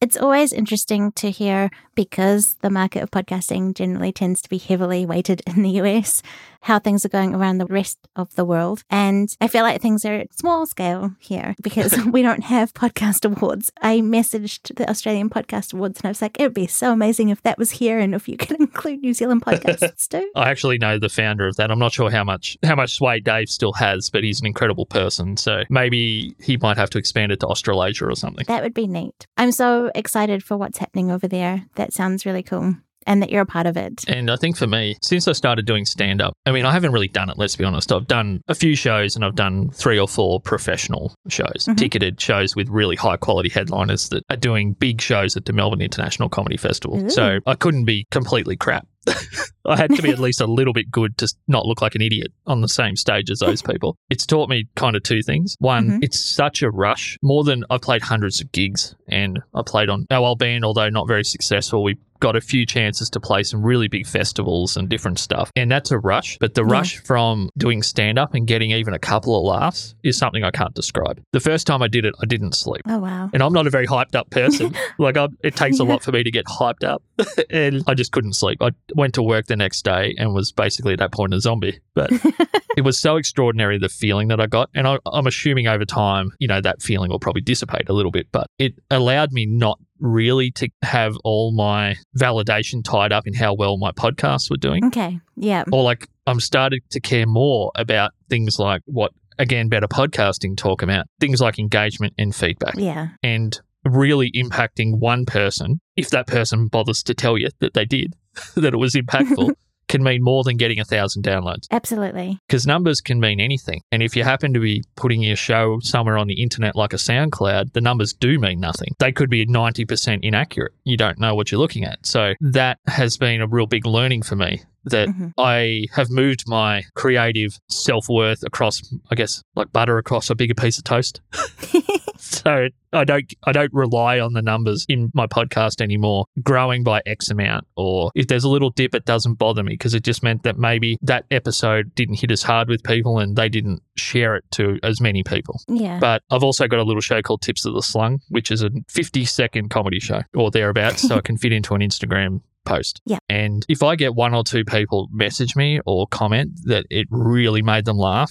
it's 0.00 0.16
always 0.16 0.52
interesting 0.52 1.12
to 1.12 1.30
hear 1.30 1.70
because 1.94 2.56
the 2.60 2.68
market 2.68 3.02
of 3.02 3.10
podcasting 3.10 3.74
generally 3.74 4.12
tends 4.12 4.42
to 4.42 4.48
be 4.48 4.58
heavily 4.58 5.06
weighted 5.06 5.42
in 5.46 5.62
the 5.62 5.70
US, 5.82 6.22
how 6.66 6.80
things 6.80 7.04
are 7.04 7.08
going 7.08 7.32
around 7.32 7.58
the 7.58 7.66
rest 7.66 7.96
of 8.16 8.34
the 8.34 8.44
world. 8.44 8.82
And 8.90 9.34
I 9.40 9.46
feel 9.46 9.62
like 9.62 9.80
things 9.80 10.04
are 10.04 10.14
at 10.14 10.36
small 10.36 10.66
scale 10.66 11.12
here 11.20 11.54
because 11.62 11.96
we 12.12 12.22
don't 12.22 12.42
have 12.42 12.74
podcast 12.74 13.24
awards. 13.24 13.70
I 13.80 14.00
messaged 14.00 14.74
the 14.74 14.88
Australian 14.90 15.30
Podcast 15.30 15.72
Awards 15.72 16.00
and 16.00 16.06
I 16.06 16.10
was 16.10 16.20
like, 16.20 16.40
it 16.40 16.42
would 16.42 16.54
be 16.54 16.66
so 16.66 16.92
amazing 16.92 17.28
if 17.28 17.40
that 17.42 17.56
was 17.56 17.70
here 17.70 18.00
and 18.00 18.16
if 18.16 18.28
you 18.28 18.36
could 18.36 18.58
include 18.60 19.00
New 19.00 19.14
Zealand 19.14 19.42
podcasts 19.42 20.08
too. 20.08 20.28
I 20.34 20.50
actually 20.50 20.78
know 20.78 20.98
the 20.98 21.08
founder 21.08 21.46
of 21.46 21.54
that. 21.56 21.70
I'm 21.70 21.78
not 21.78 21.92
sure 21.92 22.10
how 22.10 22.24
much 22.24 22.58
how 22.64 22.74
much 22.74 22.96
sway 22.96 23.20
Dave 23.20 23.48
still 23.48 23.72
has, 23.74 24.10
but 24.10 24.24
he's 24.24 24.40
an 24.40 24.46
incredible 24.46 24.86
person. 24.86 25.36
So 25.36 25.62
maybe 25.70 26.34
he 26.40 26.56
might 26.56 26.76
have 26.78 26.90
to 26.90 26.98
expand 26.98 27.30
it 27.30 27.38
to 27.40 27.46
Australasia 27.46 28.06
or 28.06 28.16
something. 28.16 28.44
That 28.48 28.64
would 28.64 28.74
be 28.74 28.88
neat. 28.88 29.26
I'm 29.36 29.52
so 29.52 29.92
excited 29.94 30.42
for 30.42 30.56
what's 30.56 30.78
happening 30.78 31.12
over 31.12 31.28
there. 31.28 31.66
That 31.76 31.92
sounds 31.92 32.26
really 32.26 32.42
cool. 32.42 32.74
And 33.06 33.22
that 33.22 33.30
you're 33.30 33.42
a 33.42 33.46
part 33.46 33.66
of 33.66 33.76
it. 33.76 34.04
And 34.08 34.30
I 34.30 34.36
think 34.36 34.56
for 34.56 34.66
me, 34.66 34.96
since 35.02 35.28
I 35.28 35.32
started 35.32 35.64
doing 35.66 35.84
stand 35.84 36.20
up, 36.20 36.32
I 36.44 36.50
mean, 36.52 36.64
I 36.66 36.72
haven't 36.72 36.92
really 36.92 37.08
done 37.08 37.30
it, 37.30 37.38
let's 37.38 37.56
be 37.56 37.64
honest. 37.64 37.92
I've 37.92 38.06
done 38.08 38.40
a 38.48 38.54
few 38.54 38.74
shows 38.74 39.14
and 39.16 39.24
I've 39.24 39.36
done 39.36 39.70
three 39.70 39.98
or 39.98 40.08
four 40.08 40.40
professional 40.40 41.14
shows, 41.28 41.66
Mhm. 41.68 41.76
ticketed 41.76 42.20
shows 42.20 42.56
with 42.56 42.68
really 42.68 42.96
high 42.96 43.16
quality 43.16 43.48
headliners 43.48 44.08
that 44.10 44.22
are 44.30 44.36
doing 44.36 44.74
big 44.78 45.00
shows 45.00 45.36
at 45.36 45.44
the 45.44 45.52
Melbourne 45.52 45.80
International 45.82 46.28
Comedy 46.28 46.56
Festival. 46.56 47.04
Ooh. 47.04 47.10
So 47.10 47.38
I 47.46 47.54
couldn't 47.54 47.84
be 47.84 48.06
completely 48.10 48.56
crap. 48.56 48.86
I 49.66 49.76
had 49.76 49.90
to 49.96 50.02
be 50.02 50.10
at 50.10 50.18
least 50.18 50.40
a 50.40 50.46
little 50.46 50.72
bit 50.72 50.90
good 50.90 51.18
to 51.18 51.32
not 51.48 51.66
look 51.66 51.82
like 51.82 51.94
an 51.94 52.02
idiot 52.02 52.32
on 52.46 52.60
the 52.60 52.68
same 52.68 52.94
stage 52.96 53.30
as 53.30 53.40
those 53.40 53.62
people. 53.62 53.96
It's 54.10 54.24
taught 54.26 54.48
me 54.48 54.68
kind 54.76 54.94
of 54.96 55.02
two 55.02 55.22
things. 55.22 55.56
One, 55.58 55.88
Mhm. 55.90 55.98
it's 56.02 56.20
such 56.20 56.62
a 56.62 56.70
rush. 56.70 57.16
More 57.22 57.42
than 57.44 57.64
I've 57.70 57.80
played 57.82 58.02
hundreds 58.02 58.40
of 58.40 58.52
gigs 58.52 58.94
and 59.08 59.40
I 59.54 59.62
played 59.66 59.88
on 59.88 60.06
our 60.10 60.24
old 60.24 60.38
band, 60.38 60.64
although 60.64 60.88
not 60.88 61.08
very 61.08 61.24
successful. 61.24 61.82
We 61.82 61.96
got 62.20 62.34
a 62.34 62.40
few 62.40 62.64
chances 62.64 63.10
to 63.10 63.20
play 63.20 63.42
some 63.42 63.62
really 63.62 63.88
big 63.88 64.06
festivals 64.06 64.76
and 64.76 64.88
different 64.88 65.18
stuff. 65.18 65.50
And 65.54 65.70
that's 65.70 65.90
a 65.90 65.98
rush. 65.98 66.38
But 66.40 66.54
the 66.54 66.62
Yeah. 66.64 66.72
rush 66.72 66.96
from 66.98 67.50
doing 67.58 67.82
stand 67.82 68.18
up 68.18 68.32
and 68.34 68.46
getting 68.46 68.70
even 68.70 68.94
a 68.94 68.98
couple 68.98 69.36
of 69.36 69.44
laughs 69.44 69.94
is 70.02 70.16
something 70.16 70.42
I 70.42 70.50
can't 70.50 70.72
describe. 70.74 71.20
The 71.32 71.40
first 71.40 71.66
time 71.66 71.82
I 71.82 71.88
did 71.88 72.06
it, 72.06 72.14
I 72.22 72.26
didn't 72.26 72.54
sleep. 72.54 72.82
Oh, 72.88 72.98
wow. 72.98 73.28
And 73.34 73.42
I'm 73.42 73.52
not 73.52 73.66
a 73.66 73.70
very 73.70 73.86
hyped 73.86 74.14
up 74.14 74.30
person. 74.30 74.74
like, 74.98 75.18
I, 75.18 75.28
it 75.44 75.56
takes 75.56 75.78
a 75.78 75.84
lot 75.84 76.02
for 76.02 76.10
me 76.12 76.22
to 76.22 76.30
get 76.30 76.46
hyped 76.46 76.84
up. 76.84 77.02
And 77.50 77.82
I 77.86 77.94
just 77.94 78.12
couldn't 78.12 78.34
sleep. 78.34 78.62
I 78.62 78.70
went 78.94 79.14
to 79.14 79.22
work 79.22 79.46
the 79.46 79.56
next 79.56 79.84
day 79.84 80.14
and 80.18 80.34
was 80.34 80.52
basically 80.52 80.92
at 80.92 80.98
that 80.98 81.12
point 81.12 81.34
a 81.34 81.40
zombie. 81.40 81.80
But 81.94 82.10
it 82.76 82.82
was 82.82 82.98
so 82.98 83.16
extraordinary, 83.16 83.78
the 83.78 83.88
feeling 83.88 84.28
that 84.28 84.40
I 84.40 84.46
got. 84.46 84.70
And 84.74 84.86
I, 84.86 84.98
I'm 85.06 85.26
assuming 85.26 85.66
over 85.66 85.84
time, 85.84 86.30
you 86.38 86.48
know, 86.48 86.60
that 86.60 86.82
feeling 86.82 87.10
will 87.10 87.18
probably 87.20 87.42
dissipate 87.42 87.88
a 87.88 87.92
little 87.92 88.10
bit. 88.12 88.28
But 88.32 88.46
it 88.58 88.74
allowed 88.90 89.32
me 89.32 89.46
not 89.46 89.78
really 89.98 90.50
to 90.52 90.68
have 90.82 91.16
all 91.24 91.52
my 91.52 91.96
validation 92.18 92.84
tied 92.84 93.12
up 93.12 93.26
in 93.26 93.32
how 93.34 93.54
well 93.54 93.78
my 93.78 93.92
podcasts 93.92 94.50
were 94.50 94.58
doing 94.58 94.84
Okay. 94.86 95.18
Yeah. 95.36 95.64
or 95.72 95.82
like 95.82 96.06
I'm 96.26 96.40
starting 96.40 96.80
to 96.90 97.00
care 97.00 97.24
more 97.26 97.70
about 97.76 98.10
things 98.28 98.58
like 98.58 98.82
what 98.84 99.12
again 99.38 99.68
better 99.70 99.86
podcasting 99.88 100.54
talk 100.56 100.82
about 100.82 101.06
things 101.20 101.40
like 101.40 101.58
engagement 101.58 102.12
and 102.18 102.34
feedback 102.34 102.74
Yeah. 102.76 103.08
and 103.22 103.58
really 103.88 104.30
impacting 104.32 104.98
one 104.98 105.24
person 105.26 105.80
if 105.96 106.10
that 106.10 106.26
person 106.26 106.66
bothers 106.68 107.02
to 107.04 107.14
tell 107.14 107.38
you 107.38 107.48
that 107.60 107.74
they 107.74 107.84
did 107.84 108.14
that 108.54 108.74
it 108.74 108.78
was 108.78 108.94
impactful 108.94 109.50
can 109.88 110.02
mean 110.02 110.20
more 110.20 110.42
than 110.42 110.56
getting 110.56 110.80
a 110.80 110.84
thousand 110.84 111.22
downloads 111.24 111.66
Absolutely. 111.70 112.38
because 112.48 112.66
numbers 112.66 113.00
can 113.00 113.20
mean 113.20 113.38
anything 113.38 113.80
and 113.92 114.02
if 114.02 114.16
you 114.16 114.24
happen 114.24 114.52
to 114.52 114.58
be 114.58 114.82
putting 114.96 115.22
your 115.22 115.36
show 115.36 115.78
somewhere 115.80 116.18
on 116.18 116.26
the 116.26 116.42
internet 116.42 116.74
like 116.74 116.92
a 116.92 116.96
soundcloud 116.96 117.72
the 117.72 117.80
numbers 117.80 118.12
do 118.12 118.38
mean 118.40 118.58
nothing 118.58 118.88
they 118.98 119.12
could 119.12 119.30
be 119.30 119.46
90% 119.46 120.18
inaccurate 120.22 120.72
you 120.84 120.96
don't 120.96 121.20
know 121.20 121.34
what 121.36 121.52
you're 121.52 121.60
looking 121.60 121.84
at 121.84 122.04
so 122.04 122.32
that 122.40 122.78
has 122.88 123.16
been 123.16 123.40
a 123.40 123.46
real 123.46 123.66
big 123.66 123.86
learning 123.86 124.22
for 124.22 124.34
me 124.34 124.60
that 124.88 125.08
Mhm. 125.08 125.32
I 125.36 125.86
have 125.94 126.10
moved 126.10 126.44
my 126.46 126.82
creative 126.94 127.58
self 127.68 128.08
worth 128.08 128.44
across, 128.44 128.80
I 129.10 129.16
guess, 129.16 129.42
like 129.56 129.72
butter 129.72 129.98
across 129.98 130.30
a 130.30 130.36
bigger 130.36 130.54
piece 130.54 130.78
of 130.78 130.84
toast. 130.84 131.20
so 132.26 132.68
I 132.92 133.04
don't, 133.04 133.32
I 133.44 133.52
don't 133.52 133.72
rely 133.72 134.20
on 134.20 134.32
the 134.32 134.42
numbers 134.42 134.86
in 134.88 135.10
my 135.14 135.26
podcast 135.26 135.80
anymore, 135.80 136.26
growing 136.42 136.82
by 136.82 137.02
X 137.06 137.30
amount. 137.30 137.66
Or 137.76 138.10
if 138.14 138.28
there's 138.28 138.44
a 138.44 138.48
little 138.48 138.70
dip, 138.70 138.94
it 138.94 139.04
doesn't 139.04 139.34
bother 139.34 139.62
me 139.62 139.74
because 139.74 139.94
it 139.94 140.02
just 140.02 140.22
meant 140.22 140.42
that 140.44 140.58
maybe 140.58 140.98
that 141.02 141.24
episode 141.30 141.94
didn't 141.94 142.20
hit 142.20 142.30
as 142.30 142.42
hard 142.42 142.68
with 142.68 142.82
people 142.82 143.18
and 143.18 143.36
they 143.36 143.48
didn't 143.48 143.82
share 143.96 144.36
it 144.36 144.44
to 144.52 144.78
as 144.82 145.00
many 145.00 145.22
people. 145.22 145.60
Yeah. 145.68 145.98
But 146.00 146.22
I've 146.30 146.42
also 146.42 146.66
got 146.66 146.78
a 146.80 146.84
little 146.84 147.00
show 147.02 147.22
called 147.22 147.42
Tips 147.42 147.64
of 147.64 147.74
the 147.74 147.82
Slung, 147.82 148.20
which 148.28 148.50
is 148.50 148.62
a 148.62 148.70
50 148.88 149.24
second 149.24 149.70
comedy 149.70 150.00
show 150.00 150.22
or 150.34 150.50
thereabouts. 150.50 151.06
so 151.06 151.16
it 151.16 151.24
can 151.24 151.36
fit 151.36 151.52
into 151.52 151.74
an 151.74 151.80
Instagram 151.80 152.40
post. 152.64 153.00
Yeah. 153.06 153.18
And 153.28 153.64
if 153.68 153.82
I 153.82 153.96
get 153.96 154.14
one 154.14 154.34
or 154.34 154.44
two 154.44 154.64
people 154.64 155.08
message 155.12 155.56
me 155.56 155.80
or 155.86 156.06
comment 156.08 156.50
that 156.64 156.84
it 156.90 157.06
really 157.10 157.62
made 157.62 157.84
them 157.84 157.96
laugh, 157.96 158.30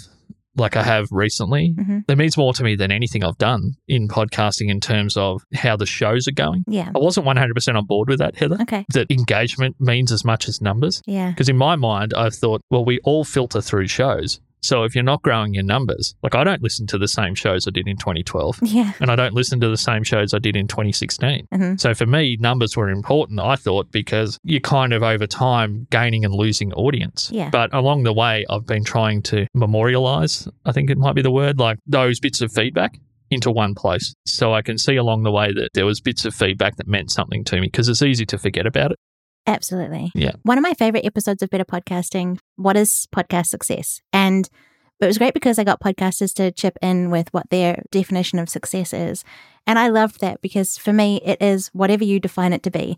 like 0.57 0.75
I 0.75 0.83
have 0.83 1.07
recently, 1.11 1.73
Mhm. 1.77 2.05
that 2.07 2.17
means 2.17 2.37
more 2.37 2.53
to 2.53 2.63
me 2.63 2.75
than 2.75 2.91
anything 2.91 3.23
I've 3.23 3.37
done 3.37 3.73
in 3.87 4.07
podcasting 4.07 4.69
in 4.69 4.79
terms 4.79 5.17
of 5.17 5.41
how 5.53 5.75
the 5.75 5.85
shows 5.85 6.27
are 6.27 6.31
going. 6.31 6.63
Yeah. 6.67 6.89
I 6.95 6.99
wasn't 6.99 7.25
100% 7.25 7.77
on 7.77 7.85
board 7.85 8.09
with 8.09 8.19
that, 8.19 8.35
Heather, 8.37 8.57
Okay. 8.61 8.85
that 8.93 9.07
engagement 9.11 9.75
means 9.79 10.11
as 10.11 10.23
much 10.23 10.47
as 10.47 10.61
numbers. 10.61 11.01
Yeah. 11.05 11.29
Because 11.31 11.49
in 11.49 11.57
my 11.57 11.75
mind, 11.75 12.13
I've 12.15 12.35
thought, 12.35 12.61
well, 12.69 12.85
we 12.85 12.99
all 13.03 13.23
filter 13.23 13.61
through 13.61 13.87
shows. 13.87 14.39
So 14.65 14.83
if 14.83 14.95
you're 14.95 15.03
not 15.03 15.21
growing 15.21 15.53
your 15.53 15.63
numbers, 15.63 16.15
like 16.23 16.33
I 16.33 16.43
don't 16.43 16.63
listen 16.63 16.87
to 16.87 16.97
the 16.97 17.07
same 17.07 17.35
shows 17.35 17.67
I 17.67 17.71
did 17.71 17.87
in 17.87 17.97
2012, 17.97 18.59
Yeah. 18.63 18.93
and 18.99 19.11
I 19.11 19.15
don't 19.15 19.33
listen 19.33 19.59
to 19.59 19.69
the 19.69 19.77
same 19.77 20.03
shows 20.03 20.33
I 20.33 20.39
did 20.39 20.55
in 20.55 20.67
2016. 20.67 21.47
Mhm. 21.53 21.79
So 21.79 21.93
for 21.93 22.05
me, 22.05 22.37
numbers 22.39 22.75
were 22.75 22.89
important, 22.89 23.39
I 23.39 23.55
thought, 23.57 23.91
because 23.91 24.39
you're 24.43 24.59
kind 24.59 24.91
of 24.93 25.03
over 25.03 25.27
time 25.27 25.85
gaining 25.91 26.25
and 26.25 26.33
losing 26.33 26.73
audience. 26.73 27.29
Yeah. 27.31 27.49
But 27.51 27.73
along 27.73 28.03
the 28.03 28.13
way, 28.13 28.45
I've 28.49 28.65
been 28.65 28.83
trying 28.83 29.21
to 29.23 29.45
memorialize, 29.53 30.47
I 30.65 30.71
think 30.71 30.89
it 30.89 30.97
might 30.97 31.13
be 31.13 31.21
the 31.21 31.31
word, 31.31 31.59
like 31.59 31.77
those 31.85 32.19
bits 32.19 32.41
of 32.41 32.51
feedback 32.51 32.99
into 33.31 33.51
one 33.51 33.75
place. 33.75 34.13
So 34.25 34.53
I 34.53 34.61
can 34.61 34.77
see 34.77 34.95
along 34.95 35.23
the 35.23 35.31
way 35.31 35.51
that 35.53 35.69
there 35.73 35.85
was 35.85 35.99
bits 36.01 36.25
of 36.25 36.33
feedback 36.33 36.77
that 36.77 36.87
meant 36.87 37.11
something 37.11 37.43
to 37.45 37.55
me 37.55 37.67
because 37.67 37.87
it's 37.89 38.01
easy 38.01 38.25
to 38.27 38.37
forget 38.37 38.65
about 38.65 38.91
it. 38.91 38.97
Absolutely. 39.47 40.11
Yeah. 40.15 40.31
One 40.43 40.57
of 40.57 40.63
my 40.63 40.73
favorite 40.73 41.05
episodes 41.05 41.41
of 41.43 41.49
Better 41.49 41.65
Podcasting, 41.65 42.39
What 42.55 42.75
is 42.75 43.07
Podcast 43.15 43.47
Success? 43.47 44.01
And 44.11 44.49
it 44.99 45.05
was 45.05 45.17
great 45.17 45.33
because 45.33 45.59
I 45.59 45.63
got 45.63 45.81
podcasters 45.81 46.33
to 46.35 46.51
chip 46.51 46.77
in 46.81 47.09
with 47.11 47.27
what 47.31 47.49
their 47.49 47.83
definition 47.91 48.39
of 48.39 48.49
success 48.49 48.93
is. 48.93 49.23
And 49.67 49.77
I 49.77 49.89
loved 49.89 50.21
that 50.21 50.41
because 50.41 50.77
for 50.77 50.93
me, 50.93 51.21
it 51.25 51.41
is 51.41 51.67
whatever 51.73 52.03
you 52.03 52.19
define 52.19 52.53
it 52.53 52.63
to 52.63 52.71
be. 52.71 52.97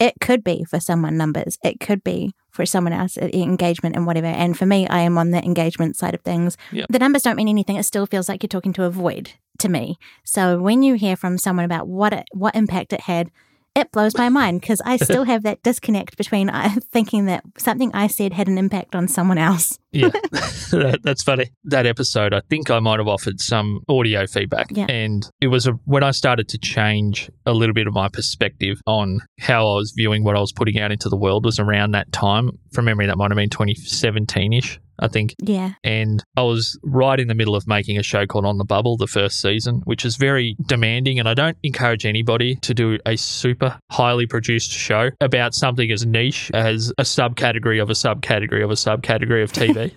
it 0.00 0.14
could 0.20 0.42
be 0.42 0.64
for 0.64 0.80
someone 0.80 1.16
numbers, 1.16 1.58
it 1.62 1.78
could 1.78 2.02
be 2.02 2.32
for 2.50 2.64
someone 2.66 2.92
else 2.92 3.16
uh, 3.18 3.28
engagement 3.32 3.94
and 3.94 4.06
whatever. 4.06 4.26
And 4.26 4.58
for 4.58 4.66
me, 4.66 4.88
I 4.88 5.00
am 5.00 5.18
on 5.18 5.30
the 5.30 5.44
engagement 5.44 5.94
side 5.96 6.14
of 6.14 6.22
things. 6.22 6.56
Yeah. 6.72 6.86
The 6.88 6.98
numbers 6.98 7.22
don't 7.22 7.36
mean 7.36 7.48
anything. 7.48 7.76
It 7.76 7.84
still 7.84 8.06
feels 8.06 8.28
like 8.28 8.42
you're 8.42 8.48
talking 8.48 8.72
to 8.72 8.84
a 8.84 8.90
void 8.90 9.32
to 9.58 9.68
me. 9.68 9.98
So 10.24 10.58
when 10.58 10.82
you 10.82 10.94
hear 10.94 11.16
from 11.16 11.38
someone 11.38 11.66
about 11.66 11.86
what 11.86 12.12
it, 12.12 12.24
what 12.32 12.56
impact 12.56 12.92
it 12.92 13.02
had, 13.02 13.30
it 13.74 13.92
blows 13.92 14.16
my 14.16 14.28
mind 14.28 14.60
because 14.60 14.80
I 14.84 14.96
still 14.96 15.24
have 15.24 15.44
that 15.44 15.62
disconnect 15.62 16.16
between 16.16 16.50
uh, 16.50 16.70
thinking 16.92 17.26
that 17.26 17.44
something 17.56 17.90
I 17.94 18.08
said 18.08 18.32
had 18.32 18.48
an 18.48 18.58
impact 18.58 18.94
on 18.94 19.06
someone 19.08 19.38
else. 19.38 19.78
yeah, 19.92 20.08
that, 20.70 21.00
that's 21.02 21.22
funny. 21.22 21.50
That 21.64 21.86
episode, 21.86 22.32
I 22.34 22.40
think 22.48 22.70
I 22.70 22.78
might 22.80 22.98
have 22.98 23.08
offered 23.08 23.40
some 23.40 23.80
audio 23.88 24.26
feedback, 24.26 24.68
Yeah. 24.70 24.86
and 24.88 25.28
it 25.40 25.48
was 25.48 25.66
a, 25.66 25.72
when 25.84 26.02
I 26.02 26.10
started 26.10 26.48
to 26.50 26.58
change 26.58 27.30
a 27.46 27.52
little 27.52 27.74
bit 27.74 27.86
of 27.86 27.94
my 27.94 28.08
perspective 28.08 28.80
on 28.86 29.20
how 29.38 29.62
I 29.68 29.74
was 29.76 29.92
viewing 29.96 30.24
what 30.24 30.36
I 30.36 30.40
was 30.40 30.52
putting 30.52 30.78
out 30.78 30.92
into 30.92 31.08
the 31.08 31.16
world. 31.16 31.44
Was 31.44 31.58
around 31.58 31.92
that 31.92 32.12
time. 32.12 32.50
From 32.72 32.84
memory, 32.84 33.06
that 33.06 33.16
might 33.16 33.30
have 33.30 33.36
been 33.36 33.50
2017 33.50 34.52
ish. 34.52 34.80
I 35.00 35.08
think 35.08 35.34
Yeah. 35.42 35.72
and 35.82 36.22
I 36.36 36.42
was 36.42 36.78
right 36.82 37.18
in 37.18 37.28
the 37.28 37.34
middle 37.34 37.56
of 37.56 37.66
making 37.66 37.98
a 37.98 38.02
show 38.02 38.26
called 38.26 38.44
On 38.44 38.58
the 38.58 38.64
Bubble, 38.64 38.96
the 38.96 39.06
first 39.06 39.40
season, 39.40 39.80
which 39.84 40.04
is 40.04 40.16
very 40.16 40.56
demanding. 40.66 41.18
And 41.18 41.28
I 41.28 41.34
don't 41.34 41.56
encourage 41.62 42.04
anybody 42.06 42.56
to 42.56 42.74
do 42.74 42.98
a 43.06 43.16
super 43.16 43.78
highly 43.90 44.26
produced 44.26 44.70
show 44.70 45.10
about 45.20 45.54
something 45.54 45.90
as 45.90 46.06
niche 46.06 46.50
as 46.54 46.92
a 46.98 47.02
subcategory 47.02 47.82
of 47.82 47.90
a 47.90 47.94
subcategory 47.94 48.62
of 48.62 48.70
a 48.70 48.74
subcategory 48.74 49.42
of 49.42 49.52
TV. 49.52 49.92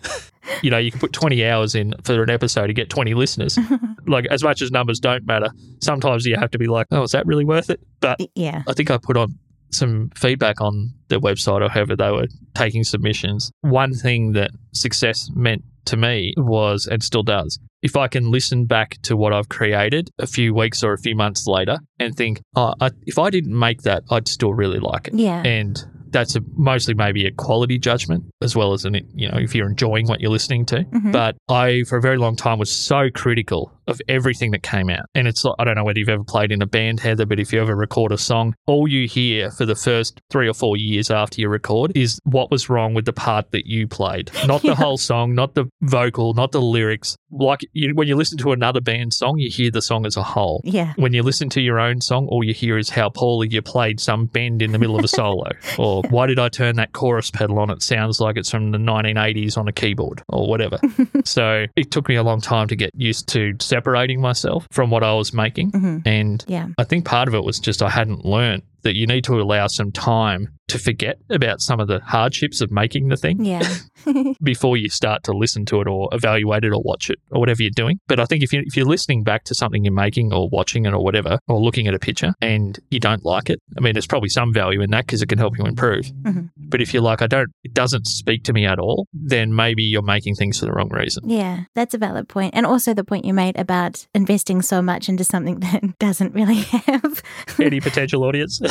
you 0.61 0.69
know, 0.69 0.77
you 0.77 0.91
can 0.91 0.99
put 0.99 1.13
20 1.13 1.45
hours 1.45 1.75
in 1.75 1.93
for 2.03 2.21
an 2.23 2.29
episode 2.29 2.67
to 2.67 2.73
get 2.73 2.89
20 2.89 3.13
listeners. 3.13 3.57
like, 4.07 4.25
as 4.27 4.43
much 4.43 4.61
as 4.61 4.71
numbers 4.71 4.99
don't 4.99 5.25
matter, 5.25 5.49
sometimes 5.81 6.25
you 6.25 6.35
have 6.35 6.51
to 6.51 6.57
be 6.57 6.67
like, 6.67 6.87
oh, 6.91 7.03
is 7.03 7.11
that 7.11 7.25
really 7.25 7.45
worth 7.45 7.69
it? 7.69 7.79
But 7.99 8.19
Yeah. 8.35 8.63
I 8.67 8.73
think 8.73 8.91
I 8.91 8.97
put 8.97 9.17
on 9.17 9.37
some 9.73 10.09
feedback 10.15 10.61
on 10.61 10.93
their 11.09 11.19
website 11.19 11.61
or 11.61 11.69
however 11.69 11.95
they 11.95 12.11
were 12.11 12.27
taking 12.55 12.83
submissions. 12.83 13.51
One 13.61 13.93
thing 13.93 14.33
that 14.33 14.51
success 14.73 15.29
meant 15.33 15.63
to 15.85 15.97
me 15.97 16.33
was, 16.37 16.87
and 16.87 17.03
still 17.03 17.23
does, 17.23 17.59
if 17.81 17.97
I 17.97 18.07
can 18.07 18.31
listen 18.31 18.65
back 18.65 18.97
to 19.03 19.17
what 19.17 19.33
I've 19.33 19.49
created 19.49 20.09
a 20.19 20.27
few 20.27 20.53
weeks 20.53 20.83
or 20.83 20.93
a 20.93 20.97
few 20.97 21.15
months 21.15 21.45
later 21.47 21.77
and 21.99 22.15
think, 22.15 22.41
oh, 22.55 22.73
I, 22.79 22.91
if 23.01 23.19
I 23.19 23.29
didn't 23.29 23.57
make 23.57 23.81
that, 23.81 24.03
I'd 24.09 24.29
still 24.29 24.53
really 24.53 24.79
like 24.79 25.09
it. 25.09 25.15
Yeah. 25.15 25.43
And 25.43 25.83
that's 26.09 26.35
a, 26.37 26.41
mostly 26.55 26.93
maybe 26.93 27.25
a 27.25 27.31
quality 27.31 27.77
judgment 27.77 28.23
as 28.41 28.55
well 28.55 28.71
as 28.71 28.85
an, 28.85 28.95
you 29.15 29.27
know, 29.29 29.37
if 29.37 29.53
you're 29.53 29.67
enjoying 29.67 30.07
what 30.07 30.21
you're 30.21 30.31
listening 30.31 30.65
to. 30.67 30.85
Mhm. 30.85 31.11
But 31.11 31.35
I, 31.49 31.83
for 31.89 31.97
a 31.97 32.01
very 32.01 32.17
long 32.17 32.37
time, 32.37 32.59
was 32.59 32.71
so 32.71 33.09
critical 33.13 33.73
of 33.87 34.01
everything 34.07 34.51
that 34.51 34.63
came 34.63 34.89
out. 34.89 35.05
And 35.15 35.27
it's 35.27 35.43
like, 35.43 35.55
I 35.59 35.63
don't 35.63 35.75
know 35.75 35.83
whether 35.83 35.99
you've 35.99 36.09
ever 36.09 36.23
played 36.23 36.51
in 36.51 36.61
a 36.61 36.67
band, 36.67 36.99
Heather, 36.99 37.25
but 37.25 37.39
if 37.39 37.53
you 37.53 37.61
ever 37.61 37.75
record 37.75 38.11
a 38.11 38.17
song, 38.17 38.55
all 38.67 38.87
you 38.87 39.07
hear 39.07 39.51
for 39.51 39.65
the 39.65 39.75
first 39.75 40.21
three 40.29 40.47
or 40.47 40.53
four 40.53 40.77
years 40.77 41.11
after 41.11 41.41
you 41.41 41.49
record 41.49 41.91
is 41.95 42.19
what 42.23 42.51
was 42.51 42.69
wrong 42.69 42.93
with 42.93 43.05
the 43.05 43.13
part 43.13 43.51
that 43.51 43.65
you 43.65 43.87
played. 43.87 44.31
Not 44.47 44.61
the 44.61 44.75
whole 44.83 44.97
song, 44.97 45.35
not 45.35 45.55
the 45.55 45.65
vocal, 45.81 46.33
not 46.33 46.51
the 46.51 46.61
lyrics. 46.61 47.15
Like 47.31 47.61
you, 47.73 47.95
when 47.95 48.07
you 48.07 48.15
listen 48.15 48.37
to 48.39 48.51
another 48.51 48.81
band 48.81 49.13
song, 49.13 49.37
you 49.37 49.49
hear 49.49 49.71
the 49.71 49.81
song 49.81 50.05
as 50.05 50.17
a 50.17 50.23
whole. 50.23 50.61
Yeah. 50.63 50.93
When 50.95 51.13
you 51.13 51.23
listen 51.23 51.49
to 51.49 51.61
your 51.61 51.79
own 51.79 52.01
song, 52.01 52.27
all 52.27 52.43
you 52.43 52.53
hear 52.53 52.77
is 52.77 52.89
how 52.89 53.09
poorly 53.09 53.47
you 53.49 53.61
played 53.61 53.99
some 53.99 54.25
bend 54.27 54.61
in 54.61 54.71
the 54.71 54.79
middle 54.79 54.97
of 54.97 55.03
a 55.03 55.07
solo. 55.07 55.49
or 55.77 56.03
why 56.09 56.27
did 56.27 56.39
I 56.39 56.49
turn 56.49 56.75
that 56.77 56.93
chorus 56.93 57.31
pedal 57.31 57.59
on? 57.59 57.69
It 57.69 57.81
sounds 57.81 58.19
like 58.19 58.37
it's 58.37 58.49
from 58.49 58.71
the 58.71 58.77
1980s 58.77 59.57
on 59.57 59.67
a 59.67 59.71
keyboard 59.71 60.23
or 60.29 60.47
whatever. 60.47 60.79
so 61.25 61.65
it 61.75 61.91
took 61.91 62.07
me 62.07 62.15
a 62.15 62.23
long 62.23 62.41
time 62.41 62.67
to 62.67 62.75
get 62.75 62.91
used 62.95 63.27
to 63.29 63.53
separating 63.73 64.21
myself 64.21 64.67
from 64.71 64.89
what 64.91 65.03
I 65.03 65.13
was 65.13 65.33
making. 65.33 65.69
hmm 65.71 65.97
And 66.05 66.43
Yeah. 66.47 66.67
I 66.77 66.83
think 66.83 67.05
part 67.05 67.27
of 67.27 67.33
it 67.33 67.43
was 67.43 67.59
just 67.59 67.81
I 67.81 67.89
hadn't 67.89 68.23
learned 68.25 68.63
that 68.83 68.95
you 68.95 69.07
need 69.07 69.23
to 69.23 69.39
allow 69.41 69.67
some 69.67 69.91
time 69.91 70.49
to 70.67 70.77
forget 70.77 71.17
about 71.29 71.61
some 71.61 71.79
of 71.79 71.87
the 71.87 71.99
hardships 72.01 72.61
of 72.61 72.69
making 72.71 73.07
the 73.07 73.17
thing 73.17 73.43
Yeah. 73.43 73.63
before 74.43 74.77
you 74.77 74.89
start 74.89 75.23
to 75.23 75.31
listen 75.31 75.65
to 75.65 75.81
it 75.81 75.87
or 75.87 76.09
evaluate 76.11 76.63
it 76.63 76.71
or 76.73 76.81
watch 76.81 77.09
it 77.09 77.19
or 77.31 77.39
whatever 77.39 77.61
you're 77.61 77.71
doing. 77.75 77.99
But 78.07 78.19
I 78.19 78.25
think 78.25 78.43
if 78.43 78.53
you 78.53 78.61
if 78.65 78.75
you're 78.77 78.85
listening 78.85 79.23
back 79.23 79.43
to 79.45 79.55
something 79.55 79.83
you're 79.83 79.93
making 79.93 80.33
or 80.33 80.49
watching 80.49 80.85
it 80.85 80.93
or 80.93 81.03
whatever 81.03 81.39
or 81.47 81.59
looking 81.61 81.87
at 81.87 81.93
a 81.93 81.99
picture 81.99 82.33
and 82.41 82.79
you 82.89 82.99
don't 82.99 83.23
like 83.25 83.49
it, 83.49 83.59
I 83.77 83.81
mean, 83.81 83.93
there's 83.93 84.07
probably 84.07 84.29
some 84.29 84.53
value 84.53 84.81
in 84.81 84.91
that 84.91 85.05
because 85.05 85.21
it 85.21 85.29
can 85.29 85.37
help 85.37 85.57
you 85.57 85.65
improve. 85.65 86.05
Mhm. 86.23 86.49
But 86.57 86.81
if 86.81 86.93
you're 86.93 87.03
like, 87.03 87.21
I 87.21 87.27
don't, 87.27 87.49
it 87.63 87.73
doesn't 87.73 88.07
speak 88.07 88.43
to 88.45 88.53
me 88.53 88.65
at 88.65 88.79
all, 88.79 89.07
then 89.13 89.55
maybe 89.55 89.83
you're 89.83 90.01
making 90.01 90.35
things 90.35 90.59
for 90.59 90.65
the 90.65 90.71
wrong 90.71 90.89
reason. 90.89 91.29
Yeah, 91.29 91.61
that's 91.75 91.93
a 91.93 91.97
valid 91.97 92.27
point. 92.29 92.53
And 92.55 92.65
also 92.65 92.93
the 92.93 93.03
point 93.03 93.25
you 93.25 93.33
made 93.33 93.57
about 93.59 94.05
investing 94.13 94.61
so 94.61 94.81
much 94.81 95.09
into 95.09 95.23
something 95.23 95.59
that 95.59 95.99
doesn't 95.99 96.33
really 96.33 96.55
have, 96.61 97.21
Any 97.59 97.79
potential 97.79 98.23
audience? 98.23 98.61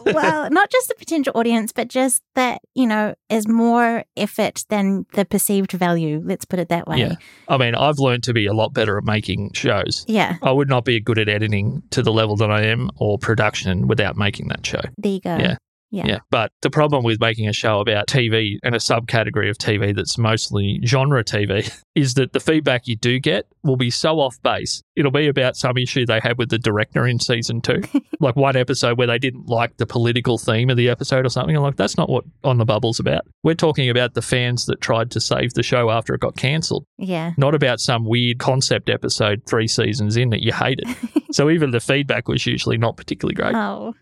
Well, 0.00 0.50
not 0.50 0.70
just 0.70 0.88
the 0.88 0.94
potential 0.96 1.32
audience, 1.34 1.72
but 1.72 1.88
just 1.88 2.22
that, 2.34 2.60
you 2.74 2.86
know, 2.86 3.14
is 3.28 3.48
more 3.48 4.04
effort 4.16 4.64
than 4.68 5.06
the 5.14 5.24
perceived 5.24 5.72
value. 5.72 6.20
Let's 6.24 6.44
put 6.44 6.58
it 6.58 6.68
that 6.68 6.86
way. 6.86 6.98
Yeah. 6.98 7.14
I 7.48 7.56
mean, 7.56 7.74
I've 7.74 7.98
learned 7.98 8.22
to 8.24 8.32
be 8.32 8.46
a 8.46 8.52
lot 8.52 8.72
better 8.72 8.98
at 8.98 9.04
making 9.04 9.52
shows. 9.52 10.04
Yeah, 10.08 10.36
I 10.42 10.52
would 10.52 10.68
not 10.68 10.84
be 10.84 11.00
good 11.00 11.18
at 11.18 11.28
editing 11.28 11.82
to 11.90 12.02
the 12.02 12.12
level 12.12 12.36
that 12.36 12.50
I 12.50 12.62
am 12.64 12.90
or 12.96 13.18
production 13.18 13.86
without 13.88 14.16
making 14.16 14.48
that 14.48 14.64
show. 14.66 14.80
there 14.96 15.12
you 15.12 15.20
go. 15.20 15.36
Yeah. 15.36 15.56
Yeah. 15.90 16.06
Yeah. 16.06 16.18
But 16.30 16.52
the 16.62 16.70
problem 16.70 17.02
with 17.02 17.18
making 17.20 17.48
a 17.48 17.52
show 17.52 17.80
about 17.80 18.08
TV 18.08 18.58
and 18.62 18.74
a 18.74 18.78
subcategory 18.78 19.48
of 19.48 19.56
TV 19.56 19.94
that's 19.96 20.18
mostly 20.18 20.80
genre 20.84 21.24
TV 21.24 21.70
is 21.94 22.14
that 22.14 22.32
the 22.34 22.40
feedback 22.40 22.86
you 22.86 22.94
do 22.96 23.18
get 23.18 23.46
will 23.64 23.76
be 23.76 23.90
so 23.90 24.20
off 24.20 24.36
base. 24.42 24.82
It'll 24.96 25.10
be 25.10 25.28
about 25.28 25.56
some 25.56 25.76
issue 25.78 26.04
they 26.04 26.20
had 26.20 26.36
with 26.38 26.50
the 26.50 26.58
director 26.58 27.06
in 27.06 27.18
season 27.20 27.60
two. 27.62 27.82
like 28.20 28.36
one 28.36 28.56
episode 28.56 28.98
where 28.98 29.06
they 29.06 29.18
didn't 29.18 29.48
like 29.48 29.76
the 29.78 29.86
political 29.86 30.36
theme 30.36 30.68
of 30.70 30.76
the 30.76 30.88
episode 30.90 31.24
or 31.24 31.30
something. 31.30 31.56
I'm 31.56 31.62
like, 31.62 31.76
that's 31.76 31.96
not 31.96 32.10
what 32.10 32.24
On 32.44 32.58
the 32.58 32.64
Bubble's 32.66 33.00
about. 33.00 33.22
We're 33.42 33.54
talking 33.54 33.88
about 33.88 34.12
the 34.14 34.22
fans 34.22 34.66
that 34.66 34.80
tried 34.82 35.10
to 35.12 35.20
save 35.20 35.54
the 35.54 35.62
show 35.62 35.90
after 35.90 36.14
it 36.14 36.20
got 36.20 36.36
cancelled, 36.36 36.84
Yeah. 36.98 37.32
not 37.38 37.54
about 37.54 37.80
some 37.80 38.04
weird 38.04 38.38
concept 38.38 38.90
episode 38.90 39.42
three 39.46 39.68
seasons 39.68 40.16
in 40.16 40.30
that 40.30 40.42
you 40.42 40.52
hated. 40.52 40.86
so 41.32 41.48
even 41.48 41.70
the 41.70 41.80
feedback 41.80 42.28
was 42.28 42.44
usually 42.46 42.76
not 42.76 42.96
particularly 42.96 43.34
great. 43.34 43.54
Oh, 43.54 43.94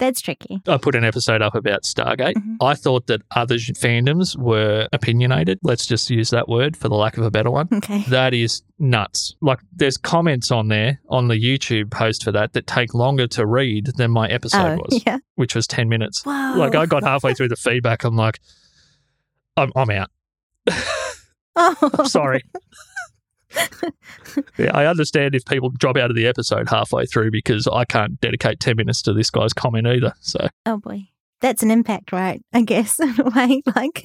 that's 0.00 0.20
tricky. 0.20 0.60
I 0.66 0.76
put 0.78 0.96
an 0.96 1.04
episode 1.04 1.40
up 1.42 1.54
about 1.54 1.84
Stargate. 1.84 2.34
Mhm. 2.34 2.56
I 2.60 2.74
thought 2.74 3.06
that 3.06 3.22
other 3.36 3.54
fandoms 3.56 4.36
were 4.36 4.88
opinionated. 4.92 5.60
Let's 5.62 5.86
just 5.86 6.10
use 6.10 6.30
that 6.30 6.48
word 6.48 6.76
for 6.76 6.88
the 6.88 6.96
lack 6.96 7.16
of 7.16 7.24
a 7.24 7.30
better 7.30 7.50
one. 7.50 7.68
Okay. 7.72 8.00
That 8.08 8.34
is 8.34 8.62
nuts. 8.78 9.36
Like, 9.40 9.60
there's 9.72 9.96
comments 9.96 10.50
on 10.50 10.66
there 10.68 11.00
on 11.08 11.28
the 11.28 11.34
YouTube 11.36 11.90
post 11.92 12.24
for 12.24 12.32
that 12.32 12.54
that 12.54 12.66
take 12.66 12.94
longer 12.94 13.28
to 13.28 13.46
read 13.46 13.86
than 13.96 14.10
my 14.10 14.26
episode 14.28 14.78
Oh, 14.80 14.84
was, 14.88 15.02
yeah. 15.06 15.18
which 15.36 15.54
was 15.54 15.66
10 15.68 15.88
minutes. 15.88 16.26
Wow. 16.26 16.56
Like, 16.56 16.74
I 16.74 16.86
got 16.86 17.04
halfway 17.04 17.34
through 17.36 17.48
the 17.48 17.56
feedback. 17.56 18.02
I'm 18.02 18.16
like, 18.16 18.40
I'm, 19.56 19.70
I'm 19.76 19.90
out. 19.90 20.08
Oh, 21.56 21.90
I'm 21.98 22.06
sorry. 22.06 22.42
yeah, 24.58 24.70
I 24.74 24.86
understand 24.86 25.34
if 25.34 25.44
people 25.44 25.70
drop 25.70 25.96
out 25.96 26.10
of 26.10 26.16
the 26.16 26.26
episode 26.26 26.68
halfway 26.68 27.06
through 27.06 27.30
because 27.30 27.66
I 27.66 27.84
can't 27.84 28.20
dedicate 28.20 28.60
10 28.60 28.76
minutes 28.76 29.02
to 29.02 29.12
this 29.12 29.30
guy's 29.30 29.52
comment 29.52 29.86
either. 29.86 30.12
So, 30.20 30.48
Oh 30.66 30.78
boy. 30.78 31.08
That's 31.40 31.62
an 31.62 31.70
impact, 31.70 32.12
right? 32.12 32.42
I 32.52 32.62
guess, 32.62 33.00
in 33.00 33.14
a 33.18 33.30
way. 33.30 33.62
Like 33.74 34.04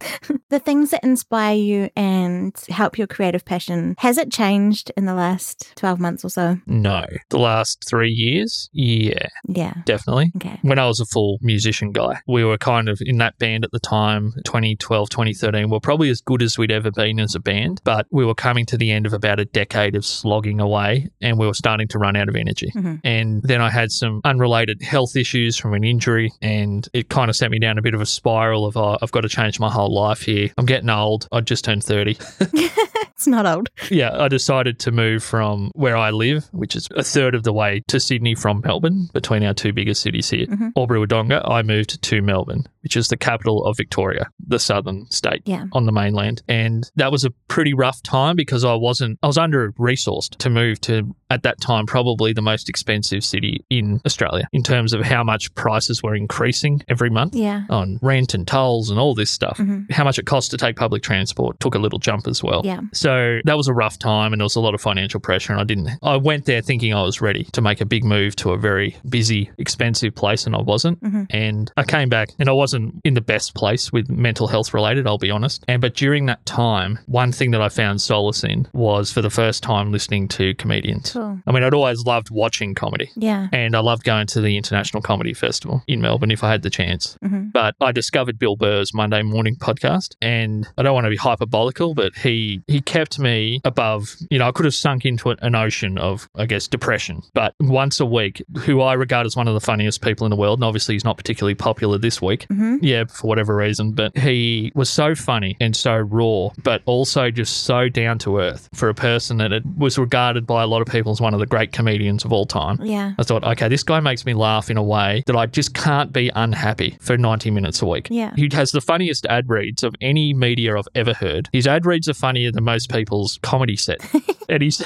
the 0.50 0.58
things 0.58 0.90
that 0.90 1.02
inspire 1.04 1.56
you 1.56 1.90
and 1.96 2.54
help 2.68 2.98
your 2.98 3.06
creative 3.06 3.44
passion, 3.44 3.94
has 3.98 4.18
it 4.18 4.30
changed 4.32 4.90
in 4.96 5.04
the 5.06 5.14
last 5.14 5.72
12 5.76 6.00
months 6.00 6.24
or 6.24 6.28
so? 6.30 6.58
no. 6.66 7.04
The 7.30 7.38
last 7.38 7.84
three 7.88 8.10
years, 8.10 8.68
yeah, 8.72 9.26
Yeah. 9.48 9.74
definitely. 9.84 10.30
Okay. 10.36 10.58
When 10.62 10.78
I 10.78 10.86
was 10.86 11.00
a 11.00 11.06
full 11.06 11.38
musician 11.40 11.92
guy, 11.92 12.20
we 12.26 12.44
were 12.44 12.58
kind 12.58 12.88
of 12.88 12.98
in 13.04 13.18
that 13.18 13.38
band 13.38 13.64
at 13.64 13.70
the 13.72 13.80
time, 13.80 14.32
2012, 14.44 15.08
2013. 15.10 15.70
We 15.70 15.76
are 15.76 15.80
probably 15.80 16.10
as 16.10 16.20
good 16.20 16.42
as 16.42 16.56
we'd 16.58 16.70
ever 16.70 16.90
been 16.90 17.18
as 17.20 17.34
a 17.34 17.40
band, 17.40 17.80
but 17.84 18.06
we 18.10 18.24
were 18.24 18.34
coming 18.34 18.66
to 18.66 18.76
the 18.76 18.90
end 18.90 19.06
of 19.06 19.12
about 19.12 19.40
a 19.40 19.44
decade 19.46 19.96
of 19.96 20.04
slogging 20.04 20.60
away 20.60 21.08
and 21.20 21.38
we 21.38 21.46
were 21.46 21.54
starting 21.54 21.88
to 21.88 21.98
run 21.98 22.16
out 22.16 22.28
of 22.28 22.36
energy. 22.36 22.70
Mhm. 22.74 23.00
And 23.04 23.42
then 23.42 23.60
I 23.60 23.70
had 23.70 23.90
some 23.90 24.20
unrelated 24.24 24.82
health 24.82 25.16
issues 25.16 25.56
from 25.56 25.74
an 25.74 25.84
injury, 25.84 26.32
and 26.42 26.86
it 26.92 27.08
kind 27.08 27.28
of 27.30 27.36
sent 27.36 27.50
me 27.50 27.58
down 27.58 27.78
a 27.78 27.82
bit 27.82 27.94
of 27.94 28.00
a 28.00 28.06
spiral 28.06 28.66
of, 28.66 28.76
oh, 28.76 28.96
I've 29.02 29.12
got 29.12 29.22
to 29.22 29.28
change 29.28 29.58
my 29.58 29.70
whole 29.70 29.83
life 29.90 30.22
here. 30.22 30.50
I'm 30.58 30.66
getting 30.66 30.90
old. 30.90 31.28
I 31.32 31.40
just 31.40 31.64
turned 31.64 31.84
30. 31.84 32.16
it's 32.40 33.26
not 33.26 33.46
old. 33.46 33.68
yeah, 33.90 34.10
I 34.22 34.28
decided 34.28 34.78
to 34.80 34.90
move 34.92 35.22
from 35.22 35.70
where 35.74 35.96
I 35.96 36.10
live, 36.10 36.46
which 36.52 36.76
is 36.76 36.88
a 36.94 37.02
third 37.02 37.34
of 37.34 37.42
the 37.42 37.52
way 37.52 37.82
to 37.88 38.00
Sydney 38.00 38.34
from 38.34 38.60
Melbourne, 38.64 39.08
between 39.12 39.42
our 39.44 39.54
two 39.54 39.72
biggest 39.72 40.02
cities 40.02 40.30
here, 40.30 40.46
Mhm. 40.46 40.72
Albury 40.76 41.06
Wodonga. 41.06 41.48
I 41.48 41.62
moved 41.62 42.00
to 42.02 42.22
Melbourne, 42.22 42.64
which 42.84 42.96
is 42.96 43.08
the 43.08 43.16
capital 43.16 43.64
of 43.64 43.76
Victoria, 43.76 44.28
the 44.46 44.58
southern 44.58 45.06
state 45.10 45.42
Yeah. 45.46 45.64
on 45.72 45.86
the 45.86 45.92
mainland. 45.92 46.42
And 46.48 46.88
that 46.96 47.10
was 47.10 47.24
a 47.24 47.30
pretty 47.48 47.74
rough 47.74 48.02
time 48.02 48.36
because 48.36 48.64
I 48.64 48.74
wasn't, 48.74 49.18
I 49.22 49.26
was 49.26 49.38
under 49.38 49.72
resourced 49.72 50.36
to 50.38 50.50
move 50.50 50.80
to, 50.82 51.14
at 51.30 51.42
that 51.42 51.60
time, 51.60 51.86
probably 51.86 52.32
the 52.32 52.42
most 52.42 52.68
expensive 52.68 53.24
city 53.24 53.64
in 53.70 54.00
Australia 54.06 54.46
in 54.52 54.62
terms 54.62 54.92
of 54.92 55.00
how 55.02 55.24
much 55.24 55.52
prices 55.54 56.02
were 56.02 56.14
increasing 56.14 56.82
every 56.88 57.10
month 57.10 57.34
Yeah. 57.34 57.62
on 57.70 57.98
rent 58.02 58.34
and 58.34 58.46
tolls 58.46 58.90
and 58.90 59.00
all 59.00 59.14
this 59.14 59.30
stuff. 59.30 59.56
Mhm. 59.58 59.90
How 59.90 60.04
much 60.04 60.18
it 60.18 60.26
cost 60.26 60.50
to 60.50 60.56
take 60.58 60.76
public 60.76 61.02
transport 61.02 61.58
took 61.60 61.74
a 61.74 61.78
little 61.78 61.98
jump 61.98 62.26
as 62.28 62.42
well. 62.42 62.60
Yeah. 62.64 62.80
So 62.92 63.40
that 63.46 63.56
was 63.56 63.66
a 63.68 63.72
rough 63.74 63.98
time 63.98 64.32
and 64.34 64.40
there 64.40 64.44
was 64.44 64.56
a 64.56 64.60
lot 64.60 64.74
of 64.74 64.80
financial 64.80 65.20
pressure 65.20 65.52
and 65.52 65.60
I 65.60 65.64
didn't 65.64 65.88
I 66.02 66.16
went 66.16 66.44
there 66.44 66.60
thinking 66.60 66.92
I 66.92 67.02
was 67.02 67.20
ready 67.22 67.44
to 67.52 67.62
make 67.62 67.80
a 67.80 67.86
big 67.86 68.04
move 68.04 68.36
to 68.36 68.50
a 68.52 68.58
very 68.58 68.94
busy, 69.08 69.50
expensive 69.58 70.14
place 70.14 70.44
and 70.46 70.54
I 70.54 70.60
wasn't. 70.60 71.02
Mhm. 71.02 71.26
And 71.30 71.72
I 71.78 71.84
came 71.84 72.08
back 72.10 72.28
and 72.38 72.48
I 72.48 72.52
wasn't 72.52 72.73
in 72.74 73.14
the 73.14 73.20
best 73.20 73.54
place 73.54 73.92
with 73.92 74.08
mental 74.10 74.46
health 74.48 74.74
related, 74.74 75.06
I'll 75.06 75.18
be 75.18 75.30
honest. 75.30 75.64
And 75.68 75.80
but 75.80 75.94
during 75.94 76.26
that 76.26 76.44
time, 76.46 76.98
one 77.06 77.32
thing 77.32 77.50
that 77.52 77.60
I 77.60 77.68
found 77.68 78.00
solace 78.00 78.44
in 78.44 78.68
was 78.72 79.12
for 79.12 79.22
the 79.22 79.30
first 79.30 79.62
time 79.62 79.92
listening 79.92 80.28
to 80.28 80.54
comedians. 80.54 81.12
Cool. 81.12 81.40
I 81.46 81.52
mean, 81.52 81.62
I'd 81.62 81.74
always 81.74 82.04
loved 82.04 82.30
watching 82.30 82.74
comedy. 82.74 83.10
Yeah. 83.16 83.48
And 83.52 83.76
I 83.76 83.80
loved 83.80 84.04
going 84.04 84.26
to 84.28 84.40
the 84.40 84.56
International 84.56 85.02
Comedy 85.02 85.34
Festival 85.34 85.82
in 85.86 86.00
Melbourne 86.00 86.30
if 86.30 86.42
I 86.44 86.50
had 86.50 86.62
the 86.62 86.70
chance. 86.70 87.16
hmm 87.22 87.44
But 87.52 87.74
I 87.80 87.92
discovered 87.92 88.38
Bill 88.38 88.56
Burr's 88.56 88.92
Monday 88.94 89.22
Morning 89.22 89.56
podcast, 89.56 90.14
and 90.20 90.66
I 90.78 90.82
don't 90.82 90.94
want 90.94 91.04
to 91.04 91.10
be 91.10 91.16
hyperbolical, 91.16 91.94
but 91.94 92.14
he 92.16 92.62
he 92.66 92.80
kept 92.80 93.18
me 93.18 93.60
above. 93.64 94.14
You 94.30 94.38
know, 94.38 94.48
I 94.48 94.52
could 94.52 94.64
have 94.64 94.74
sunk 94.74 95.04
into 95.04 95.30
an 95.30 95.54
ocean 95.54 95.98
of, 95.98 96.28
I 96.34 96.46
guess, 96.46 96.66
depression. 96.68 97.22
But 97.34 97.54
once 97.60 98.00
a 98.00 98.06
week, 98.06 98.42
who 98.60 98.80
I 98.80 98.94
regard 98.94 99.26
as 99.26 99.36
one 99.36 99.48
of 99.48 99.54
the 99.54 99.60
funniest 99.60 100.02
people 100.02 100.26
in 100.26 100.30
the 100.30 100.36
world, 100.36 100.58
and 100.58 100.64
obviously 100.64 100.94
he's 100.94 101.04
not 101.04 101.16
particularly 101.16 101.54
popular 101.54 101.98
this 101.98 102.20
week. 102.20 102.46
Hmm 102.64 102.76
Yeah, 102.84 103.04
for 103.04 103.26
whatever 103.28 103.54
reason, 103.56 103.92
but 103.92 104.16
he 104.16 104.72
was 104.74 104.90
so 104.90 105.14
funny 105.14 105.56
and 105.60 105.76
so 105.76 105.96
raw, 105.96 106.50
but 106.62 106.82
also 106.86 107.30
just 107.30 107.64
so 107.64 107.88
down 107.88 108.18
to 108.20 108.38
earth 108.38 108.68
for 108.74 108.88
a 108.88 108.94
person 108.94 109.38
that 109.38 109.52
it 109.52 109.64
was 109.76 109.98
regarded 109.98 110.46
by 110.46 110.62
a 110.62 110.66
lot 110.66 110.82
of 110.82 110.88
people 110.88 111.12
as 111.12 111.20
one 111.20 111.34
of 111.34 111.40
the 111.40 111.46
great 111.46 111.72
comedians 111.72 112.24
of 112.24 112.32
all 112.32 112.46
time. 112.46 112.78
Yeah. 112.82 113.12
I 113.18 113.22
thought, 113.22 113.44
okay, 113.44 113.68
this 113.68 113.82
guy 113.82 114.00
makes 114.00 114.24
me 114.26 114.34
laugh 114.34 114.70
in 114.70 114.76
a 114.76 114.82
way 114.82 115.22
that 115.26 115.36
I 115.36 115.46
just 115.46 115.74
can't 115.74 116.12
be 116.12 116.30
unhappy 116.34 116.96
for 117.00 117.16
90 117.16 117.50
minutes 117.50 117.82
a 117.82 117.86
week. 117.86 118.08
Yeah. 118.10 118.32
He 118.36 118.48
has 118.52 118.72
the 118.72 118.80
funniest 118.80 119.26
ad 119.26 119.48
reads 119.48 119.82
of 119.82 119.94
any 120.00 120.32
media 120.34 120.76
I've 120.76 120.88
ever 120.94 121.14
heard. 121.14 121.48
His 121.52 121.66
ad 121.66 121.86
reads 121.86 122.08
are 122.08 122.14
funnier 122.14 122.50
than 122.52 122.64
most 122.64 122.90
people's 122.90 123.38
comedy 123.42 123.76
set. 123.76 124.00
and 124.48 124.62
he's. 124.62 124.82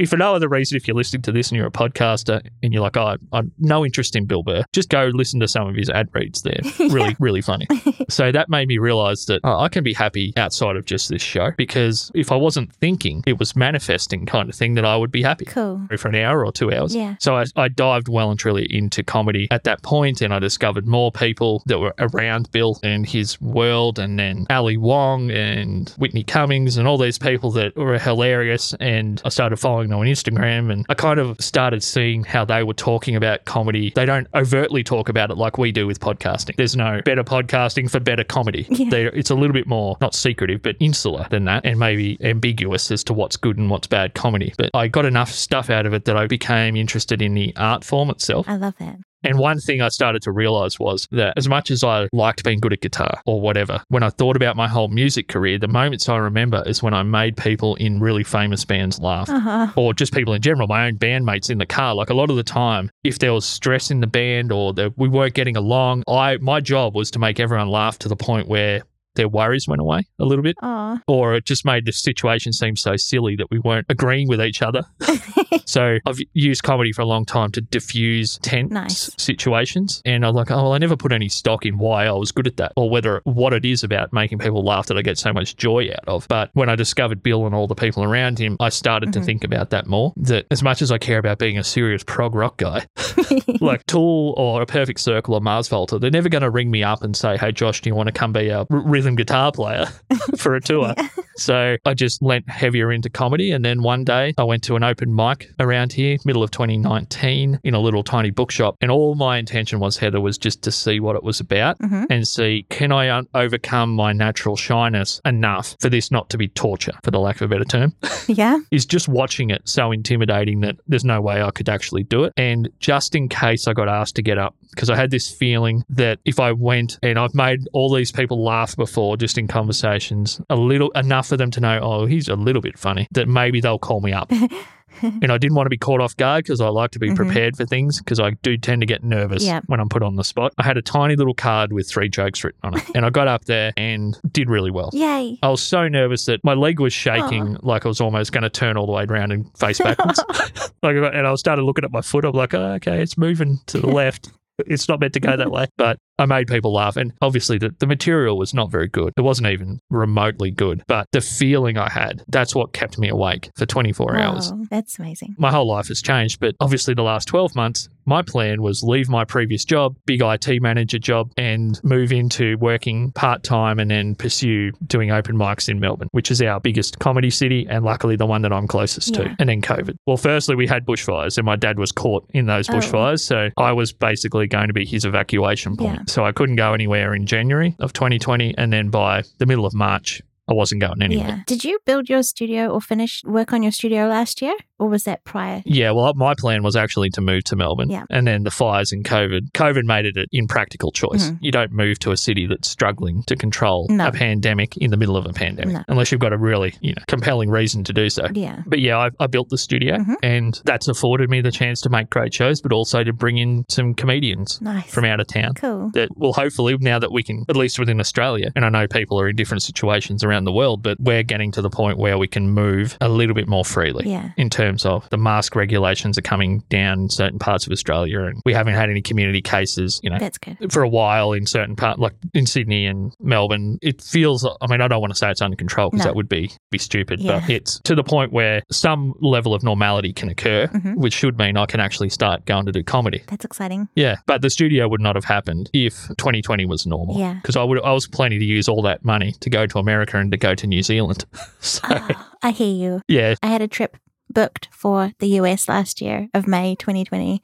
If 0.00 0.10
for 0.10 0.16
no 0.16 0.34
other 0.34 0.48
reason, 0.48 0.76
if 0.76 0.88
you're 0.88 0.96
listening 0.96 1.22
to 1.22 1.32
this 1.32 1.50
and 1.50 1.58
you're 1.58 1.66
a 1.66 1.70
podcaster 1.70 2.40
and 2.62 2.72
you're 2.72 2.82
like, 2.82 2.96
oh, 2.96 3.16
I'm 3.32 3.52
no 3.58 3.84
interest 3.84 4.16
in 4.16 4.24
Bill 4.24 4.42
Burr, 4.42 4.64
just 4.72 4.88
go 4.88 5.10
listen 5.12 5.40
to 5.40 5.48
some 5.48 5.68
of 5.68 5.74
his 5.76 5.90
ad 5.90 6.08
reads. 6.14 6.42
They're 6.42 6.60
really, 6.88 7.16
really 7.18 7.42
funny. 7.42 7.66
So 8.08 8.32
that 8.32 8.48
made 8.48 8.66
me 8.66 8.78
realize 8.78 9.26
that 9.26 9.40
oh, 9.44 9.60
I 9.60 9.68
can 9.68 9.84
be 9.84 9.92
happy 9.92 10.32
outside 10.36 10.74
of 10.74 10.84
just 10.84 11.10
this 11.10 11.22
show 11.22 11.52
because 11.56 12.10
if 12.12 12.32
I 12.32 12.36
wasn't 12.36 12.72
thinking, 12.72 13.22
it 13.24 13.38
was 13.38 13.54
manifesting 13.54 14.26
kind 14.26 14.48
of 14.48 14.54
thing 14.56 14.74
that 14.74 14.84
I 14.84 14.96
would 14.96 15.12
be 15.12 15.22
happy 15.22 15.44
Cool. 15.44 15.86
for 15.96 16.08
an 16.08 16.16
hour 16.16 16.44
or 16.44 16.50
two 16.50 16.72
hours. 16.72 16.92
Yeah. 16.94 17.14
So 17.20 17.36
I, 17.36 17.44
I 17.54 17.68
dived 17.68 18.08
well 18.08 18.30
and 18.30 18.40
truly 18.40 18.66
into 18.68 19.04
comedy 19.04 19.46
at 19.52 19.62
that 19.64 19.82
point, 19.82 20.22
and 20.22 20.34
I 20.34 20.40
discovered 20.40 20.88
more 20.88 21.12
people 21.12 21.62
that 21.66 21.78
were 21.78 21.94
around 22.00 22.50
Bill 22.50 22.80
and 22.82 23.06
his 23.06 23.40
world, 23.40 24.00
and 24.00 24.18
then 24.18 24.46
Ali 24.50 24.76
Wong 24.76 25.30
and 25.30 25.88
Whitney 25.90 26.24
Cummings 26.24 26.76
and 26.76 26.88
all 26.88 26.98
these 26.98 27.18
people 27.18 27.52
that 27.52 27.76
were 27.76 27.98
hilarious. 27.98 28.74
And 28.80 29.22
I 29.24 29.28
started 29.28 29.58
following 29.58 29.89
them 29.90 29.98
on 30.00 30.06
Instagram, 30.06 30.72
and 30.72 30.86
I 30.88 30.94
kind 30.94 31.18
of 31.20 31.36
started 31.40 31.82
seeing 31.82 32.24
how 32.24 32.44
they 32.44 32.62
were 32.62 32.74
talking 32.74 33.16
about 33.16 33.44
comedy. 33.44 33.92
They 33.94 34.06
don't 34.06 34.26
overtly 34.34 34.82
talk 34.82 35.08
about 35.08 35.30
it 35.30 35.36
like 35.36 35.58
we 35.58 35.72
do 35.72 35.86
with 35.86 36.00
podcasting. 36.00 36.56
There's 36.56 36.76
no 36.76 37.00
better 37.04 37.24
podcasting 37.24 37.90
for 37.90 38.00
better 38.00 38.24
comedy. 38.24 38.66
Yeah. 38.70 38.90
They- 38.90 39.06
it's 39.06 39.30
a 39.30 39.34
little 39.34 39.52
bit 39.54 39.66
more 39.66 39.96
not 40.00 40.14
secretive, 40.14 40.62
but 40.62 40.76
insular 40.80 41.26
than 41.30 41.44
that, 41.44 41.64
and 41.66 41.78
maybe 41.78 42.16
ambiguous 42.22 42.90
as 42.90 43.04
to 43.04 43.12
what's 43.14 43.36
good 43.36 43.58
and 43.58 43.68
what's 43.70 43.86
bad 43.86 44.14
comedy. 44.14 44.54
But 44.56 44.70
I 44.74 44.88
got 44.88 45.04
enough 45.04 45.30
stuff 45.30 45.68
out 45.70 45.86
of 45.86 45.92
it 45.94 46.04
that 46.06 46.16
I 46.16 46.26
became 46.26 46.76
interested 46.76 47.20
in 47.20 47.34
the 47.34 47.52
art 47.56 47.84
form 47.84 48.10
itself. 48.10 48.48
I 48.48 48.56
love 48.56 48.74
that. 48.78 48.96
And 49.22 49.38
one 49.38 49.60
thing 49.60 49.82
I 49.82 49.88
started 49.88 50.22
to 50.22 50.32
realize 50.32 50.78
was 50.78 51.06
that 51.10 51.34
as 51.36 51.48
much 51.48 51.70
as 51.70 51.84
I 51.84 52.08
liked 52.12 52.44
being 52.44 52.58
good 52.58 52.72
at 52.72 52.80
guitar 52.80 53.20
or 53.26 53.40
whatever, 53.40 53.82
when 53.88 54.02
I 54.02 54.10
thought 54.10 54.36
about 54.36 54.56
my 54.56 54.68
whole 54.68 54.88
music 54.88 55.28
career, 55.28 55.58
the 55.58 55.68
moments 55.68 56.08
I 56.08 56.16
remember 56.16 56.62
is 56.66 56.82
when 56.82 56.94
I 56.94 57.02
made 57.02 57.36
people 57.36 57.74
in 57.76 58.00
really 58.00 58.24
famous 58.24 58.64
bands 58.64 58.98
laugh. 58.98 59.28
Uh 59.28 59.40
huh. 59.40 59.72
Or 59.76 59.94
just 59.94 60.14
people 60.14 60.34
in 60.34 60.42
general, 60.42 60.68
my 60.68 60.86
own 60.86 60.96
bandmates 60.96 61.50
in 61.50 61.58
the 61.58 61.66
car. 61.66 61.94
Like 61.94 62.10
a 62.10 62.14
lot 62.14 62.30
of 62.30 62.36
the 62.36 62.42
time, 62.42 62.90
if 63.04 63.18
there 63.18 63.32
was 63.32 63.44
stress 63.44 63.90
in 63.90 64.00
the 64.00 64.06
band 64.06 64.52
or 64.52 64.72
that 64.74 64.96
we 64.96 65.08
weren't 65.08 65.34
getting 65.34 65.56
along, 65.56 66.02
I 66.08 66.38
my 66.38 66.60
job 66.60 66.94
was 66.94 67.10
to 67.12 67.18
make 67.18 67.40
everyone 67.40 67.68
laugh 67.68 67.98
to 68.00 68.08
the 68.08 68.16
point 68.16 68.48
where 68.48 68.82
their 69.16 69.28
worries 69.28 69.66
went 69.68 69.80
away 69.80 70.06
a 70.18 70.24
little 70.24 70.42
bit, 70.42 70.56
Aw. 70.62 71.00
or 71.08 71.34
it 71.34 71.44
just 71.44 71.64
made 71.64 71.84
the 71.84 71.92
situation 71.92 72.52
seem 72.52 72.76
so 72.76 72.96
silly 72.96 73.36
that 73.36 73.50
we 73.50 73.58
weren't 73.58 73.86
agreeing 73.88 74.28
with 74.28 74.40
each 74.40 74.62
other. 74.62 74.82
so 75.66 75.98
I've 76.06 76.18
used 76.32 76.62
comedy 76.62 76.92
for 76.92 77.02
a 77.02 77.06
long 77.06 77.24
time 77.24 77.50
to 77.52 77.60
diffuse 77.60 78.38
tense 78.38 78.70
Nice. 78.70 79.10
situations. 79.18 80.00
And 80.04 80.24
I'm 80.24 80.34
like, 80.34 80.50
oh, 80.50 80.56
well, 80.56 80.72
I 80.72 80.78
never 80.78 80.96
put 80.96 81.12
any 81.12 81.28
stock 81.28 81.66
in 81.66 81.78
why 81.78 82.06
I 82.06 82.12
was 82.12 82.32
good 82.32 82.46
at 82.46 82.56
that 82.58 82.72
or 82.76 82.88
whether 82.90 83.20
what 83.24 83.52
it 83.52 83.64
is 83.64 83.82
about 83.82 84.12
making 84.12 84.38
people 84.38 84.64
laugh 84.64 84.86
that 84.86 84.96
I 84.96 85.02
get 85.02 85.18
so 85.18 85.32
much 85.32 85.56
joy 85.56 85.90
out 85.92 86.08
of. 86.08 86.26
But 86.28 86.50
when 86.54 86.68
I 86.68 86.76
discovered 86.76 87.22
Bill 87.22 87.46
and 87.46 87.54
all 87.54 87.66
the 87.66 87.74
people 87.74 88.04
around 88.04 88.38
him, 88.38 88.56
I 88.60 88.68
started 88.68 89.12
to 89.14 89.20
Mhm. 89.20 89.24
think 89.24 89.44
about 89.44 89.70
that 89.70 89.86
more. 89.86 90.12
That 90.16 90.46
as 90.50 90.62
much 90.62 90.82
as 90.82 90.92
I 90.92 90.98
care 90.98 91.18
about 91.18 91.38
being 91.38 91.58
a 91.58 91.64
serious 91.64 92.02
prog 92.04 92.34
rock 92.34 92.56
guy, 92.58 92.86
like 93.60 93.84
Tool 93.86 94.34
or 94.36 94.62
a 94.62 94.66
Perfect 94.66 95.00
Circle 95.00 95.34
or 95.34 95.40
Mars 95.40 95.68
Volta, 95.68 95.98
they're 95.98 96.10
never 96.10 96.28
going 96.28 96.42
to 96.42 96.50
ring 96.50 96.70
me 96.70 96.82
up 96.82 97.02
and 97.02 97.16
say, 97.16 97.36
hey, 97.36 97.52
Josh, 97.52 97.80
do 97.80 97.90
you 97.90 97.94
want 97.94 98.06
to 98.06 98.12
come 98.12 98.32
be 98.32 98.48
a 98.48 98.60
r- 98.60 98.66
rhythm 99.00 99.16
guitar 99.16 99.50
player 99.50 99.86
for 100.36 100.54
a 100.54 100.60
tour? 100.60 100.94
So 101.36 101.76
I 101.86 101.94
just 101.94 102.20
lent 102.20 102.46
heavier 102.50 102.92
into 102.92 103.08
comedy. 103.08 103.50
And 103.50 103.64
then 103.64 103.80
one 103.82 104.04
day 104.04 104.34
I 104.36 104.44
went 104.44 104.62
to 104.64 104.76
an 104.76 104.84
open 104.84 105.14
mic 105.14 105.50
around 105.58 105.90
here, 105.90 106.18
middle 106.26 106.42
of 106.42 106.50
2019, 106.50 107.60
in 107.64 107.72
a 107.74 107.80
little 107.80 108.02
tiny 108.02 108.28
bookshop. 108.30 108.76
And 108.82 108.90
all 108.90 109.14
my 109.14 109.38
intention 109.38 109.80
was, 109.80 109.96
Heather, 109.96 110.20
was 110.20 110.36
just 110.36 110.60
to 110.64 110.70
see 110.70 111.00
what 111.00 111.16
it 111.16 111.22
was 111.22 111.40
about 111.40 111.78
Mhm. 111.78 112.04
and 112.10 112.28
see 112.28 112.66
can 112.68 112.92
I 112.92 113.08
un- 113.08 113.26
overcome 113.34 113.94
my 113.94 114.12
natural 114.12 114.54
shyness 114.54 115.18
enough 115.24 115.76
for 115.80 115.88
this 115.88 116.10
not 116.10 116.28
to 116.28 116.36
be 116.36 116.48
torture, 116.48 116.92
for 117.04 117.10
the 117.10 117.18
lack 117.20 117.36
of 117.36 117.42
a 117.42 117.48
better 117.48 117.64
term 117.64 117.94
yeah. 118.26 118.58
is 118.70 118.84
just 118.84 119.08
watching 119.08 119.48
it 119.48 119.62
so 119.66 119.92
intimidating 119.92 120.60
that 120.60 120.76
there's 120.88 121.06
no 121.06 121.22
way 121.22 121.40
I 121.42 121.50
could 121.52 121.70
actually 121.70 122.02
do 122.02 122.24
it. 122.24 122.34
And 122.36 122.68
just 122.80 123.14
in 123.14 123.30
case 123.30 123.66
I 123.66 123.72
got 123.72 123.88
asked 123.88 124.16
to 124.16 124.22
get 124.22 124.36
up, 124.36 124.54
because 124.72 124.90
I 124.90 124.96
had 124.96 125.10
this 125.10 125.30
feeling 125.30 125.84
that 125.88 126.18
if 126.26 126.38
I 126.38 126.52
went 126.52 126.98
and 127.02 127.18
I've 127.18 127.34
made 127.34 127.60
all 127.72 127.92
these 127.94 128.12
people 128.12 128.44
laugh 128.44 128.76
before 128.76 128.89
just 129.16 129.38
in 129.38 129.46
conversations, 129.48 130.40
a 130.50 130.56
little 130.56 130.90
enough 130.92 131.28
for 131.28 131.36
them 131.36 131.50
to 131.52 131.60
know, 131.60 131.78
oh, 131.82 132.06
he's 132.06 132.28
a 132.28 132.36
little 132.36 132.62
bit 132.62 132.78
funny, 132.78 133.06
that 133.12 133.28
maybe 133.28 133.60
they'll 133.60 133.78
call 133.78 134.00
me 134.00 134.12
up. 134.12 134.30
and 135.02 135.30
I 135.32 135.38
didn't 135.38 135.54
want 135.54 135.66
to 135.66 135.70
be 135.70 135.78
caught 135.78 136.00
off 136.00 136.16
guard 136.16 136.44
because 136.44 136.60
I 136.60 136.68
like 136.68 136.90
to 136.90 136.98
be 136.98 137.10
Mhm. 137.10 137.16
prepared 137.16 137.56
for 137.56 137.64
things 137.64 137.98
because 137.98 138.18
I 138.20 138.30
do 138.42 138.56
tend 138.58 138.82
to 138.82 138.86
get 138.86 139.02
nervous 139.04 139.44
Yeah. 139.44 139.60
when 139.66 139.80
I'm 139.80 139.88
put 139.88 140.02
on 140.02 140.16
the 140.16 140.24
spot. 140.24 140.52
I 140.58 140.64
had 140.64 140.76
a 140.76 140.82
tiny 140.82 141.14
little 141.16 141.32
card 141.32 141.72
with 141.72 141.88
three 141.88 142.08
jokes 142.08 142.42
written 142.44 142.60
on 142.64 142.76
it, 142.76 142.82
and 142.94 143.06
I 143.06 143.10
got 143.10 143.28
up 143.28 143.44
there 143.46 143.72
and 143.76 144.18
did 144.32 144.50
really 144.50 144.70
well. 144.70 144.90
Yay. 144.92 145.38
I 145.42 145.48
was 145.48 145.62
so 145.62 145.88
nervous 145.88 146.24
that 146.26 146.42
my 146.44 146.54
leg 146.54 146.80
was 146.80 146.92
shaking, 146.92 147.56
like 147.62 147.86
I 147.86 147.88
was 147.88 148.00
almost 148.00 148.32
going 148.32 148.42
to 148.42 148.50
turn 148.50 148.76
all 148.76 148.86
the 148.86 148.92
way 148.92 149.04
around 149.08 149.32
and 149.32 149.46
face 149.56 149.78
backwards. 149.78 150.22
like, 150.82 150.96
and 150.96 151.26
I 151.26 151.34
started 151.36 151.62
looking 151.62 151.84
at 151.84 151.92
my 151.92 152.02
foot. 152.02 152.24
I'm 152.24 152.32
like, 152.32 152.52
oh, 152.52 152.72
okay, 152.74 153.00
it's 153.00 153.16
moving 153.16 153.60
to 153.68 153.78
the 153.78 153.86
left. 153.86 154.30
It's 154.66 154.88
not 154.88 155.00
meant 155.00 155.14
to 155.14 155.20
go 155.20 155.36
that 155.36 155.50
way. 155.50 155.66
But 155.78 155.96
I 156.20 156.26
made 156.26 156.46
people 156.48 156.72
laugh. 156.72 156.96
And 156.96 157.12
obviously, 157.20 157.58
the, 157.58 157.74
the 157.78 157.86
material 157.86 158.38
was 158.38 158.54
not 158.54 158.70
very 158.70 158.88
good. 158.88 159.12
It 159.16 159.22
wasn't 159.22 159.48
even 159.48 159.80
remotely 159.90 160.50
good. 160.50 160.82
But 160.86 161.08
the 161.12 161.20
feeling 161.20 161.78
I 161.78 161.90
had, 161.90 162.22
that's 162.28 162.54
what 162.54 162.72
kept 162.72 162.98
me 162.98 163.08
awake 163.08 163.50
for 163.56 163.66
24 163.66 164.16
hours. 164.16 164.52
Whoa, 164.52 164.64
That's 164.70 164.98
amazing. 164.98 165.34
My 165.38 165.50
whole 165.50 165.66
life 165.66 165.88
has 165.88 166.00
changed. 166.02 166.38
But 166.40 166.54
obviously, 166.60 166.94
the 166.94 167.02
last 167.02 167.26
12 167.28 167.54
months, 167.56 167.88
my 168.06 168.22
plan 168.22 168.62
was 168.62 168.82
leave 168.82 169.08
my 169.08 169.24
previous 169.24 169.64
job, 169.64 169.96
big 170.06 170.20
IT 170.22 170.60
manager 170.62 170.98
job, 170.98 171.32
and 171.36 171.80
move 171.84 172.12
into 172.12 172.56
working 172.58 173.12
part 173.12 173.42
time 173.42 173.78
and 173.78 173.90
then 173.90 174.14
pursue 174.14 174.72
doing 174.86 175.10
open 175.10 175.36
mics 175.36 175.68
in 175.68 175.78
Melbourne, 175.80 176.08
which 176.12 176.30
is 176.30 176.42
our 176.42 176.60
biggest 176.60 176.98
comedy 176.98 177.30
city 177.30 177.66
and 177.68 177.84
luckily 177.84 178.16
the 178.16 178.26
one 178.26 178.42
that 178.42 178.52
I'm 178.52 178.66
closest 178.66 179.16
Yeah. 179.16 179.24
to. 179.24 179.36
And 179.38 179.48
then 179.48 179.62
COVID. 179.62 179.94
Well, 180.06 180.16
firstly, 180.16 180.56
we 180.56 180.66
had 180.66 180.84
bushfires 180.86 181.38
and 181.38 181.44
my 181.46 181.56
dad 181.56 181.78
was 181.78 181.92
caught 181.92 182.28
in 182.34 182.46
those 182.46 182.68
Oh. 182.68 182.74
bushfires. 182.74 183.20
So 183.20 183.48
I 183.56 183.72
was 183.72 183.92
basically 183.92 184.46
going 184.48 184.66
to 184.68 184.72
be 184.74 184.84
his 184.84 185.04
evacuation 185.04 185.76
point. 185.76 185.94
Yeah. 185.98 186.04
So 186.10 186.24
I 186.24 186.32
couldn't 186.32 186.56
go 186.56 186.74
anywhere 186.74 187.14
in 187.14 187.24
January 187.24 187.76
of 187.78 187.92
2020. 187.92 188.56
And 188.58 188.72
then 188.72 188.90
by 188.90 189.22
the 189.38 189.46
middle 189.46 189.64
of 189.64 189.74
March, 189.74 190.20
I 190.50 190.54
wasn't 190.54 190.80
going 190.80 191.00
anywhere. 191.02 191.28
Yeah. 191.28 191.38
Did 191.46 191.64
you 191.64 191.78
build 191.86 192.08
your 192.08 192.22
studio 192.22 192.68
or 192.68 192.80
finish 192.80 193.22
work 193.24 193.52
on 193.52 193.62
your 193.62 193.72
studio 193.72 194.06
last 194.08 194.42
year? 194.42 194.54
Or 194.78 194.88
was 194.88 195.04
that 195.04 195.22
prior? 195.24 195.62
Yeah, 195.66 195.90
well, 195.90 196.14
my 196.14 196.34
plan 196.34 196.62
was 196.62 196.74
actually 196.74 197.10
to 197.10 197.20
move 197.20 197.44
to 197.44 197.56
Melbourne. 197.56 197.90
Yeah. 197.90 198.04
And 198.08 198.26
then 198.26 198.44
the 198.44 198.50
fires 198.50 198.92
and 198.92 199.04
COVID. 199.04 199.52
COVID 199.52 199.84
made 199.84 200.06
it 200.06 200.16
an 200.16 200.24
impractical 200.32 200.90
choice. 200.90 201.30
Mhm. 201.30 201.38
You 201.42 201.52
don't 201.52 201.70
move 201.72 201.98
to 202.00 202.12
a 202.12 202.16
city 202.16 202.46
that's 202.46 202.68
struggling 202.68 203.22
to 203.24 203.36
control 203.36 203.86
No. 203.90 204.06
a 204.08 204.12
pandemic 204.12 204.76
in 204.78 204.90
the 204.90 204.96
middle 204.96 205.18
of 205.18 205.26
a 205.26 205.32
pandemic, 205.34 205.74
No. 205.74 205.82
unless 205.88 206.10
you've 206.10 206.20
got 206.22 206.32
a 206.32 206.38
really 206.38 206.72
you 206.80 206.94
know 206.94 207.02
compelling 207.08 207.50
reason 207.50 207.84
to 207.84 207.92
do 207.92 208.08
so. 208.08 208.26
Yeah. 208.32 208.62
But 208.66 208.80
yeah, 208.80 208.96
I, 208.98 209.10
I 209.20 209.26
built 209.26 209.50
the 209.50 209.58
studio 209.58 209.96
Mhm. 209.98 210.14
and 210.22 210.60
that's 210.64 210.88
afforded 210.88 211.28
me 211.28 211.42
the 211.42 211.50
chance 211.52 211.82
to 211.82 211.90
make 211.90 212.08
great 212.08 212.32
shows, 212.32 212.62
but 212.62 212.72
also 212.72 213.04
to 213.04 213.12
bring 213.12 213.36
in 213.36 213.66
some 213.68 213.92
comedians 213.92 214.60
Nice. 214.62 214.90
from 214.90 215.04
out 215.04 215.20
of 215.20 215.26
town 215.26 215.52
Cool. 215.56 215.90
that 215.92 216.16
will 216.16 216.32
hopefully, 216.32 216.76
now 216.80 216.98
that 216.98 217.12
we 217.12 217.22
can, 217.22 217.44
at 217.50 217.56
least 217.56 217.78
within 217.78 218.00
Australia, 218.00 218.50
and 218.56 218.64
I 218.64 218.70
know 218.70 218.86
people 218.86 219.20
are 219.20 219.28
in 219.28 219.36
different 219.36 219.62
situations 219.62 220.24
around 220.24 220.39
the 220.44 220.52
world, 220.52 220.82
but 220.82 220.98
we're 221.00 221.22
getting 221.22 221.50
to 221.52 221.62
the 221.62 221.70
point 221.70 221.98
where 221.98 222.18
we 222.18 222.26
can 222.28 222.50
move 222.50 222.96
a 223.00 223.08
little 223.08 223.34
bit 223.34 223.48
more 223.48 223.64
freely 223.64 224.08
Yeah. 224.10 224.30
in 224.36 224.50
terms 224.50 224.84
of 224.86 225.08
the 225.10 225.16
mask 225.18 225.54
regulations 225.56 226.18
are 226.18 226.22
coming 226.22 226.62
down 226.68 227.00
in 227.00 227.08
certain 227.08 227.38
parts 227.38 227.66
of 227.66 227.72
Australia, 227.72 228.22
and 228.22 228.40
we 228.44 228.52
haven't 228.52 228.74
had 228.74 228.90
any 228.90 229.02
community 229.02 229.40
cases, 229.42 230.00
you 230.02 230.10
know. 230.10 230.18
That's 230.18 230.38
good. 230.38 230.72
For 230.72 230.82
a 230.82 230.88
while 230.88 231.32
in 231.32 231.46
certain 231.46 231.76
part, 231.76 231.98
like 231.98 232.14
in 232.34 232.46
Sydney 232.46 232.86
and 232.86 233.12
Melbourne, 233.20 233.78
it 233.82 234.02
feels. 234.02 234.44
I 234.60 234.66
mean, 234.68 234.80
I 234.80 234.88
don't 234.88 235.00
want 235.00 235.12
to 235.12 235.18
say 235.18 235.30
it's 235.30 235.42
under 235.42 235.56
control 235.56 235.90
because 235.90 236.04
No. 236.04 236.10
that 236.10 236.16
would 236.16 236.28
be 236.28 236.50
be 236.70 236.78
stupid, 236.78 237.20
Yeah. 237.20 237.40
but 237.40 237.50
it's 237.50 237.80
to 237.80 237.94
the 237.94 238.04
point 238.04 238.32
where 238.32 238.62
some 238.70 239.14
level 239.20 239.54
of 239.54 239.62
normality 239.62 240.12
can 240.12 240.28
occur, 240.28 240.66
Mhm. 240.68 240.96
which 240.96 241.12
should 241.14 241.38
mean 241.38 241.56
I 241.56 241.66
can 241.66 241.80
actually 241.80 242.08
start 242.10 242.46
going 242.46 242.66
to 242.66 242.72
do 242.72 242.82
comedy. 242.82 243.22
That's 243.28 243.44
exciting. 243.44 243.88
Yeah, 243.96 244.16
but 244.26 244.42
the 244.42 244.50
studio 244.50 244.88
would 244.88 245.00
not 245.00 245.16
have 245.16 245.24
happened 245.24 245.70
if 245.72 246.08
2020 246.16 246.64
was 246.66 246.86
normal. 246.86 247.18
Yeah. 247.18 247.34
because 247.34 247.56
I 247.56 247.62
would 247.64 247.80
I 247.82 247.92
was 247.92 248.06
planning 248.06 248.38
to 248.40 248.44
use 248.44 248.68
all 248.68 248.82
that 248.82 249.04
money 249.04 249.34
to 249.40 249.50
go 249.50 249.66
to 249.66 249.78
America 249.78 250.18
and 250.18 250.29
to 250.30 250.36
go 250.36 250.54
to 250.54 250.66
New 250.66 250.82
Zealand. 250.82 251.24
so 251.60 251.82
Oh, 251.88 252.26
I 252.42 252.50
hear 252.52 252.72
you. 252.74 253.00
yeah, 253.08 253.34
I 253.42 253.48
had 253.48 253.62
a 253.62 253.68
trip 253.68 253.96
booked 254.28 254.68
for 254.72 255.12
the 255.18 255.28
US 255.40 255.68
last 255.68 256.00
year 256.00 256.28
of 256.34 256.46
May 256.46 256.74
2020, 256.76 257.42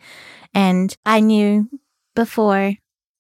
and 0.55 0.97
I 1.05 1.21
knew 1.21 1.69
before 2.15 2.75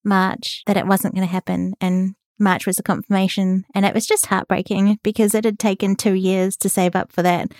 March 0.04 0.62
that 0.66 0.76
it 0.76 0.86
wasn't 0.86 1.14
going 1.14 1.26
to 1.26 1.32
happen. 1.32 1.74
And 1.80 2.14
March 2.38 2.66
was 2.66 2.78
a 2.78 2.82
confirmation, 2.82 3.64
and 3.74 3.84
it 3.84 3.94
was 3.94 4.06
just 4.06 4.26
heartbreaking 4.26 4.98
because 5.02 5.34
it 5.34 5.44
had 5.44 5.58
taken 5.58 5.96
two 5.96 6.14
years 6.14 6.56
to 6.58 6.68
save 6.68 6.94
up 6.94 7.10
for 7.12 7.22
that 7.22 7.52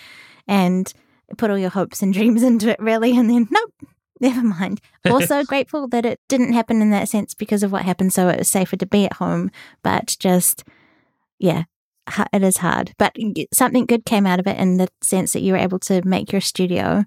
and 0.47 0.93
put 1.37 1.49
all 1.51 1.57
your 1.57 1.69
hopes 1.71 2.01
and 2.01 2.13
dreams 2.13 2.41
into 2.43 2.69
it, 2.69 2.79
really. 2.79 3.17
And 3.17 3.29
then, 3.29 3.47
nope, 3.51 3.73
never 4.21 4.41
mind. 4.43 4.79
Also, 5.09 5.43
grateful 5.43 5.87
that 5.87 6.05
it 6.05 6.19
didn't 6.27 6.53
happen 6.53 6.81
in 6.81 6.89
that 6.91 7.07
sense 7.09 7.33
because 7.33 7.63
of 7.63 7.71
what 7.71 7.83
happened. 7.83 8.11
So 8.13 8.27
it 8.29 8.37
was 8.39 8.47
safer 8.49 8.75
to 8.77 8.85
be 8.85 9.05
at 9.05 9.13
home, 9.13 9.51
but 9.83 10.15
just, 10.19 10.63
yeah, 11.39 11.63
it 12.33 12.43
is 12.43 12.57
hard, 12.57 12.93
but 12.97 13.15
something 13.53 13.85
good 13.85 14.05
came 14.05 14.25
out 14.25 14.39
of 14.39 14.47
it 14.47 14.57
in 14.57 14.77
the 14.77 14.87
sense 15.01 15.33
that 15.33 15.41
you 15.41 15.53
were 15.53 15.59
able 15.59 15.79
to 15.79 16.01
make 16.07 16.31
your 16.31 16.41
studio 16.41 17.05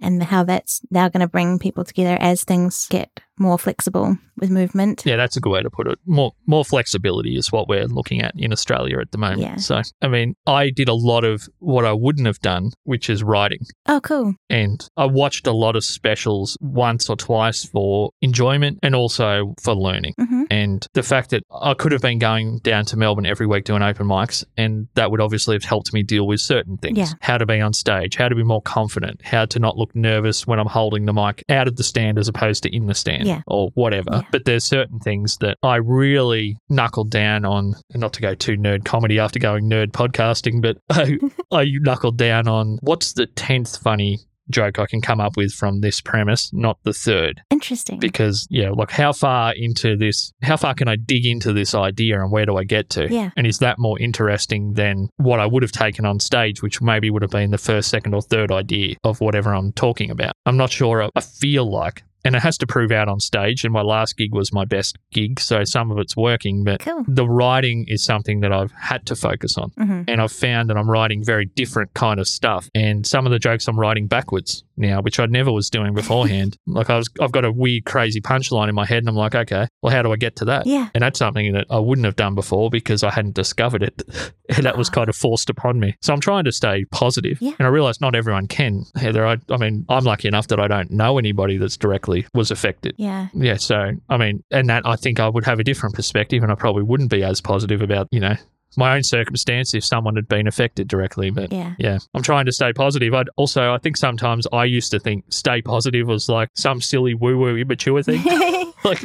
and 0.00 0.22
how 0.22 0.44
that's 0.44 0.82
now 0.90 1.08
going 1.08 1.20
to 1.20 1.28
bring 1.28 1.58
people 1.58 1.84
together 1.84 2.16
as 2.20 2.44
things 2.44 2.86
get 2.88 3.20
more 3.38 3.58
flexible 3.58 4.16
with 4.38 4.50
movement. 4.50 5.02
yeah, 5.06 5.16
that's 5.16 5.36
a 5.36 5.40
good 5.40 5.50
way 5.50 5.62
to 5.62 5.70
put 5.70 5.86
it. 5.86 5.98
More 6.06 6.32
more 6.46 6.64
flexibility 6.64 7.36
is 7.36 7.50
what 7.50 7.68
we're 7.68 7.86
looking 7.86 8.20
at 8.20 8.32
in 8.36 8.52
Australia 8.52 8.98
at 9.00 9.10
the 9.10 9.18
moment. 9.18 9.40
Yeah. 9.40 9.56
So 9.56 9.80
I 10.02 10.08
mean, 10.08 10.34
I 10.46 10.70
did 10.70 10.88
a 10.88 10.94
lot 10.94 11.24
of 11.24 11.48
what 11.58 11.84
I 11.84 11.92
wouldn't 11.92 12.26
have 12.26 12.40
done, 12.40 12.70
which 12.84 13.08
is 13.08 13.22
writing. 13.22 13.60
Oh, 13.86 14.00
cool. 14.00 14.34
And 14.50 14.86
I 14.96 15.06
watched 15.06 15.46
a 15.46 15.52
lot 15.52 15.74
of 15.76 15.84
specials 15.84 16.56
once 16.60 17.08
or 17.08 17.16
twice 17.16 17.64
for 17.64 18.10
enjoyment 18.20 18.78
and 18.82 18.94
also 18.94 19.54
for 19.62 19.74
learning. 19.74 20.14
hmm 20.18 20.44
And 20.50 20.86
the 20.94 21.02
fact 21.02 21.30
that 21.30 21.42
I 21.50 21.74
could 21.74 21.92
have 21.92 22.02
been 22.02 22.18
going 22.18 22.58
down 22.58 22.84
to 22.86 22.96
Melbourne 22.96 23.26
every 23.26 23.46
week 23.46 23.64
doing 23.64 23.82
open 23.82 24.06
mics, 24.06 24.44
and 24.56 24.88
that 24.94 25.10
would 25.10 25.20
obviously 25.20 25.54
have 25.54 25.64
helped 25.64 25.92
me 25.92 26.02
deal 26.02 26.26
with 26.26 26.40
certain 26.40 26.76
things. 26.76 26.98
Yeah. 26.98 27.06
How 27.20 27.38
to 27.38 27.46
be 27.46 27.60
on 27.60 27.72
stage, 27.72 28.16
how 28.16 28.28
to 28.28 28.34
be 28.34 28.44
more 28.44 28.62
confident, 28.62 29.22
how 29.24 29.46
to 29.46 29.58
not 29.58 29.76
look 29.76 29.94
nervous 29.94 30.46
when 30.46 30.58
I'm 30.58 30.66
holding 30.66 31.06
the 31.06 31.12
mic 31.12 31.42
out 31.48 31.68
of 31.68 31.76
the 31.76 31.84
stand 31.84 32.18
as 32.18 32.28
opposed 32.28 32.62
to 32.64 32.74
in 32.74 32.86
the 32.86 32.94
stand 32.94 33.25
Yeah. 33.26 33.42
or 33.46 33.70
whatever. 33.74 34.08
Yeah. 34.12 34.22
But 34.30 34.44
there's 34.44 34.64
certain 34.64 34.98
things 35.00 35.36
that 35.38 35.56
I 35.62 35.76
really 35.76 36.56
knuckled 36.68 37.10
down 37.10 37.44
on, 37.44 37.74
not 37.94 38.12
to 38.14 38.20
go 38.22 38.34
too 38.34 38.56
nerd 38.56 38.84
comedy 38.84 39.18
after 39.18 39.38
going 39.38 39.68
nerd 39.68 39.88
podcasting, 39.92 40.62
but 40.62 40.78
I, 40.90 41.18
I 41.56 41.66
knuckled 41.80 42.16
down 42.18 42.48
on 42.48 42.78
what's 42.82 43.12
the 43.12 43.26
10th 43.26 43.80
funny 43.82 44.18
joke 44.48 44.78
I 44.78 44.86
can 44.86 45.00
come 45.00 45.20
up 45.20 45.36
with 45.36 45.52
from 45.52 45.80
this 45.80 46.00
premise, 46.00 46.50
not 46.52 46.78
the 46.84 46.92
third 46.92 47.42
Interesting. 47.50 47.98
because 47.98 48.46
yeah 48.48 48.70
like 48.70 48.92
how 48.92 49.12
far 49.12 49.52
into 49.56 49.96
this 49.96 50.32
how 50.40 50.56
far 50.56 50.72
can 50.72 50.86
i 50.86 50.94
dig 50.94 51.26
into 51.26 51.52
this 51.52 51.74
idea 51.74 52.20
and 52.22 52.30
where 52.30 52.46
do 52.46 52.56
i 52.56 52.62
get 52.62 52.88
to 52.90 53.08
Yeah. 53.12 53.30
and 53.36 53.44
is 53.44 53.58
that 53.58 53.76
more 53.80 53.98
interesting 53.98 54.74
than 54.74 55.08
what 55.16 55.40
i 55.40 55.46
would 55.46 55.64
have 55.64 55.72
taken 55.72 56.04
on 56.06 56.20
stage 56.20 56.62
which 56.62 56.80
maybe 56.80 57.10
would 57.10 57.22
have 57.22 57.30
been 57.32 57.50
the 57.50 57.58
first 57.58 57.88
second 57.90 58.14
or 58.14 58.22
third 58.22 58.52
idea 58.52 58.94
of 59.02 59.20
whatever 59.20 59.52
i'm 59.52 59.72
talking 59.72 60.12
about 60.12 60.32
i'm 60.46 60.56
not 60.56 60.70
sure 60.70 61.02
i 61.02 61.08
I 61.16 61.20
feel 61.22 61.68
like 61.68 62.04
and 62.26 62.36
it 62.36 62.42
has 62.42 62.58
to 62.58 62.66
prove 62.66 62.90
out 62.92 63.08
on 63.08 63.20
stage 63.20 63.64
and 63.64 63.72
my 63.72 63.82
last 63.82 64.16
gig 64.16 64.34
was 64.34 64.52
my 64.52 64.64
best 64.64 64.98
gig 65.12 65.40
so 65.40 65.64
some 65.64 65.90
of 65.90 65.98
it's 65.98 66.16
working 66.16 66.64
but 66.64 66.80
Cool. 66.80 67.04
the 67.08 67.26
writing 67.28 67.84
is 67.88 68.04
something 68.04 68.40
that 68.40 68.52
i've 68.52 68.72
had 68.72 69.06
to 69.06 69.16
focus 69.16 69.56
on 69.56 69.70
hmm 69.78 70.02
and 70.08 70.20
I've 70.20 70.32
found 70.32 70.68
that 70.70 70.76
I'm 70.76 70.88
writing 70.90 71.24
very 71.24 71.46
different 71.46 71.92
kind 71.94 72.20
of 72.20 72.28
stuff. 72.28 72.68
And 72.74 73.06
some 73.06 73.26
of 73.26 73.32
the 73.32 73.38
jokes 73.38 73.66
I'm 73.66 73.78
writing 73.78 74.06
backwards 74.06 74.62
now, 74.76 75.00
which 75.00 75.18
I 75.18 75.26
never 75.26 75.50
was 75.50 75.68
doing 75.70 75.94
beforehand. 75.94 76.56
like 76.66 76.90
I 76.90 76.96
was, 76.96 77.08
I've 77.20 77.32
got 77.32 77.44
a 77.44 77.50
weird, 77.52 77.84
crazy 77.86 78.20
punchline 78.20 78.68
in 78.68 78.74
my 78.74 78.84
head, 78.86 78.98
and 78.98 79.08
I'm 79.08 79.16
like, 79.16 79.34
okay, 79.34 79.66
well, 79.82 79.92
how 79.92 80.02
do 80.02 80.12
I 80.12 80.16
get 80.16 80.36
to 80.36 80.44
that? 80.46 80.66
Yeah. 80.66 80.88
And 80.94 81.02
that's 81.02 81.18
something 81.18 81.52
that 81.54 81.66
I 81.70 81.78
wouldn't 81.78 82.04
have 82.04 82.14
done 82.16 82.34
before 82.34 82.70
because 82.70 83.02
I 83.02 83.10
hadn't 83.10 83.34
discovered 83.34 83.82
it. 83.82 84.02
and 84.56 84.64
that 84.66 84.76
was 84.76 84.88
Ah. 84.90 84.92
kind 84.92 85.08
of 85.08 85.16
forced 85.16 85.50
upon 85.50 85.80
me. 85.80 85.96
So 86.02 86.12
I'm 86.12 86.20
trying 86.20 86.44
to 86.44 86.52
stay 86.52 86.84
positive. 86.92 87.38
Yeah. 87.40 87.52
And 87.58 87.66
I 87.66 87.70
realize 87.70 88.00
not 88.00 88.14
everyone 88.14 88.46
can. 88.46 88.84
Heather, 88.96 89.26
I, 89.26 89.38
I 89.50 89.56
mean, 89.56 89.86
I'm 89.88 90.04
lucky 90.04 90.28
enough 90.28 90.46
that 90.48 90.60
I 90.60 90.68
don't 90.68 90.90
know 90.90 91.18
anybody 91.18 91.56
that's 91.56 91.76
directly 91.76 92.15
was 92.34 92.50
affected. 92.50 92.94
Yeah. 92.98 93.28
Yeah, 93.34 93.56
so 93.56 93.92
I 94.08 94.16
mean, 94.16 94.42
and 94.50 94.68
that 94.68 94.82
I 94.86 94.96
think 94.96 95.20
I 95.20 95.28
would 95.28 95.44
have 95.44 95.58
a 95.58 95.64
different 95.64 95.94
perspective, 95.94 96.42
and 96.42 96.50
I 96.52 96.54
probably 96.54 96.82
wouldn't 96.84 97.10
be 97.10 97.22
as 97.22 97.40
positive 97.40 97.82
about 97.82 98.08
you 98.10 98.20
know 98.20 98.34
my 98.78 98.94
own 98.94 99.02
circumstance 99.02 99.72
if 99.72 99.84
someone 99.84 100.16
had 100.16 100.28
been 100.28 100.46
affected 100.46 100.86
directly. 100.88 101.30
But 101.30 101.50
Yeah. 101.52 101.74
yeah, 101.78 101.98
I'm 102.14 102.22
trying 102.22 102.44
to 102.46 102.52
stay 102.52 102.72
positive. 102.72 103.14
I'd 103.14 103.28
also 103.36 103.72
I 103.72 103.78
think 103.78 103.96
sometimes 103.96 104.46
I 104.52 104.64
used 104.64 104.90
to 104.90 104.98
think 105.00 105.24
stay 105.30 105.62
positive 105.62 106.06
was 106.08 106.28
like 106.28 106.50
some 106.54 106.80
silly 106.82 107.14
woo 107.14 107.38
woo 107.38 107.56
immature 107.56 108.02
thing. 108.02 108.22
like 108.86 109.00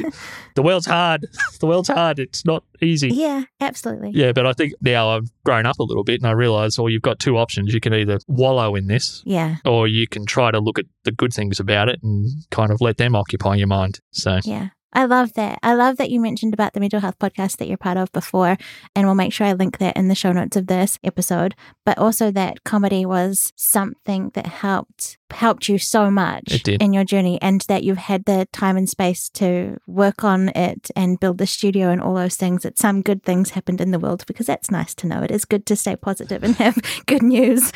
the 0.54 0.62
world's 0.62 0.86
hard, 0.86 1.26
the 1.60 1.66
world's 1.66 1.88
hard. 1.88 2.18
It's 2.18 2.44
not 2.44 2.64
easy. 2.80 3.08
yeah. 3.10 3.44
Absolutely. 3.60 4.10
Yeah, 4.14 4.32
but 4.32 4.46
I 4.46 4.52
think 4.54 4.72
now 4.80 5.10
I've 5.10 5.28
grown 5.44 5.66
up 5.66 5.78
a 5.78 5.82
little 5.84 6.04
bit 6.04 6.20
and 6.20 6.26
I 6.28 6.32
realize, 6.32 6.78
well, 6.78 6.88
you've 6.88 7.02
got 7.02 7.18
two 7.18 7.36
options. 7.38 7.72
You 7.74 7.80
can 7.80 7.94
either 7.94 8.18
wallow 8.26 8.74
in 8.74 8.86
this 8.86 9.22
Yeah. 9.26 9.56
or 9.64 9.86
you 9.88 10.06
can 10.08 10.24
try 10.26 10.50
to 10.50 10.58
look 10.60 10.78
at 10.78 10.86
the 11.04 11.12
good 11.12 11.32
things 11.32 11.60
about 11.60 11.88
it 11.88 12.00
and 12.02 12.28
kind 12.50 12.70
of 12.70 12.80
let 12.80 12.96
them 12.96 13.14
occupy 13.14 13.56
your 13.56 13.68
mind. 13.68 14.00
So 14.12 14.40
Yeah. 14.44 14.68
I 14.94 15.06
love 15.06 15.32
that. 15.34 15.58
I 15.62 15.72
love 15.72 15.96
that 15.96 16.10
you 16.10 16.20
mentioned 16.20 16.52
about 16.52 16.74
the 16.74 16.80
mental 16.80 17.00
health 17.00 17.18
podcast 17.18 17.56
that 17.56 17.66
you're 17.66 17.78
part 17.78 17.96
of 17.96 18.12
before, 18.12 18.58
and 18.94 19.06
we'll 19.06 19.14
make 19.14 19.32
sure 19.32 19.46
I 19.46 19.54
link 19.54 19.78
that 19.78 19.96
in 19.96 20.08
the 20.08 20.14
show 20.14 20.32
notes 20.32 20.54
of 20.54 20.66
this 20.66 20.98
episode. 21.02 21.54
But 21.86 21.96
also 21.96 22.30
that 22.32 22.62
comedy 22.64 23.06
was 23.06 23.54
something 23.56 24.32
that 24.34 24.46
helped 24.46 25.16
helped 25.32 25.68
you 25.68 25.78
so 25.78 26.10
much 26.10 26.62
in 26.68 26.92
your 26.92 27.04
journey, 27.04 27.40
and 27.42 27.60
that 27.62 27.82
you've 27.84 27.98
had 27.98 28.24
the 28.24 28.46
time 28.52 28.76
and 28.76 28.88
space 28.88 29.28
to 29.30 29.78
work 29.86 30.24
on 30.24 30.50
it 30.50 30.90
and 30.96 31.18
build 31.20 31.38
the 31.38 31.46
studio 31.46 31.90
and 31.90 32.00
all 32.00 32.14
those 32.14 32.36
things. 32.36 32.62
That 32.62 32.78
some 32.78 33.02
good 33.02 33.22
things 33.24 33.50
happened 33.50 33.80
in 33.80 33.90
the 33.90 33.98
world 33.98 34.24
because 34.26 34.46
that's 34.46 34.70
nice 34.70 34.94
to 34.96 35.06
know. 35.06 35.22
It 35.22 35.30
is 35.30 35.44
good 35.44 35.66
to 35.66 35.76
stay 35.76 35.96
positive 35.96 36.42
and 36.42 36.54
have 36.56 36.76
good 37.06 37.22
news. 37.22 37.72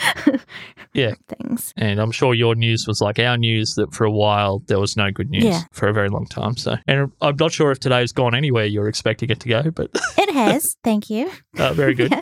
Yeah. 0.93 1.15
things. 1.29 1.73
And 1.77 2.01
I'm 2.01 2.11
sure 2.13 2.35
your 2.35 2.55
news 2.55 2.87
was 2.87 3.01
like 3.01 3.19
our 3.19 3.37
news 3.37 3.75
that 3.75 3.93
for 3.95 4.05
a 4.05 4.11
while 4.11 4.61
there 4.67 4.79
was 4.79 4.97
no 4.97 5.11
good 5.11 5.31
news 5.31 5.45
Yeah. 5.45 5.63
for 5.73 5.89
a 5.89 5.93
very 5.93 6.09
long 6.09 6.27
time. 6.27 6.57
So, 6.57 6.77
and 6.87 7.11
I'm 7.21 7.37
not 7.39 7.53
sure 7.53 7.71
if 7.71 7.81
today's 7.81 8.13
gone 8.13 8.35
anywhere 8.35 8.65
you're 8.65 8.89
expecting 8.89 9.31
it 9.31 9.41
to 9.41 9.49
go, 9.49 9.71
but 9.71 9.91
It 10.19 10.33
has. 10.33 10.77
Thank 10.85 11.11
you. 11.11 11.31
uh, 11.59 11.73
very 11.73 11.95
good. 11.95 12.11
Yeah. 12.11 12.21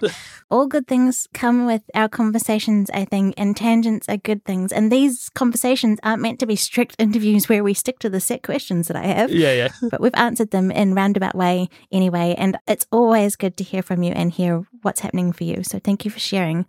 all 0.50 0.66
good 0.66 0.86
things 0.86 1.26
come 1.34 1.66
with 1.66 1.82
our 1.94 2.08
conversations, 2.08 2.90
I 2.92 3.04
think, 3.04 3.34
and 3.36 3.56
tangents 3.56 4.08
are 4.08 4.16
good 4.16 4.44
things. 4.44 4.72
And 4.72 4.90
these 4.90 5.23
conversations 5.30 5.98
aren't 6.02 6.22
meant 6.22 6.40
to 6.40 6.46
be 6.46 6.56
strict 6.56 6.96
interviews 6.98 7.48
where 7.48 7.64
we 7.64 7.74
stick 7.74 7.98
to 8.00 8.10
the 8.10 8.20
set 8.20 8.42
questions 8.42 8.88
that 8.88 8.96
I 8.96 9.06
have, 9.06 9.30
yeah, 9.30 9.52
yeah. 9.52 9.68
but 9.90 10.00
we've 10.00 10.14
answered 10.14 10.50
them 10.50 10.70
in 10.70 10.94
roundabout 10.94 11.34
way 11.34 11.68
anyway. 11.92 12.34
And 12.36 12.56
it's 12.66 12.86
always 12.90 13.36
good 13.36 13.56
to 13.58 13.64
hear 13.64 13.82
from 13.82 14.02
you 14.02 14.12
and 14.12 14.32
hear 14.32 14.64
what's 14.82 15.00
happening 15.00 15.32
for 15.32 15.44
you. 15.44 15.62
So 15.62 15.78
thank 15.78 16.04
you 16.04 16.10
for 16.10 16.20
sharing 16.20 16.66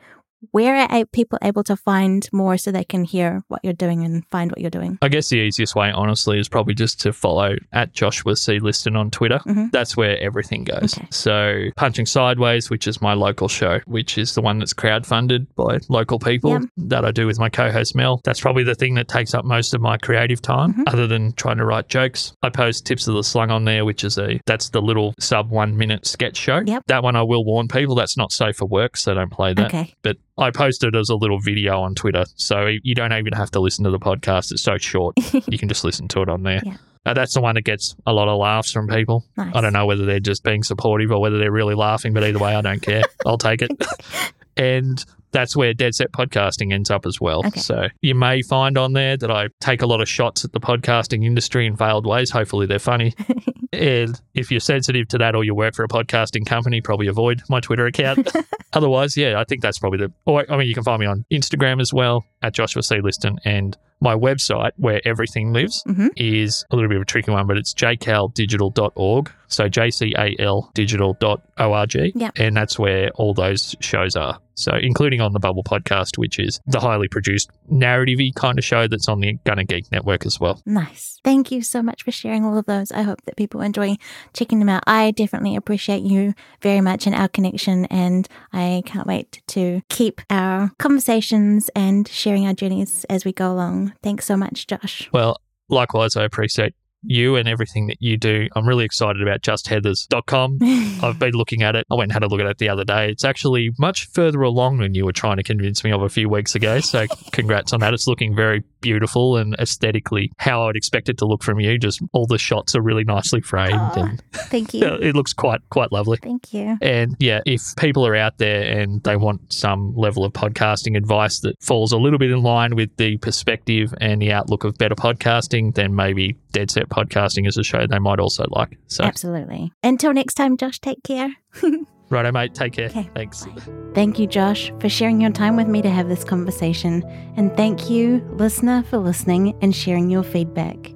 where 0.52 0.76
are 0.90 1.06
people 1.06 1.38
able 1.44 1.64
to 1.64 1.76
find 1.76 2.28
more 2.32 2.58
so 2.58 2.72
they 2.72 2.84
can 2.84 3.04
hear 3.04 3.44
what 3.48 3.62
you're 3.64 3.74
doing 3.74 4.04
and 4.04 4.26
find 4.32 4.52
what 4.52 4.60
you're 4.62 4.70
doing? 4.70 4.98
I 5.02 5.08
guess 5.10 5.30
the 5.30 5.38
easiest 5.38 5.76
way, 5.76 5.92
honestly, 5.92 6.40
is 6.40 6.48
probably 6.50 6.74
just 6.74 7.00
to 7.02 7.14
follow 7.14 7.56
at 7.74 7.94
Joshua 7.94 8.36
C. 8.36 8.60
Liston 8.60 8.96
on 8.96 9.12
Twitter. 9.12 9.40
Mhm. 9.46 9.72
That's 9.72 9.96
where 9.98 10.20
everything 10.22 10.64
goes. 10.64 10.98
Okay. 10.98 11.08
So, 11.12 11.64
Punching 11.76 12.06
Sideways, 12.06 12.70
which 12.70 12.88
is 12.88 13.02
my 13.02 13.14
local 13.14 13.48
show, 13.48 13.80
which 13.86 14.18
is 14.18 14.36
the 14.36 14.42
one 14.42 14.60
that's 14.60 14.74
crowdfunded 14.74 15.48
by 15.56 15.80
local 15.90 16.20
people 16.20 16.60
that 16.78 17.06
I 17.06 17.12
do 17.12 17.28
with 17.28 17.40
my 17.40 17.50
co 17.50 17.72
host 17.72 17.96
Mel. 17.96 18.22
That's 18.24 18.40
probably 18.40 18.64
the 18.64 18.76
thing 18.76 18.96
that 18.96 19.08
takes 19.08 19.34
up 19.34 19.46
most 19.46 19.74
of 19.74 19.82
my 19.82 19.98
creative 19.98 20.42
time, 20.42 20.74
Mhm. 20.74 20.84
other 20.88 21.08
than 21.08 21.34
trying 21.34 21.58
to 21.58 21.66
write 21.66 21.90
jokes. 21.90 22.34
I 22.42 22.50
post 22.50 22.86
Tips 22.86 23.08
of 23.08 23.16
the 23.16 23.24
Slung 23.24 23.52
on 23.52 23.66
there, 23.66 23.86
which 23.86 24.04
is 24.04 24.18
a 24.18 24.40
that's 24.46 24.70
the 24.70 24.82
little 24.82 25.14
sub 25.20 25.50
one 25.50 25.76
minute 25.78 26.06
sketch 26.06 26.38
show. 26.38 26.62
Yep. 26.66 26.84
That 26.88 27.04
one 27.04 27.16
I 27.16 27.24
will 27.24 27.44
warn 27.46 27.68
people 27.68 27.96
that's 27.96 28.18
not 28.18 28.32
safe 28.32 28.58
for 28.58 28.66
work, 28.66 28.98
so 28.98 29.14
don't 29.14 29.32
play 29.32 29.54
that 29.54 29.68
Okay. 29.68 29.94
but 30.04 30.18
I 30.38 30.52
posted 30.52 30.96
as 30.96 31.10
a 31.10 31.16
little 31.16 31.40
video 31.40 31.80
on 31.80 31.96
Twitter. 31.96 32.26
So 32.36 32.68
you 32.84 32.96
don't 32.96 33.14
even 33.14 33.34
have 33.34 33.52
to 33.52 33.60
listen 33.60 33.86
to 33.86 33.92
the 33.92 34.00
podcast. 34.00 34.52
It's 34.52 34.62
so 34.62 34.78
short. 34.78 35.16
you 35.48 35.58
can 35.58 35.70
just 35.70 35.84
listen 35.84 36.08
to 36.10 36.22
it 36.22 36.30
on 36.30 36.44
there. 36.44 36.62
Yeah. 36.64 36.78
Uh, 37.06 37.14
that's 37.14 37.36
the 37.36 37.42
one 37.42 37.56
that 37.56 37.62
gets 37.62 37.96
a 38.08 38.14
lot 38.14 38.28
of 38.28 38.40
laughs 38.40 38.72
from 38.72 38.88
people. 38.88 39.24
Nice. 39.38 39.56
I 39.56 39.62
don't 39.62 39.74
know 39.74 39.86
whether 39.86 40.06
they're 40.06 40.20
just 40.20 40.44
being 40.44 40.64
supportive 40.64 41.12
or 41.12 41.22
whether 41.22 41.38
they're 41.38 41.52
really 41.52 41.76
laughing, 41.76 42.14
but 42.14 42.24
either 42.24 42.40
way, 42.40 42.56
I 42.56 42.62
don't 42.62 42.82
care. 42.82 43.04
I'll 43.26 43.38
take 43.38 43.62
it. 43.62 43.72
and 44.58 45.04
that's 45.36 45.56
where 45.56 45.74
Dead 45.74 45.94
Set 45.94 46.12
Podcasting 46.12 46.74
ends 46.74 46.90
up 46.90 47.06
as 47.06 47.20
well. 47.22 47.46
Okay. 47.46 47.60
So 47.60 47.88
you 48.02 48.16
may 48.16 48.42
find 48.42 48.78
on 48.78 48.94
there 48.94 49.18
that 49.18 49.30
I 49.30 49.50
take 49.62 49.82
a 49.82 49.86
lot 49.86 50.02
of 50.02 50.10
shots 50.10 50.44
at 50.46 50.52
the 50.54 50.60
podcasting 50.60 51.24
industry 51.26 51.68
in 51.68 51.76
veiled 51.76 52.06
ways. 52.08 52.30
Hopefully, 52.32 52.66
they're 52.66 52.80
funny. 52.80 53.14
and 53.74 54.20
if 54.34 54.50
you're 54.52 54.60
sensitive 54.60 55.08
to 55.10 55.18
that 55.20 55.36
or 55.36 55.44
you 55.44 55.54
work 55.54 55.76
for 55.76 55.84
a 55.84 55.88
podcasting 55.88 56.46
company, 56.46 56.82
probably 56.82 57.08
avoid 57.08 57.42
my 57.50 57.60
Twitter 57.60 57.86
account. 57.86 58.32
Otherwise, 58.74 59.16
yeah, 59.16 59.40
I 59.40 59.44
think 59.44 59.62
that's 59.62 59.78
probably 59.80 60.00
the. 60.00 60.12
Or 60.26 60.46
I 60.52 60.58
mean, 60.58 60.68
you 60.68 60.74
can 60.74 60.84
find 60.84 61.00
me 61.00 61.06
on 61.06 61.26
Instagram 61.32 61.80
as 61.82 61.94
well 61.94 62.26
at 62.42 62.54
Joshua 62.54 62.82
C. 62.84 63.00
Liston, 63.02 63.38
and 63.46 63.78
my 64.02 64.14
website 64.14 64.72
where 64.76 65.02
everything 65.06 65.54
lives 65.54 65.82
Mhm. 65.88 66.10
is 66.18 66.66
a 66.70 66.76
little 66.76 66.90
bit 66.90 66.98
of 66.98 67.02
a 67.04 67.06
tricky 67.06 67.32
one, 67.32 67.48
but 67.48 67.58
it's 67.58 67.74
jcaldigital.org. 67.74 69.32
So 69.48 69.70
jcal 69.70 70.74
digital.org. 70.74 71.96
Yep. 72.16 72.32
And 72.38 72.56
that's 72.58 72.78
where 72.78 73.10
all 73.12 73.34
those 73.34 73.76
shows 73.80 74.16
are. 74.16 74.40
So 74.56 74.72
including 74.82 75.22
on 75.22 75.34
the 75.34 75.40
Bubble 75.40 75.64
podcast, 75.64 76.18
which 76.18 76.40
is 76.40 76.60
the 76.66 76.80
highly 76.80 77.08
produced 77.08 77.50
narrative 77.70 78.20
kind 78.36 78.58
of 78.58 78.64
show 78.64 78.88
that's 78.88 79.08
on 79.08 79.20
the 79.20 79.34
Gonna 79.44 79.66
Geek 79.66 79.92
network 79.92 80.26
as 80.26 80.40
well. 80.40 80.62
Nice. 80.66 81.20
Thank 81.24 81.52
you 81.52 81.62
so 81.62 81.82
much 81.82 82.04
for 82.04 82.12
sharing 82.12 82.46
all 82.46 82.58
of 82.58 82.66
those. 82.66 82.92
I 82.92 83.02
hope 83.02 83.22
that 83.26 83.36
people 83.36 83.62
enjoy 83.62 83.98
checking 84.34 84.60
them 84.60 84.70
out. 84.70 84.84
I 84.88 85.12
definitely 85.12 85.56
appreciate 85.56 86.04
you 86.04 86.34
very 86.62 86.82
much 86.82 87.06
and 87.06 87.16
our 87.16 87.28
connection, 87.28 87.86
and 87.86 88.28
I 88.54 88.84
can't 88.86 89.08
wait 89.08 89.42
to 89.48 89.82
keep 89.90 90.22
our 90.30 90.72
conversations 90.80 91.70
and 91.76 92.08
sharing 92.08 92.48
our 92.48 92.54
journeys 92.54 93.06
as 93.10 93.26
we 93.26 93.34
go 93.34 93.52
along. 93.52 93.94
Thanks 94.02 94.26
so 94.26 94.38
much, 94.38 94.68
Josh. 94.68 95.10
Well, 95.12 95.38
likewise, 95.70 96.16
I 96.16 96.24
appreciate 96.24 96.76
you 97.08 97.36
and 97.36 97.48
everything 97.48 97.88
that 97.88 97.98
you 98.00 98.18
do. 98.18 98.48
I'm 98.56 98.68
really 98.68 98.86
excited 98.86 99.22
about 99.22 99.42
justheathers.com. 99.42 100.60
I've 101.04 101.20
been 101.20 101.34
looking 101.34 101.64
at 101.64 101.76
it. 101.76 101.86
I 101.92 101.96
went 101.96 102.06
and 102.06 102.14
had 102.14 102.24
a 102.24 102.28
look 102.28 102.40
at 102.40 102.48
it 102.48 102.58
the 102.58 102.70
other 102.70 102.84
day. 102.84 103.10
It's 103.10 103.24
actually 103.24 103.72
much 103.78 104.08
further 104.08 104.42
along 104.42 104.78
than 104.78 104.94
you 104.94 105.06
were 105.06 105.14
trying 105.14 105.38
to 105.38 105.44
convince 105.44 105.84
me 105.84 105.92
of 105.92 106.02
a 106.02 106.10
few 106.10 106.30
weeks 106.30 106.56
ago. 106.56 106.80
So, 106.80 107.06
congrats 107.32 107.74
on 107.74 107.80
that. 107.82 107.94
It's 107.94 108.08
looking 108.08 108.36
very 108.36 108.64
beautiful 108.82 109.38
and 109.38 109.56
aesthetically 109.56 110.32
how 110.38 110.62
I 110.62 110.66
would 110.68 110.76
expect 110.76 111.10
it 111.10 111.18
to 111.18 111.26
look 111.26 111.44
from 111.44 111.60
you. 111.60 111.78
Just 111.78 112.02
all 112.14 112.28
the 112.28 112.38
shots 112.38 112.76
are 112.76 112.82
really 112.82 113.04
nicely 113.04 113.42
framed 113.42 113.98
and 113.98 114.22
Thank 114.32 114.74
you. 114.74 114.86
it 115.02 115.16
looks 115.16 115.34
quite 115.34 115.62
quite 115.70 115.92
lovely. 115.92 116.18
Thank 116.22 116.54
you. 116.54 116.78
And 116.82 117.16
yeah, 117.20 117.42
if 117.46 117.76
people 117.78 118.06
are 118.06 118.16
out 118.16 118.38
there 118.38 118.80
and 118.80 119.02
they 119.04 119.16
want 119.16 119.52
some 119.52 119.96
level 119.96 120.24
of 120.24 120.34
podcasting 120.34 120.96
advice 120.96 121.40
that 121.40 121.62
falls 121.64 121.92
a 121.92 121.98
little 121.98 122.20
bit 122.20 122.32
in 122.32 122.44
line 122.44 122.76
with 122.76 122.96
the 122.98 123.18
perspective 123.18 123.94
and 124.00 124.22
the 124.22 124.32
outlook 124.32 124.64
of 124.64 124.78
better 124.78 124.96
podcasting, 124.96 125.74
then 125.74 125.96
maybe 125.96 126.38
Dead 126.52 126.70
Set 126.70 126.90
Podcasting 126.96 127.48
is 127.48 127.58
a 127.58 127.64
show 127.64 127.86
they 127.86 128.00
might 128.00 128.20
also 128.20 128.46
like. 128.52 128.78
So, 128.88 129.04
Absolutely. 129.04 129.74
Until 129.84 130.14
next 130.14 130.36
time, 130.36 130.56
Josh, 130.56 130.80
take 130.80 131.04
care. 131.04 131.36
righto, 132.10 132.32
mate. 132.32 132.54
Take 132.54 132.74
care. 132.74 132.86
Okay, 132.86 133.10
Thanks. 133.14 133.46
Thank 133.94 134.18
you, 134.18 134.28
Josh, 134.28 134.72
for 134.80 134.88
sharing 134.88 135.20
your 135.20 135.32
time 135.32 135.58
with 135.58 135.68
me 135.68 135.82
to 135.82 135.90
have 135.90 136.08
this 136.08 136.24
conversation. 136.24 137.04
And 137.36 137.56
thank 137.58 137.90
you, 137.90 138.26
listener, 138.34 138.84
for 138.84 138.98
listening 138.98 139.58
and 139.62 139.76
sharing 139.76 140.10
your 140.10 140.24
feedback. 140.24 140.94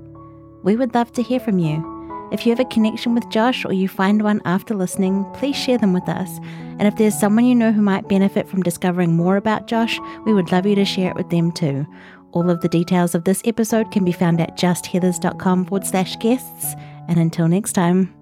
We 0.64 0.78
would 0.78 0.94
love 0.94 1.12
to 1.14 1.22
hear 1.22 1.40
from 1.40 1.60
you. 1.60 1.84
If 2.32 2.46
you 2.46 2.52
have 2.52 2.60
a 2.60 2.66
connection 2.66 3.16
with 3.16 3.28
Josh 3.30 3.66
or 3.66 3.74
you 3.74 3.88
find 3.88 4.22
one 4.22 4.40
after 4.46 4.76
listening, 4.76 5.26
please 5.34 5.56
share 5.56 5.80
them 5.80 5.94
with 5.94 6.08
us. 6.08 6.30
And 6.78 6.84
if 6.84 6.96
there's 6.96 7.20
someone 7.20 7.46
you 7.46 7.56
know 7.56 7.72
who 7.72 7.82
might 7.82 8.08
benefit 8.08 8.48
from 8.48 8.62
discovering 8.62 9.18
more 9.18 9.36
about 9.36 9.68
Josh, 9.68 10.00
we 10.26 10.34
would 10.34 10.52
love 10.52 10.68
you 10.68 10.76
to 10.76 10.86
share 10.86 11.10
it 11.10 11.16
with 11.16 11.30
them 11.30 11.52
too. 11.52 11.88
All 12.32 12.50
of 12.50 12.62
the 12.62 12.70
details 12.70 13.16
of 13.16 13.24
this 13.24 13.42
episode 13.46 13.92
can 13.92 14.06
be 14.06 14.12
found 14.12 14.40
at 14.40 14.58
justheathers.com 14.58 15.66
forward 15.66 15.88
slash 15.88 16.18
guests. 16.20 16.76
And 17.08 17.18
until 17.18 17.48
next 17.48 17.74
time, 17.74 18.14